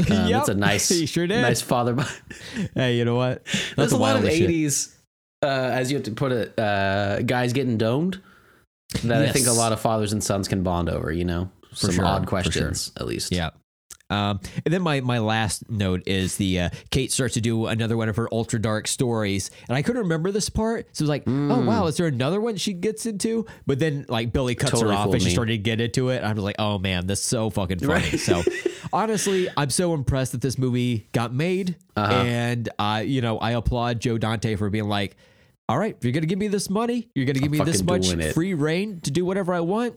[0.09, 1.41] Um, Yep, It's a nice, he sure did.
[1.41, 1.97] nice father.
[2.73, 3.43] Hey, you know what?
[3.43, 4.49] There's That's a lot of wildest shit.
[4.49, 4.95] '80s,
[5.43, 8.21] uh, as you have to put it, uh, guys getting domed.
[9.03, 11.11] That I think a lot of fathers and sons can bond over.
[11.11, 13.33] You know, some sure, odd questions at least.
[13.33, 13.49] Yeah.
[14.09, 17.95] Um, and then my, my last note is the uh, Kate starts to do another
[17.95, 21.09] one of her ultra dark stories, and I couldn't remember this part, so it was
[21.09, 23.45] like, oh wow, is there another one she gets into?
[23.67, 25.33] But then like Billy cuts Totally her off, and she me.
[25.33, 26.23] started to get into it.
[26.23, 28.17] I was like, oh man, that's so fucking funny.
[28.17, 28.41] So
[28.93, 32.11] honestly, I'm so impressed that this movie got made, Uh-huh.
[32.13, 35.15] and uh, you know, I applaud Joe Dante for being like,
[35.67, 38.55] all right, you're gonna give me this money, you're gonna give me this much free
[38.55, 39.95] reign to do whatever I want.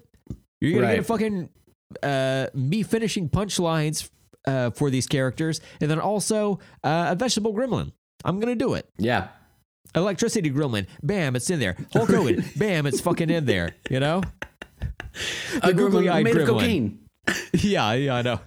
[0.60, 1.48] You're gonna get a fucking
[2.02, 4.08] uh, me finishing punchlines
[4.46, 7.92] uh, for these characters, and then also uh, a vegetable gremlin.
[8.24, 8.88] I'm gonna do it.
[8.98, 9.28] yeah.
[9.94, 11.76] Electricity gremlin, bam, it's in there.
[11.92, 13.74] Hulk Hogan, bam, it's fucking in there.
[13.90, 14.22] You know?
[15.62, 16.46] A googly eyed gremlin.
[16.46, 16.98] cocaine.
[17.52, 18.40] Yeah, yeah, I know.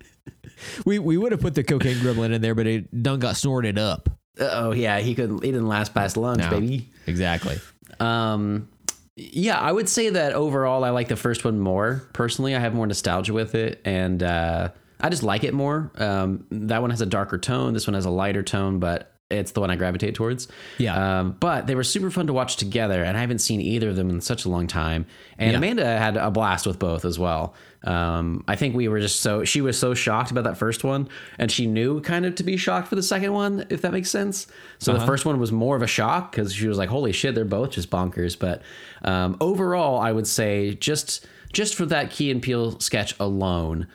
[0.85, 3.77] We we would have put the cocaine gremlin in there, but it done got snorted
[3.77, 4.09] up.
[4.39, 5.43] Oh yeah, he couldn't.
[5.43, 6.49] He didn't last past lunch, No.
[6.49, 6.89] baby.
[7.05, 7.59] Exactly.
[7.99, 8.67] Um,
[9.16, 12.07] yeah, I would say that overall, I like the first one more.
[12.13, 15.91] Personally, I have more nostalgia with it, and uh, I just like it more.
[15.95, 17.74] Um, that one has a darker tone.
[17.74, 20.47] This one has a lighter tone, but it's the one I gravitate towards.
[20.78, 21.20] Yeah.
[21.20, 23.95] Um, but they were super fun to watch together, and I haven't seen either of
[23.95, 25.05] them in such a long time.
[25.38, 25.57] And Yeah.
[25.57, 27.55] Amanda had a blast with both as well.
[27.86, 31.07] Um, I think we were just so she was so shocked about that first one,
[31.38, 34.09] and she knew kind of to be shocked for the second one, if that makes
[34.09, 34.47] sense.
[34.79, 34.99] So Uh-huh.
[35.01, 37.45] the first one was more of a shock because she was like, "Holy shit, they're
[37.45, 38.61] both just bonkers." But
[39.03, 43.88] um, overall, I would say just just for that Key and Peele sketch alone,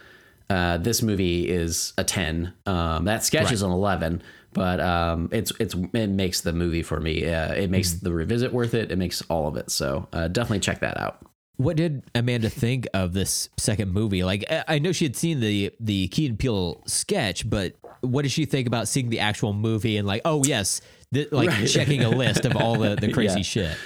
[0.49, 2.53] uh, this movie is a ten.
[2.67, 4.23] Um, that sketch is an eleven,
[4.53, 7.25] but um, it's it's it makes the movie for me.
[7.29, 8.05] Uh, it makes Mm-hmm.
[8.07, 8.91] the revisit worth it.
[8.93, 9.71] It makes all of it.
[9.71, 11.27] So uh, definitely check that out.
[11.61, 14.25] What did Amanda think of this second movie?
[14.25, 18.23] Like, I- I know she had seen the the Key and Peele sketch, but what
[18.23, 20.81] did she think about seeing the actual movie and like, oh yes,
[21.13, 21.69] th- like Right.
[21.69, 23.43] checking a list of all the the crazy Yeah.
[23.43, 23.77] shit?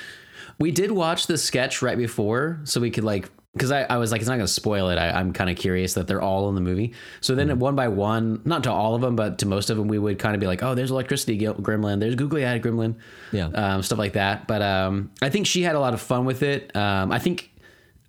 [0.60, 4.10] We did watch the sketch right before, so we could like because I, I was
[4.10, 4.98] like, it's not going to spoil it.
[4.98, 6.92] I, I'm kind of curious that they're all in the movie.
[7.20, 9.86] So then, one by one, not to all of them, but to most of them,
[9.86, 12.96] we would kind of be like, oh, there's electricity Gil- gremlin, there's googly eyed gremlin,
[13.30, 13.46] Yeah.
[13.54, 14.48] um, stuff like that.
[14.48, 16.74] But um, I think she had a lot of fun with it.
[16.74, 17.52] Um, I think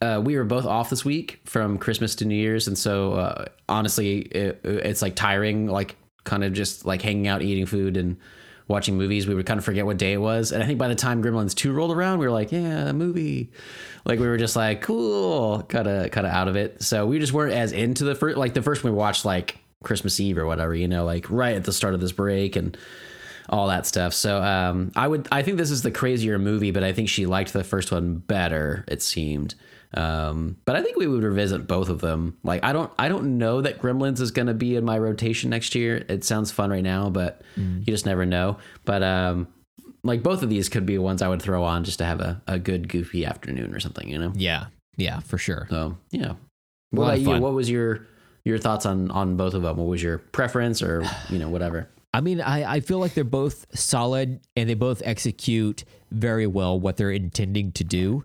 [0.02, 3.46] uh, we were both off this week from Christmas to New Year's, and so uh,
[3.70, 8.18] honestly, it, it's like tiring, like kind of just like hanging out, eating food, and
[8.68, 9.28] watching movies.
[9.28, 11.24] We would kind of forget what day it was, and I think by the time
[11.24, 13.52] Gremlins two rolled around, we were like, yeah, a movie.
[14.06, 16.84] Like we were just like, cool, kind of kind of out of it.
[16.84, 18.38] So we just weren't as into the first.
[18.38, 21.56] Like the first one we watched like Christmas Eve or whatever, you know, like right
[21.56, 22.78] at the start of this break and
[23.50, 24.14] all that stuff.
[24.14, 27.26] So um, I would I think this is the crazier movie, but I think she
[27.26, 28.84] liked the first one better.
[28.88, 29.56] It seemed.
[29.96, 32.38] Um, but I think we would revisit both of them.
[32.44, 35.50] Like I don't I don't know that Gremlins is going to be in my rotation
[35.50, 36.04] next year.
[36.10, 37.80] It sounds fun right now, but Mm.
[37.80, 38.58] you just never know.
[38.84, 39.48] But um,
[40.04, 42.42] like both of these could be ones I would throw on just to have a,
[42.48, 44.34] a good goofy afternoon or something, you know.
[44.36, 44.66] Yeah,
[44.98, 45.68] yeah, for sure.
[45.70, 46.34] So yeah.
[46.92, 47.40] What about you?
[47.42, 48.06] What was your
[48.44, 49.78] your thoughts on on both of them?
[49.78, 51.88] What was your preference or you know whatever?
[52.14, 56.80] I mean, I, I feel like they're both solid and they both execute very well
[56.80, 58.24] what they're intending to do.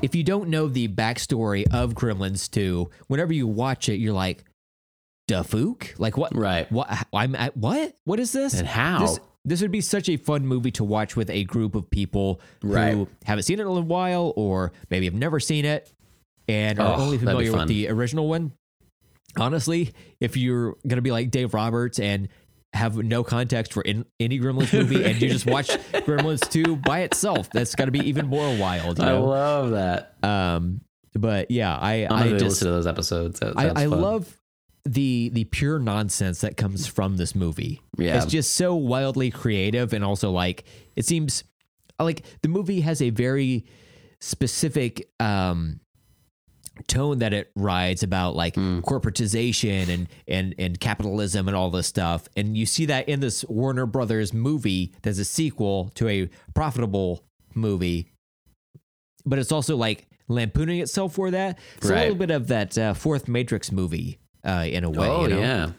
[0.00, 4.44] If you don't know the backstory of Gremlins 2, whenever you watch it, you're like,
[5.26, 5.94] Dafook?
[5.98, 6.34] Like what?
[6.34, 6.70] Right.
[6.70, 6.88] What?
[7.12, 7.94] I'm at what?
[8.04, 8.54] What is this?
[8.54, 9.00] And how?
[9.00, 12.40] This, this would be such a fun movie to watch with a group of people
[12.62, 15.92] who haven't seen it in a while or maybe have never seen it
[16.48, 18.52] and are Oh, only familiar with the original one.
[19.36, 22.28] Honestly, if you're going to be like Dave Roberts and
[22.72, 27.00] have no context for in, any Gremlins movie and you just watch Gremlins 2 by
[27.00, 28.98] itself, that's got to be even more wild.
[28.98, 29.24] You I know?
[29.24, 30.14] love that.
[30.22, 30.80] um,
[31.14, 33.40] but yeah, I, I just, listen to those episodes.
[33.40, 34.38] That I, I love
[34.84, 37.80] the the pure nonsense that comes from this movie.
[37.96, 38.16] Yeah.
[38.16, 40.64] It's just so wildly creative and also like
[40.96, 41.44] it seems
[41.98, 43.66] like the movie has a very
[44.20, 45.80] specific um
[46.86, 48.80] tone that it rides about like Hmm.
[48.80, 53.44] corporatization and and and capitalism and all this stuff and you see that in this
[53.48, 57.24] Warner Brothers movie that's a sequel to a profitable
[57.54, 58.10] movie
[59.26, 62.94] but it's also like lampooning itself for that it's a little bit of that uh,
[62.94, 65.40] fourth matrix movie uh, in a way Oh you know?
[65.40, 65.70] yeah,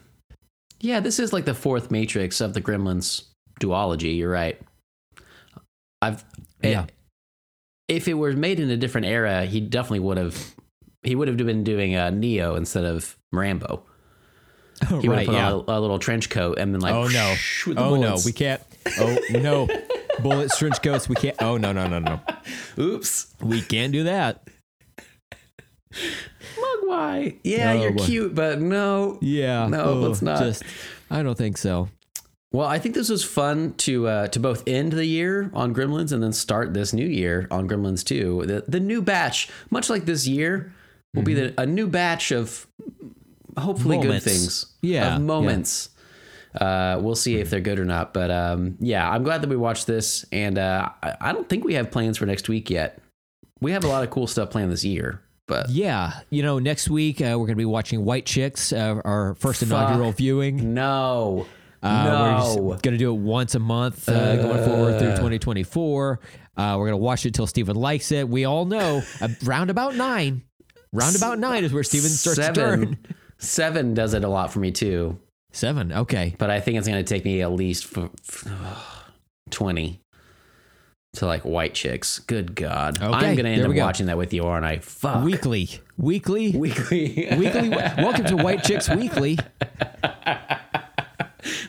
[0.80, 1.00] yeah.
[1.00, 3.24] This is like the fourth Matrix of the Gremlins
[3.60, 4.16] duology.
[4.16, 4.58] You're right.
[6.02, 6.24] I've
[6.62, 6.86] Yeah.
[7.88, 10.54] If it were made in a different era, he definitely would have.
[11.02, 13.84] He would have been doing a Neo instead of Rambo.
[15.00, 17.06] He would have put yeah on a, a little trench coat and then like, oh
[17.08, 17.34] no
[17.66, 18.62] the oh no we can't
[18.98, 19.68] oh no
[20.22, 22.20] bullets trench coats we can't oh no no no no
[22.78, 24.48] Oops, we can't do that
[26.56, 27.38] Mogwai.
[27.44, 28.04] Yeah, Oh, you're boy.
[28.04, 29.18] cute, but no.
[29.20, 30.38] yeah No, oh, let's not.
[30.38, 30.62] just
[31.10, 31.88] i don't think so
[32.52, 36.10] Well, I think this was fun to uh, to both end the year on Gremlins
[36.12, 38.44] and then start this new year on Gremlins 2.
[38.46, 40.72] The the new batch, much like this year,
[41.14, 42.66] will be the, a new batch of
[43.58, 44.24] hopefully Moments.
[44.24, 44.66] good things.
[44.82, 45.90] Yeah, of moments.
[46.58, 48.12] Uh, we'll see if they're good or not.
[48.12, 51.74] But um, yeah, I'm glad that we watched this, and uh, I, don't think we
[51.74, 53.00] have plans for next week yet.
[53.60, 56.88] We have a lot of cool stuff planned this year, but Yeah, you know, next
[56.90, 60.74] week uh, we're going to be watching White Chicks, uh, our first inaugural viewing.
[60.74, 61.46] no,
[61.82, 62.04] Uh,
[62.56, 62.62] no.
[62.62, 66.20] We're going to do it once a month uh, going forward through 2024.
[66.56, 68.28] Uh, we're going to watch it till Steven likes it.
[68.28, 69.02] We all know
[69.46, 70.42] around about nine,
[70.92, 72.80] round about nine is where Steven starts to turn.
[72.80, 72.98] seven,
[73.38, 75.18] seven does it a lot for me too.
[75.52, 75.92] Seven.
[75.92, 76.34] Okay.
[76.38, 79.04] but I think it's going to take me at least f- f-
[79.50, 80.00] 20
[81.14, 82.20] to like white chicks.
[82.20, 82.98] Good God.
[83.02, 84.78] Okay, I'm going to end up watching that with you, aren't I?
[84.78, 85.24] Fuck.
[85.24, 85.68] Weekly.
[85.98, 86.52] Weekly.
[86.56, 87.28] Weekly.
[87.36, 87.68] Weekly.
[87.68, 89.36] Welcome to White Chicks Weekly.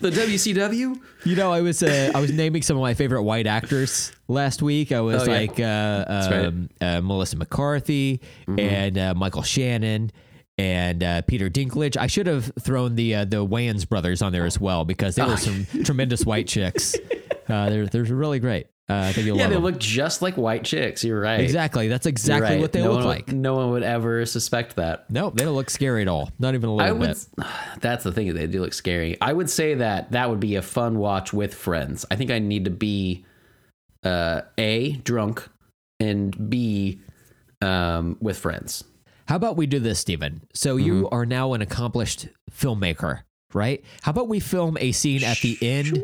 [0.02, 1.00] The WCW?
[1.26, 4.62] You know, I was uh, I was naming some of my favorite white actors last
[4.62, 4.92] week.
[4.92, 5.32] I was Oh, yeah.
[5.40, 6.46] like uh, right.
[6.46, 8.60] um, uh, Melissa McCarthy Mm-hmm.
[8.60, 10.12] and uh, Michael Shannon
[10.58, 11.96] and uh, Peter Dinklage.
[11.98, 15.24] I should have thrown the uh, the Wayans brothers on there as well because they
[15.24, 16.96] were some tremendous white chicks.
[17.50, 18.68] Uh, they're they're really great.
[18.90, 19.64] Uh, I think you'll Yeah, they them.
[19.64, 21.04] look just like white chicks.
[21.04, 21.40] You're right.
[21.40, 21.88] exactly.
[21.88, 22.60] That's exactly right.
[22.62, 23.30] what they no look like.
[23.32, 25.10] No one would ever suspect that.
[25.10, 26.30] No, they don't look scary at all.
[26.40, 27.08] Not even a little I would.
[27.38, 27.46] bit.
[27.80, 28.34] That's the thing.
[28.34, 29.16] They do look scary.
[29.22, 32.06] I would say that that would be a fun watch with friends.
[32.12, 33.24] I think I need to be
[34.04, 35.48] uh, a drunk
[36.00, 37.00] and b
[37.62, 38.84] um, with friends.
[39.28, 40.42] How about we do this, Stephen?
[40.54, 41.16] So you Mm-hmm.
[41.16, 43.22] are now an accomplished filmmaker,
[43.54, 43.82] right?
[44.02, 46.04] How about we film a scene at the end?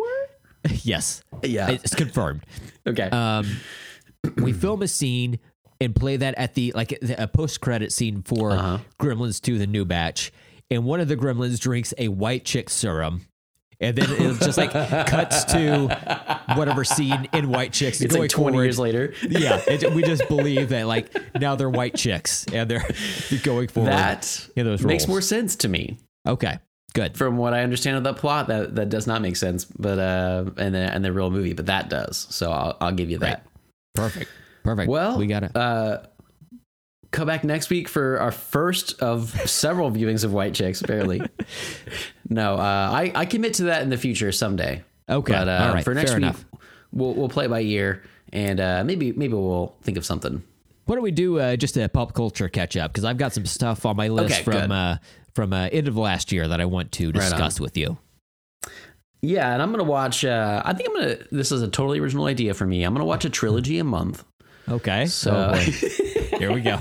[0.83, 1.21] yes.
[1.43, 1.69] Yeah.
[1.71, 2.43] It's confirmed.
[2.87, 3.09] Okay.
[3.09, 3.47] Um,
[4.37, 5.39] we film a scene
[5.79, 8.79] and play that at the like a post credit scene for Uh-huh.
[8.99, 10.31] Gremlins 2, the new batch.
[10.69, 13.27] And one of the gremlins drinks a white chick serum.
[13.79, 14.71] And then it just like
[15.07, 18.01] cuts to whatever scene in White Chicks.
[18.01, 18.63] it's going like 20 forward.
[18.63, 19.13] years later.
[19.29, 22.83] Yeah, it, we just believe that like now they're white chicks and they're
[23.43, 23.91] going forward.
[23.91, 25.99] That in those makes more sense to me.
[26.27, 26.57] okay,
[26.97, 27.15] good.
[27.17, 30.45] From what I understand of the plot, that that does not make sense, but uh,
[30.57, 32.27] and the and the real movie, but that does.
[32.29, 33.45] So I'll I'll give you that.
[33.95, 34.29] Perfect.
[34.63, 34.89] Perfect.
[34.89, 35.55] Well, we got it.
[35.55, 35.99] Uh,
[37.11, 40.81] come back next week for our first of several viewings of White Chicks.
[40.81, 41.21] Barely.
[42.29, 44.83] no, uh, I I commit to that in the future someday.
[45.07, 45.33] Okay.
[45.33, 45.83] But uh, All right.
[45.83, 46.45] for next Fair week, enough.
[46.91, 48.03] we'll we'll play by ear,
[48.33, 50.43] and uh, maybe maybe we'll think of something.
[50.85, 52.93] Why don't we do uh, just a pop culture catch up?
[52.93, 54.97] Because I've got some stuff on my list Okay, from uh,
[55.37, 57.99] from uh, end of last year that I want to discuss with you.
[59.21, 60.25] Yeah, and I'm gonna watch.
[60.25, 61.17] Uh, I think I'm gonna.
[61.31, 62.81] This is a totally original idea for me.
[62.81, 64.23] I'm gonna watch a trilogy a month.
[64.67, 65.05] Okay.
[65.05, 65.53] So Oh.
[66.39, 66.79] Here we go.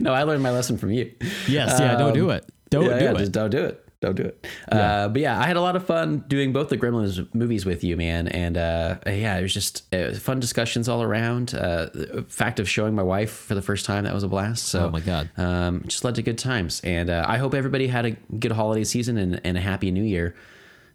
[0.00, 1.12] no, I learned my lesson from you.
[1.46, 2.46] Yes, yeah, don't do it.
[2.70, 3.18] Don't yeah, do yeah, it.
[3.18, 3.86] Just don't do it.
[4.00, 4.46] Don't do it.
[4.72, 7.84] Uh, but yeah, I had a lot of fun doing both the Gremlins movies with
[7.84, 8.28] you, man.
[8.28, 11.54] And uh, yeah, it was just it was fun discussions all around.
[11.54, 14.64] Uh, the fact of showing my wife for the first time that was a blast.
[14.68, 15.28] So Oh my God.
[15.36, 16.80] um, just led to good times.
[16.82, 20.02] And uh, I hope everybody had a good holiday season and, and a happy New
[20.04, 20.34] Year,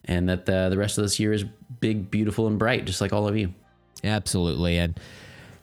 [0.05, 1.45] and that the the rest of this year is
[1.79, 3.53] big, beautiful, and bright, just like all of you.
[4.03, 4.77] Absolutely.
[4.77, 4.99] And,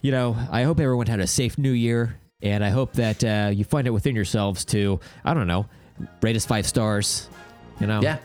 [0.00, 2.18] you know, I hope everyone had a safe new year.
[2.40, 5.66] And I hope that uh, you find it within yourselves to, I don't know,
[6.20, 7.28] rate us five stars,
[7.80, 8.18] you know, Yeah.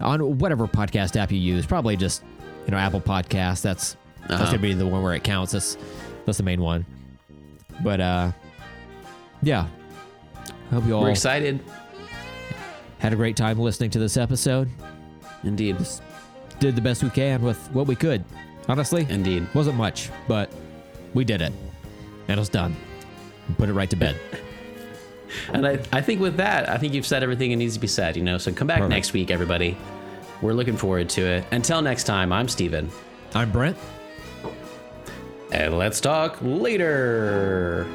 [0.00, 1.66] on whatever podcast app you use.
[1.66, 2.22] Probably just,
[2.64, 3.62] you know, Apple Podcast.
[3.62, 4.44] That's, that's Uh-huh.
[4.44, 5.52] going to be the one where it counts.
[5.52, 5.76] That's,
[6.24, 6.84] that's the main one.
[7.82, 8.32] But, uh,
[9.42, 9.66] yeah.
[10.70, 11.60] I hope you all We're excited.
[12.98, 14.68] had a great time listening to this episode.
[15.44, 15.76] Indeed.
[16.58, 18.24] Did the best we can with what we could.
[18.68, 19.46] Honestly, Indeed.
[19.54, 20.50] Wasn't much, but
[21.14, 21.52] we did it.
[22.28, 22.74] And it's done.
[23.58, 24.16] Put it right to bed.
[25.52, 27.86] And I, I think with that, I think you've said everything that needs to be
[27.86, 28.38] said, you know?
[28.38, 28.90] So come back Perfect.
[28.90, 29.76] next week, everybody.
[30.42, 31.44] We're looking forward to it.
[31.50, 32.90] Until next time, I'm Steven.
[33.34, 33.76] I'm Brent.
[35.52, 37.86] And let's talk later.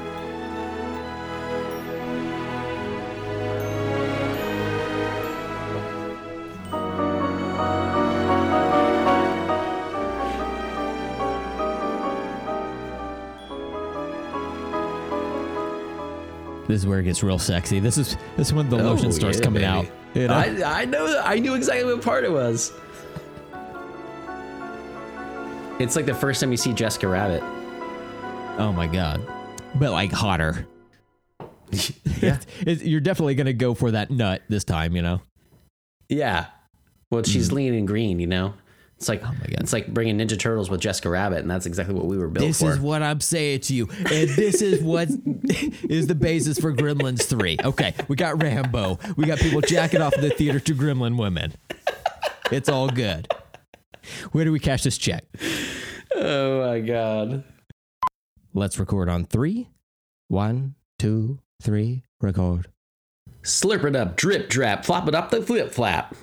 [16.72, 17.80] This is where it gets real sexy.
[17.80, 19.66] This is this is when the lotion Oh, starts yeah, coming baby.
[19.66, 19.86] out.
[20.14, 20.32] You know?
[20.34, 21.20] I, I know.
[21.22, 22.72] I knew exactly what part it was.
[25.78, 27.42] It's like the first time you see Jessica Rabbit.
[28.58, 29.20] oh my god.
[29.74, 30.66] But like hotter.
[32.22, 32.38] Yeah.
[32.60, 35.20] It- you're definitely gonna go for that nut this time, you know?
[36.08, 36.46] Yeah.
[37.10, 37.54] Well, she's mm.
[37.54, 38.54] lean and green, you know?
[39.02, 39.20] It's like.
[39.24, 39.58] Oh my God.
[39.58, 42.46] it's like bringing Ninja Turtles with Jessica Rabbit, and that's exactly what we were built
[42.46, 42.70] This for.
[42.70, 43.88] is what I'm saying to you.
[43.98, 45.08] And this is what
[45.90, 47.56] is the basis for Gremlins 3.
[47.64, 49.00] Okay, we got Rambo.
[49.16, 51.52] We got people jacking off in the theater to Gremlin women.
[52.52, 53.26] It's all good.
[54.30, 55.24] Where do we cash this check?
[56.14, 57.42] oh my god.
[58.54, 59.68] Let's record on three.
[60.28, 62.68] One, two, three, record.
[63.42, 66.14] Slurp it up, drip drap, flop it up the flip flap.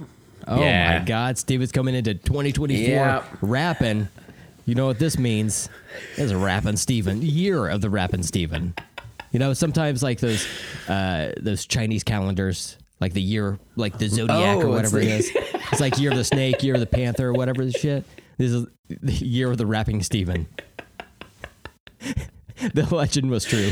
[0.51, 0.99] Oh Yeah.
[0.99, 3.23] my God, Steve is coming into 2024 Yeah.
[3.41, 4.07] rapping.
[4.65, 5.69] You know what this means?
[6.17, 7.21] It's a rapping Steven.
[7.21, 8.73] Year of the rapping Steven.
[9.31, 10.47] You know, sometimes like those
[10.87, 15.31] uh those Chinese calendars, like the year, like the zodiac Oh, or whatever it is.
[15.71, 18.03] It's like year of the snake, year of the panther, or whatever the shit.
[18.37, 20.47] This is the year of the rapping Steven.
[22.73, 23.71] the legend was true.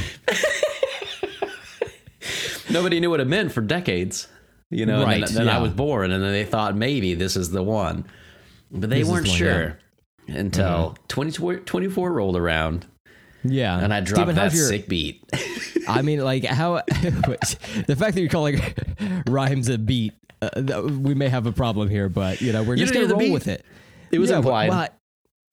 [2.70, 4.28] Nobody knew what it meant for decades.
[4.70, 7.36] You know, and Right, then, then I was born, and then they thought maybe this
[7.38, 8.06] is the one,
[8.72, 9.80] but they This weren't the one, sure
[10.28, 12.86] until 2024 rolled around,
[13.46, 13.80] Yeah.
[13.80, 15.24] and I dropped Steven, that your- sick beat.
[15.88, 18.60] I mean, like how the fact that you're calling
[19.28, 22.84] rhymes a beat, uh, we may have a problem here, but you know we're You
[22.84, 23.32] just gonna roll beat?
[23.32, 23.64] with it.
[24.12, 24.70] It was Yeah, implied.
[24.70, 24.88] well,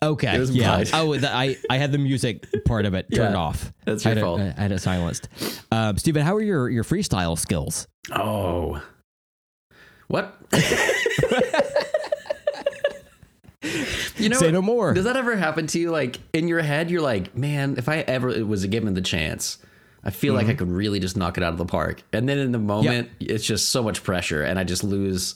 [0.03, 0.83] okay, It was yeah.
[0.93, 3.73] Oh, the, I I had the music part of it turned Yeah, off.
[3.85, 4.41] that's I your it- fault.
[4.41, 5.29] I had it silenced.
[5.71, 7.87] Um, Steven, how are your your freestyle skills?
[8.13, 8.83] oh,
[10.09, 10.37] what?
[14.17, 14.93] you know, Say no more.
[14.95, 15.91] Does that ever happen to you?
[15.91, 19.59] Like in your head, you're like, man, if I ever was given the chance.
[20.07, 20.47] I feel Mm-hmm.
[20.49, 22.03] like I could really just knock it out of the park.
[22.13, 25.35] And then in the moment, it's just so much pressure, and I just lose.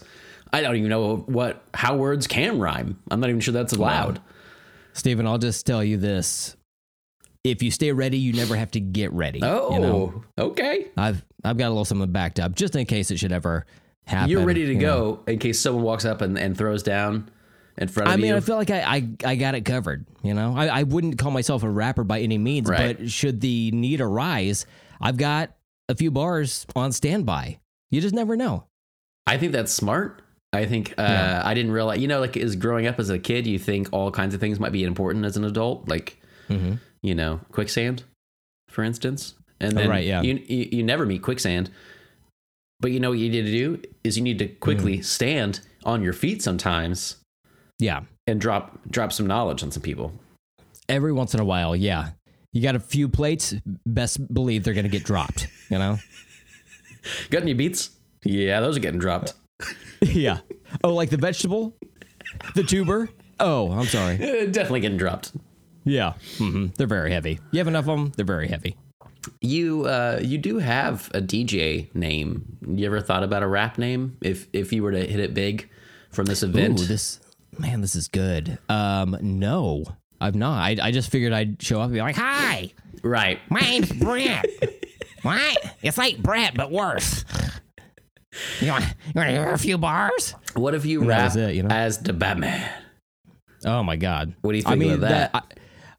[0.52, 2.98] I don't even know what how words can rhyme.
[3.10, 4.20] I'm not even sure that's allowed.
[4.92, 6.54] Steven, I'll just tell you this:
[7.44, 9.40] if you stay ready, you never have to get ready.
[9.42, 10.22] Oh, you know?
[10.38, 10.88] okay.
[10.98, 13.64] I've I've got a little something backed up just in case it should ever
[14.08, 14.30] happen.
[14.30, 15.12] You're ready to you know?
[15.14, 17.30] go in case someone walks up and, and throws down
[17.76, 18.14] in front of you.
[18.14, 18.36] I mean, you.
[18.36, 20.06] I feel like I, I, I got it covered.
[20.22, 22.98] You know, I, I wouldn't call myself a rapper by any means, Right.
[22.98, 24.66] but should the need arise,
[25.00, 25.50] I've got
[25.88, 27.58] a few bars on standby.
[27.90, 28.64] You just never know.
[29.26, 30.22] I think that's smart.
[30.52, 31.42] I think uh, Yeah.
[31.44, 34.10] I didn't realize, you know, like as growing up as a kid, you think all
[34.10, 36.74] kinds of things might be important as an adult, like Mm-hmm.
[37.02, 38.04] you know, quicksand,
[38.70, 39.34] for instance.
[39.60, 40.22] And Oh, then right, yeah.
[40.22, 41.70] you, you you never meet quicksand,
[42.80, 45.02] but you know what you need to do is you need to quickly Mm-hmm.
[45.02, 47.16] stand on your feet sometimes
[47.78, 50.12] Yeah, and drop drop some knowledge on some people.
[50.88, 51.74] every once in a while.
[51.76, 52.10] Yeah,
[52.52, 53.54] you got a few plates.
[53.86, 55.48] Best believe they're gonna get dropped.
[55.70, 55.98] You know.
[57.30, 57.90] Got any beats?
[58.24, 59.32] Yeah, those are getting dropped.
[60.02, 60.38] yeah.
[60.84, 61.74] Oh, like the vegetable,
[62.54, 63.08] the tuber.
[63.40, 64.16] Oh, I'm sorry.
[64.50, 65.32] Definitely getting dropped.
[65.84, 67.38] Yeah, hmm they're very heavy.
[67.52, 68.12] You have enough of them.
[68.16, 68.76] They're very heavy.
[69.40, 72.58] You uh you do have a DJ name.
[72.66, 75.68] You ever thought about a rap name if if you were to hit it big
[76.10, 76.80] from this event?
[76.80, 77.20] Ooh, this
[77.58, 78.58] man, this is good.
[78.68, 79.84] Um, no,
[80.20, 80.58] I've not.
[80.58, 82.72] I, I just figured I'd show up and be like, "Hi,
[83.02, 83.38] right.
[83.50, 84.46] my name's Brent."
[85.22, 85.74] what?
[85.82, 87.24] It's like Brett, but worse.
[88.60, 90.34] You want, you want to hear a few bars?
[90.54, 91.74] What if you rap it, you know?
[91.74, 92.70] as the Batman?
[93.64, 94.34] Oh my god!
[94.42, 95.30] What do you I think mean, about that?
[95.34, 95.42] I,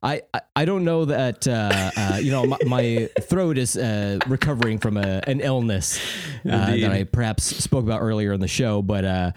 [0.01, 0.21] I
[0.55, 4.97] I don't know that uh, uh, you know my, my throat is uh, recovering from
[4.97, 5.99] a, an illness
[6.45, 9.31] uh, that I perhaps spoke about earlier in the show, but uh,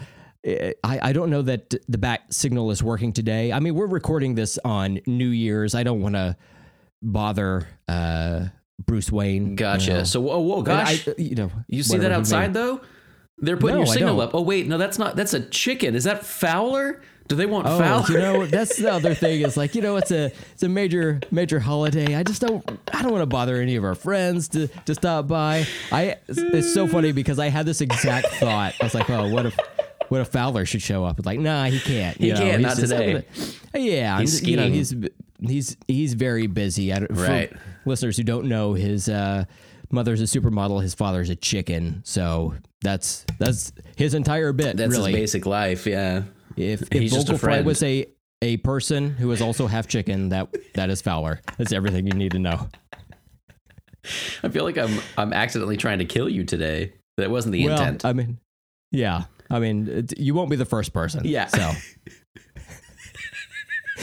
[0.46, 3.52] I I don't know that the bat signal is working today.
[3.52, 5.74] I mean, we're recording this on New Year's.
[5.74, 6.36] I don't want to
[7.02, 8.46] bother uh,
[8.86, 9.56] Bruce Wayne.
[9.56, 9.90] Gotcha.
[9.90, 10.04] you know.
[10.04, 11.08] So, whoa, whoa, gosh.
[11.08, 12.80] I, you know, you see that outside though?
[13.38, 14.30] They're putting No, your signal up.
[14.34, 15.16] Oh wait, no, that's not.
[15.16, 15.96] That's a chicken.
[15.96, 17.02] Is that Fowler?
[17.32, 18.10] Do they want Oh, Fowler?
[18.10, 21.18] you know, that's the other thing is like, you know, it's a it's a major
[21.30, 22.14] major holiday.
[22.14, 25.28] I just don't I don't want to bother any of our friends to to stop
[25.28, 25.66] by.
[25.90, 28.74] I it's, it's so funny because I had this exact thought.
[28.80, 29.58] I was like, oh, what if
[30.10, 31.18] what if Fowler should show up?
[31.18, 32.18] It's like, nah, he can't.
[32.18, 33.24] He know, can't, not today.
[33.74, 34.94] yeah, He's I'm- you know, he's
[35.40, 36.92] he's he's very busy.
[36.92, 37.50] I don't, Right.
[37.86, 39.44] listeners who don't know, his uh,
[39.90, 40.82] mother's a supermodel.
[40.82, 42.02] His father's a chicken.
[42.04, 44.76] So that's that's his entire bit.
[44.76, 45.12] that's really.
[45.12, 45.86] his basic life.
[45.86, 46.24] Yeah.
[46.56, 48.06] If, if Vocal Fry was a
[48.42, 51.40] a person who is also half chicken, that that is Fowler.
[51.58, 52.68] That's everything you need to know.
[54.42, 56.92] I feel like I'm I'm accidentally trying to kill you today.
[57.18, 58.04] That wasn't the well, intent.
[58.04, 58.38] I mean,
[58.90, 61.22] yeah, I mean, it, you won't be the first person.
[61.24, 61.46] Yeah.
[61.46, 61.70] so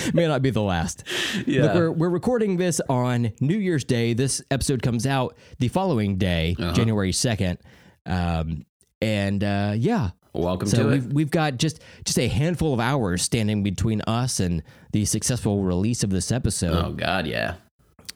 [0.13, 1.03] may not be the last.
[1.45, 1.63] yeah.
[1.63, 4.13] Look, we're we're recording this on New Year's Day.
[4.13, 6.73] This episode comes out the following day, Uh-huh.
[6.73, 7.57] January second.
[8.05, 8.65] Um,
[9.01, 10.91] and uh, yeah, Welcome so to it.
[10.91, 14.61] we've we've got just just a handful of hours standing between us and
[14.91, 16.73] the successful release of this episode.
[16.85, 17.55] Oh God, yeah.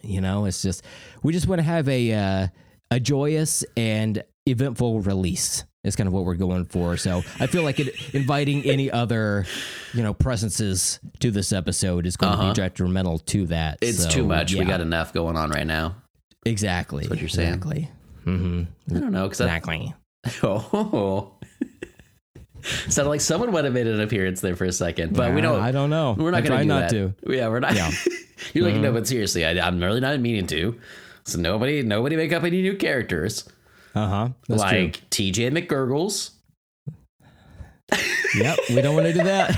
[0.01, 0.83] You know, it's just
[1.23, 2.47] we just want to have a uh,
[2.91, 5.63] a joyous and eventful release.
[5.83, 6.95] Is kind of what we're going for.
[6.95, 9.45] So I feel like it, inviting any other,
[9.93, 12.49] you know, presences to this episode is going to Uh-huh.
[12.53, 13.79] be detrimental to that.
[13.81, 14.55] It's So, too much.
[14.55, 15.97] We got enough going on right now.
[16.45, 17.05] exactly.
[17.09, 17.55] what you're saying.
[17.55, 17.89] Exactly.
[18.25, 18.95] Mm-hmm.
[18.95, 19.93] I don't know Exactly.
[20.43, 21.33] oh,
[22.63, 25.61] sounded like someone would have made an appearance there for a second, but we don't.
[25.61, 26.15] I don't know.
[26.17, 26.91] We're not going to do not that.
[26.91, 27.13] to.
[27.33, 27.75] Yeah, we're not.
[27.75, 27.91] Yeah.
[28.53, 30.77] You're like, no, but seriously, I, I'm really not meaning to.
[31.25, 33.45] So nobody, nobody make up any new characters
[33.95, 34.29] Uh huh.
[34.49, 36.31] Like TJ McGurgles.
[38.35, 38.59] Yep.
[38.69, 39.55] We don't want to do that.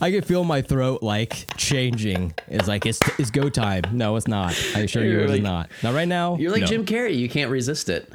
[0.00, 2.34] I can feel my throat like changing.
[2.48, 3.82] It's like it's it's go time.
[3.92, 4.50] No, it's not.
[4.74, 5.70] I assure you, You're it's like- not.
[5.82, 6.36] Not right now.
[6.36, 6.66] You're like no.
[6.66, 7.16] Jim Carrey.
[7.16, 8.12] You can't resist it.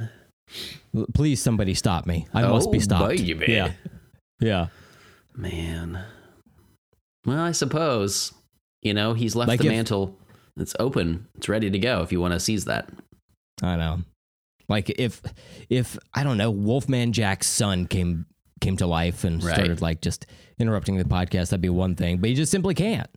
[1.14, 2.28] Please, somebody stop me.
[2.34, 3.16] I must Oh, be stopped.
[3.18, 3.46] baby.
[3.48, 3.72] Yeah.
[4.40, 4.68] Yeah.
[5.36, 6.04] Man.
[7.26, 8.34] Well, I suppose
[8.82, 10.18] you know he's left Like the if- mantle.
[10.58, 11.28] It's open.
[11.36, 12.90] It's ready to go if you want to seize that.
[13.64, 14.00] I know.
[14.68, 15.22] Like if
[15.70, 18.26] if I don't know, Wolfman Jack's son came
[18.60, 19.54] came to life and Right.
[19.56, 20.26] started like just
[20.60, 22.18] interrupting the podcast, that'd be one thing.
[22.18, 23.10] But he just simply can't.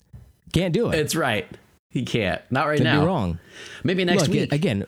[0.52, 0.98] Can't do it.
[0.98, 1.46] It's right.
[1.90, 2.40] He can't.
[2.50, 3.00] Not right Could now.
[3.00, 3.38] be wrong.
[3.82, 4.52] Maybe next Look, week.
[4.52, 4.86] again,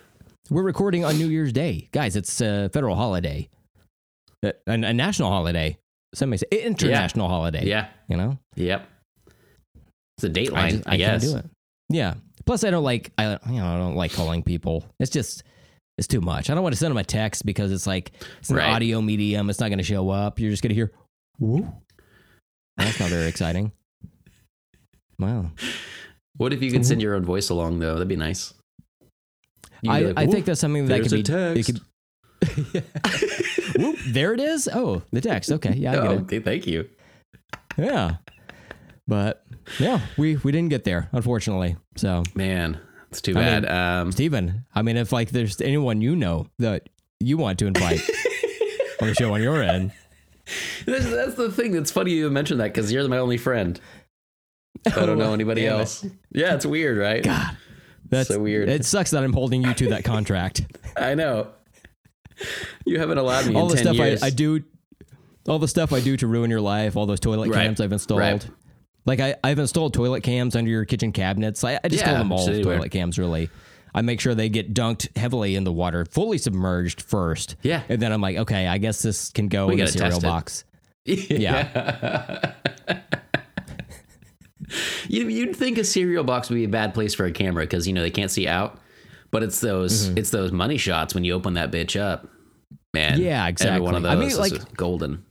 [0.51, 2.17] we're recording on New Year's Day, guys.
[2.17, 3.49] It's a federal holiday,
[4.45, 5.77] uh, a, a, a national holiday.
[6.15, 7.67] Some may say international holiday.
[7.67, 7.89] yeah.
[8.09, 8.89] you know, Yep.
[10.19, 11.23] It's a dateline, I, I, just, I guess.
[11.33, 11.51] can't do it.
[11.91, 12.15] Yeah.
[12.47, 14.85] Plus, I don't like I you know I don't like calling people.
[15.01, 15.43] It's just
[15.99, 16.49] it's too much.
[16.49, 18.71] I don't want to send them a text because it's like it's an Right.
[18.71, 19.51] audio medium.
[19.51, 20.39] It's not going to show up.
[20.39, 20.93] You're just going to hear,
[21.39, 21.67] "Woo."
[22.77, 23.73] That's not very exciting.
[25.19, 25.51] Wow.
[26.37, 27.95] What if you could send your own voice along though?
[27.95, 28.55] That'd be nice.
[29.89, 31.23] I, like, I think that's something that could be.
[31.23, 31.67] text.
[31.67, 31.81] Could,
[33.79, 34.69] Whoop, there it is.
[34.73, 35.51] Oh, the text.
[35.53, 36.21] Okay, yeah, I get Oh, it.
[36.23, 36.89] okay, thank you.
[37.77, 38.17] Yeah,
[39.07, 39.45] but
[39.79, 41.77] yeah, we we didn't get there unfortunately.
[41.97, 42.79] So, Man,
[43.11, 43.63] it's too I bad.
[43.65, 46.89] mean- um, Steven, I mean, if like there's anyone you know that
[47.21, 48.01] you want to invite
[49.03, 49.93] on the show on your end,
[50.87, 53.81] that's, that's the thing that's funny you mentioned that because you're my only friend.
[54.87, 56.05] I don't know anybody else.
[56.33, 57.25] Yeah, it's weird, right?
[57.25, 57.57] God,
[58.17, 58.69] that's So weird.
[58.69, 60.63] It sucks that I'm holding you to that contract.
[60.97, 61.49] I know.
[62.85, 64.23] You haven't allowed me all the 10 stuff.
[64.23, 64.63] I, I do,
[65.49, 67.65] all the stuff I do to ruin your life, all those toilet Right.
[67.65, 68.21] cams I've installed.
[68.21, 68.49] Right.
[69.07, 71.63] Like I, I've installed toilet cams under your kitchen cabinets.
[71.65, 73.19] I, I just Yeah, call them all toilet cams.
[73.19, 73.49] Really,
[73.95, 77.55] I make sure they get dunked heavily in the water, fully submerged first.
[77.63, 77.83] Yeah.
[77.89, 80.25] and then I'm like, okay, I guess this can go We in the cereal test
[80.25, 80.27] it.
[80.27, 80.65] box.
[81.05, 82.55] yeah.
[85.09, 87.87] you, you'd think a cereal box would be a bad place for a camera because
[87.87, 88.79] you know they can't see out,
[89.31, 90.19] but it's those Mm-hmm.
[90.19, 92.29] it's those money shots when you open that bitch up.
[92.95, 94.09] Man, Yeah, Every one of exactly.
[94.27, 95.25] I those mean, like- golden.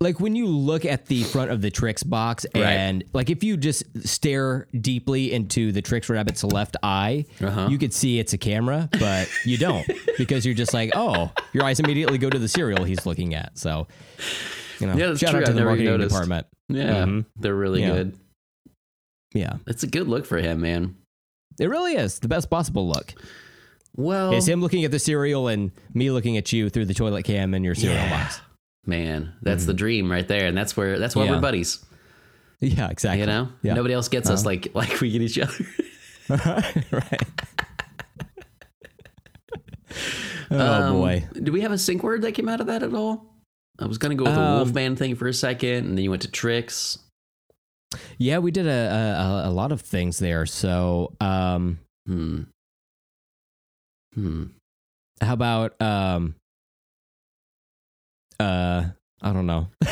[0.00, 2.64] like when you look at the front of the Trix box Right.
[2.64, 7.68] and like if you just stare deeply into the Trix rabbit's left eye, Uh-huh.
[7.70, 9.86] you could see it's a camera, but you don't
[10.18, 13.56] because you're just like, oh, your eyes immediately go to the cereal he's looking at.
[13.56, 13.86] So,
[14.80, 15.40] you know, Yeah, that's shout true.
[15.40, 16.10] out to I've the marketing noticed.
[16.10, 16.46] department.
[16.68, 17.24] Yeah, Mhm.
[17.38, 17.92] they're really Yeah.
[17.92, 18.14] good.
[19.36, 20.96] Yeah, It's a good look for him, man.
[21.60, 23.14] it really is the best possible look.
[23.96, 27.24] Well, It's him looking at the cereal and me looking at you through the toilet
[27.24, 28.22] cam in your cereal Yeah.
[28.24, 28.40] box.
[28.86, 31.30] man, that's the dream right there, and that's where that's why Mm-hmm.
[31.32, 31.36] Yeah.
[31.36, 31.84] we're buddies.
[32.60, 33.20] Yeah, exactly.
[33.20, 33.74] You know, Yeah.
[33.74, 35.66] nobody else gets us like like we get each other.
[36.92, 37.22] right.
[40.50, 41.24] oh Um, boy.
[41.42, 43.34] Do we have a sync word that came out of that at all?
[43.78, 46.10] I was gonna go with the Um, Wolfman thing for a second, and then you
[46.10, 46.98] went to Trix.
[48.18, 50.46] Yeah, we did a, a a lot of things there.
[50.46, 52.42] So, um, Hmm.
[54.14, 54.44] Hmm.
[55.20, 56.34] how about um,
[58.40, 58.84] uh,
[59.22, 59.68] I don't know.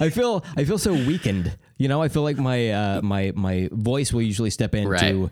[0.00, 1.56] I feel I feel so weakened.
[1.78, 5.00] You know, I feel like my uh my my voice will usually step in Right.
[5.00, 5.30] to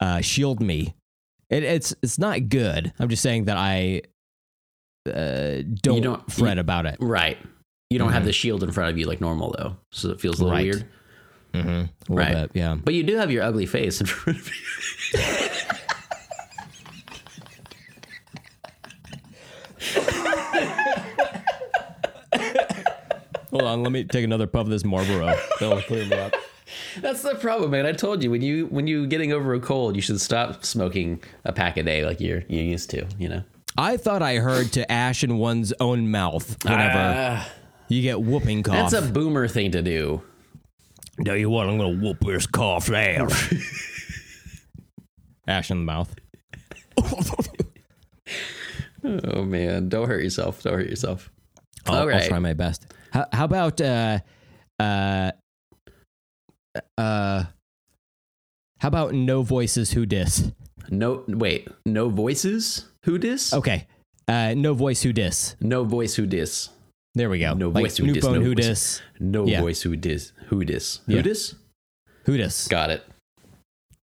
[0.00, 0.94] uh, shield me.
[1.50, 2.92] It, it's it's not good.
[2.98, 4.02] I'm just saying that I
[5.08, 6.96] uh, don't, don't- fret you- about it.
[7.00, 7.38] Right.
[7.90, 10.40] You don't have the shield in front of you like normal though, so it feels
[10.40, 10.64] a little Right.
[10.66, 10.84] weird.
[11.54, 12.12] Mm-hmm.
[12.12, 12.34] A Right.
[12.34, 12.74] bit, yeah.
[12.74, 15.58] But you do have your ugly face in front of you.
[23.50, 25.34] Hold on, let me take another puff of this Marlboro.
[25.58, 26.34] That'll clear me up.
[27.00, 27.86] That's the problem, man.
[27.86, 31.22] I told you when you when you getting over a cold, you should stop smoking
[31.46, 33.06] a pack a day like you're you used to.
[33.18, 33.42] You know.
[33.78, 37.50] I thought I heard to ash in one's own mouth whenever Ah,
[37.88, 38.90] you get whooping cough.
[38.90, 40.22] that's a boomer thing to do.
[41.24, 43.26] Tell you what, I'm gonna whoop this cough now.
[45.48, 46.14] ash in the mouth.
[49.04, 50.62] Oh man, don't hurt yourself.
[50.62, 51.30] Don't hurt yourself.
[51.86, 52.92] I'll, All I'll try my best.
[53.12, 54.18] How, how about uh,
[54.78, 55.30] uh,
[56.98, 57.44] uh,
[58.78, 60.50] how about no voices who dis?
[60.90, 61.68] No, wait.
[61.86, 62.86] No voices.
[63.04, 63.54] Who dis?
[63.54, 63.86] Okay,
[64.26, 65.54] uh, no voice who dis.
[65.60, 66.16] No voice.
[66.16, 66.68] Who dis?
[67.14, 67.54] There we go.
[67.54, 68.66] No like voice who dis, no who voice.
[68.66, 69.02] dis.
[69.20, 69.60] No Yeah.
[69.60, 69.82] voice.
[69.82, 70.32] Who dis?
[70.48, 71.00] Who dis?
[71.06, 71.54] Who dis?
[72.24, 72.68] Who dis?
[72.68, 73.02] Got it.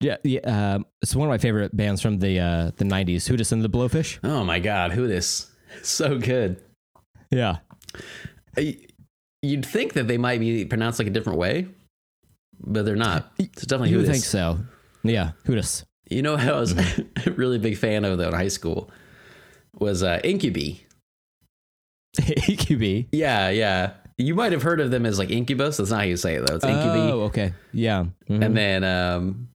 [0.01, 0.40] Yeah, yeah.
[0.74, 3.26] Um, it's one of my favorite bands from the uh, the '90s.
[3.28, 4.18] Who dis and the Blowfish.
[4.24, 5.51] Oh my god, who dis?
[5.82, 6.60] So good.
[7.31, 7.59] Yeah.
[9.43, 11.66] You'd think that they might be pronounced like a different way,
[12.60, 13.32] but they're not.
[13.39, 14.12] It's definitely You who dis.
[14.12, 14.59] think so.
[15.02, 15.32] Yeah.
[15.47, 15.85] Who dis?
[16.10, 17.31] You know I was Mm-hmm.
[17.31, 18.90] a really big fan of though in high school
[19.78, 20.20] was uh,
[22.49, 23.09] Incubi.
[23.12, 23.93] Yeah, yeah.
[24.16, 25.77] You might have heard of them as like Incubus.
[25.78, 26.55] That's not how you say it though.
[26.57, 27.11] It's Incubi.
[27.12, 27.53] Oh, okay.
[27.73, 28.05] Yeah.
[28.28, 28.45] Mhm.
[28.45, 29.49] And then um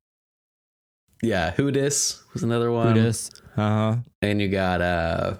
[1.21, 2.87] yeah, Who dis was another one.
[2.95, 3.29] Who dis?
[3.57, 3.95] Uh huh.
[4.21, 5.35] And you got uh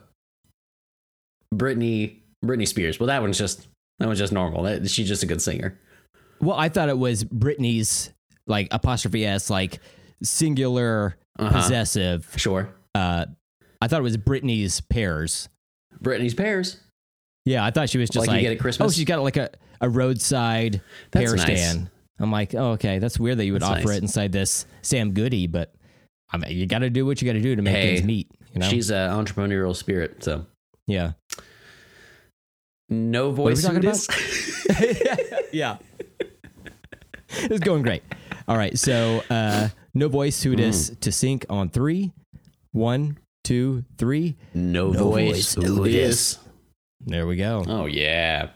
[1.54, 3.00] Britney Britney Spears.
[3.00, 3.68] Well that one's just
[4.00, 4.64] that one's just normal.
[4.64, 5.78] That, she's just a good singer.
[6.41, 8.12] Well, I thought it was Britney's
[8.48, 9.80] like apostrophe s like
[10.24, 11.62] singular Uh-huh.
[11.62, 12.32] possessive.
[12.38, 12.70] Sure.
[12.96, 13.26] Uh,
[13.82, 15.50] I thought it was Britney's pears.
[16.02, 16.80] Britney's pears.
[17.45, 18.91] Yeah, I thought she was just Like like, you get at Christmas?
[18.91, 19.49] oh, she's got like a,
[19.82, 21.60] a roadside That's pear nice.
[21.61, 21.90] stand.
[22.20, 23.98] I'm like, oh, okay, that's weird that you would That's offer nice.
[23.98, 25.74] it inside this Sam Goody, but
[26.32, 28.06] I mean, you got to do what you got to do to make Hey, things
[28.06, 28.30] meet.
[28.53, 28.68] You know?
[28.70, 30.45] She's an entrepreneurial spirit, so
[30.86, 31.14] yeah.
[32.90, 33.61] no are we voice.
[33.64, 34.06] talking about?
[35.53, 35.78] yeah.
[37.30, 38.03] it's going great.
[38.48, 38.78] All right.
[38.78, 40.99] So, uh, no voice who dis Mm.
[40.99, 42.11] to sync on three.
[42.72, 44.36] One, two, three.
[44.53, 45.56] No, No voice.
[45.56, 46.38] voice.
[47.06, 47.12] Who Who dis?
[47.12, 47.64] There we go.
[47.68, 48.50] Oh yeah.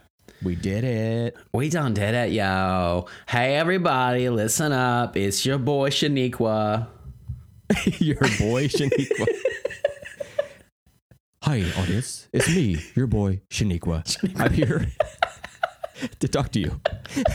[0.43, 1.37] We did it.
[1.53, 3.05] We done did it, yo.
[3.27, 5.17] Hey everybody, listen up.
[5.17, 6.87] It's your boy Shaniqua.
[7.99, 9.27] your boy Shaniqua.
[11.43, 12.27] Hi, audience.
[12.33, 14.39] It's me, your boy Shaniqua.
[14.39, 14.87] I'm here
[16.19, 16.81] to talk to you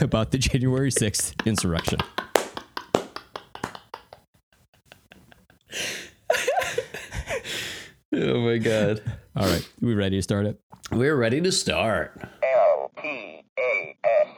[0.00, 1.98] about the January 6th insurrection.
[8.14, 9.02] Oh my god.
[9.36, 9.68] All right.
[9.80, 10.60] We ready to start it?
[10.90, 12.18] We're ready to start.
[12.42, 14.28] L-T-A-S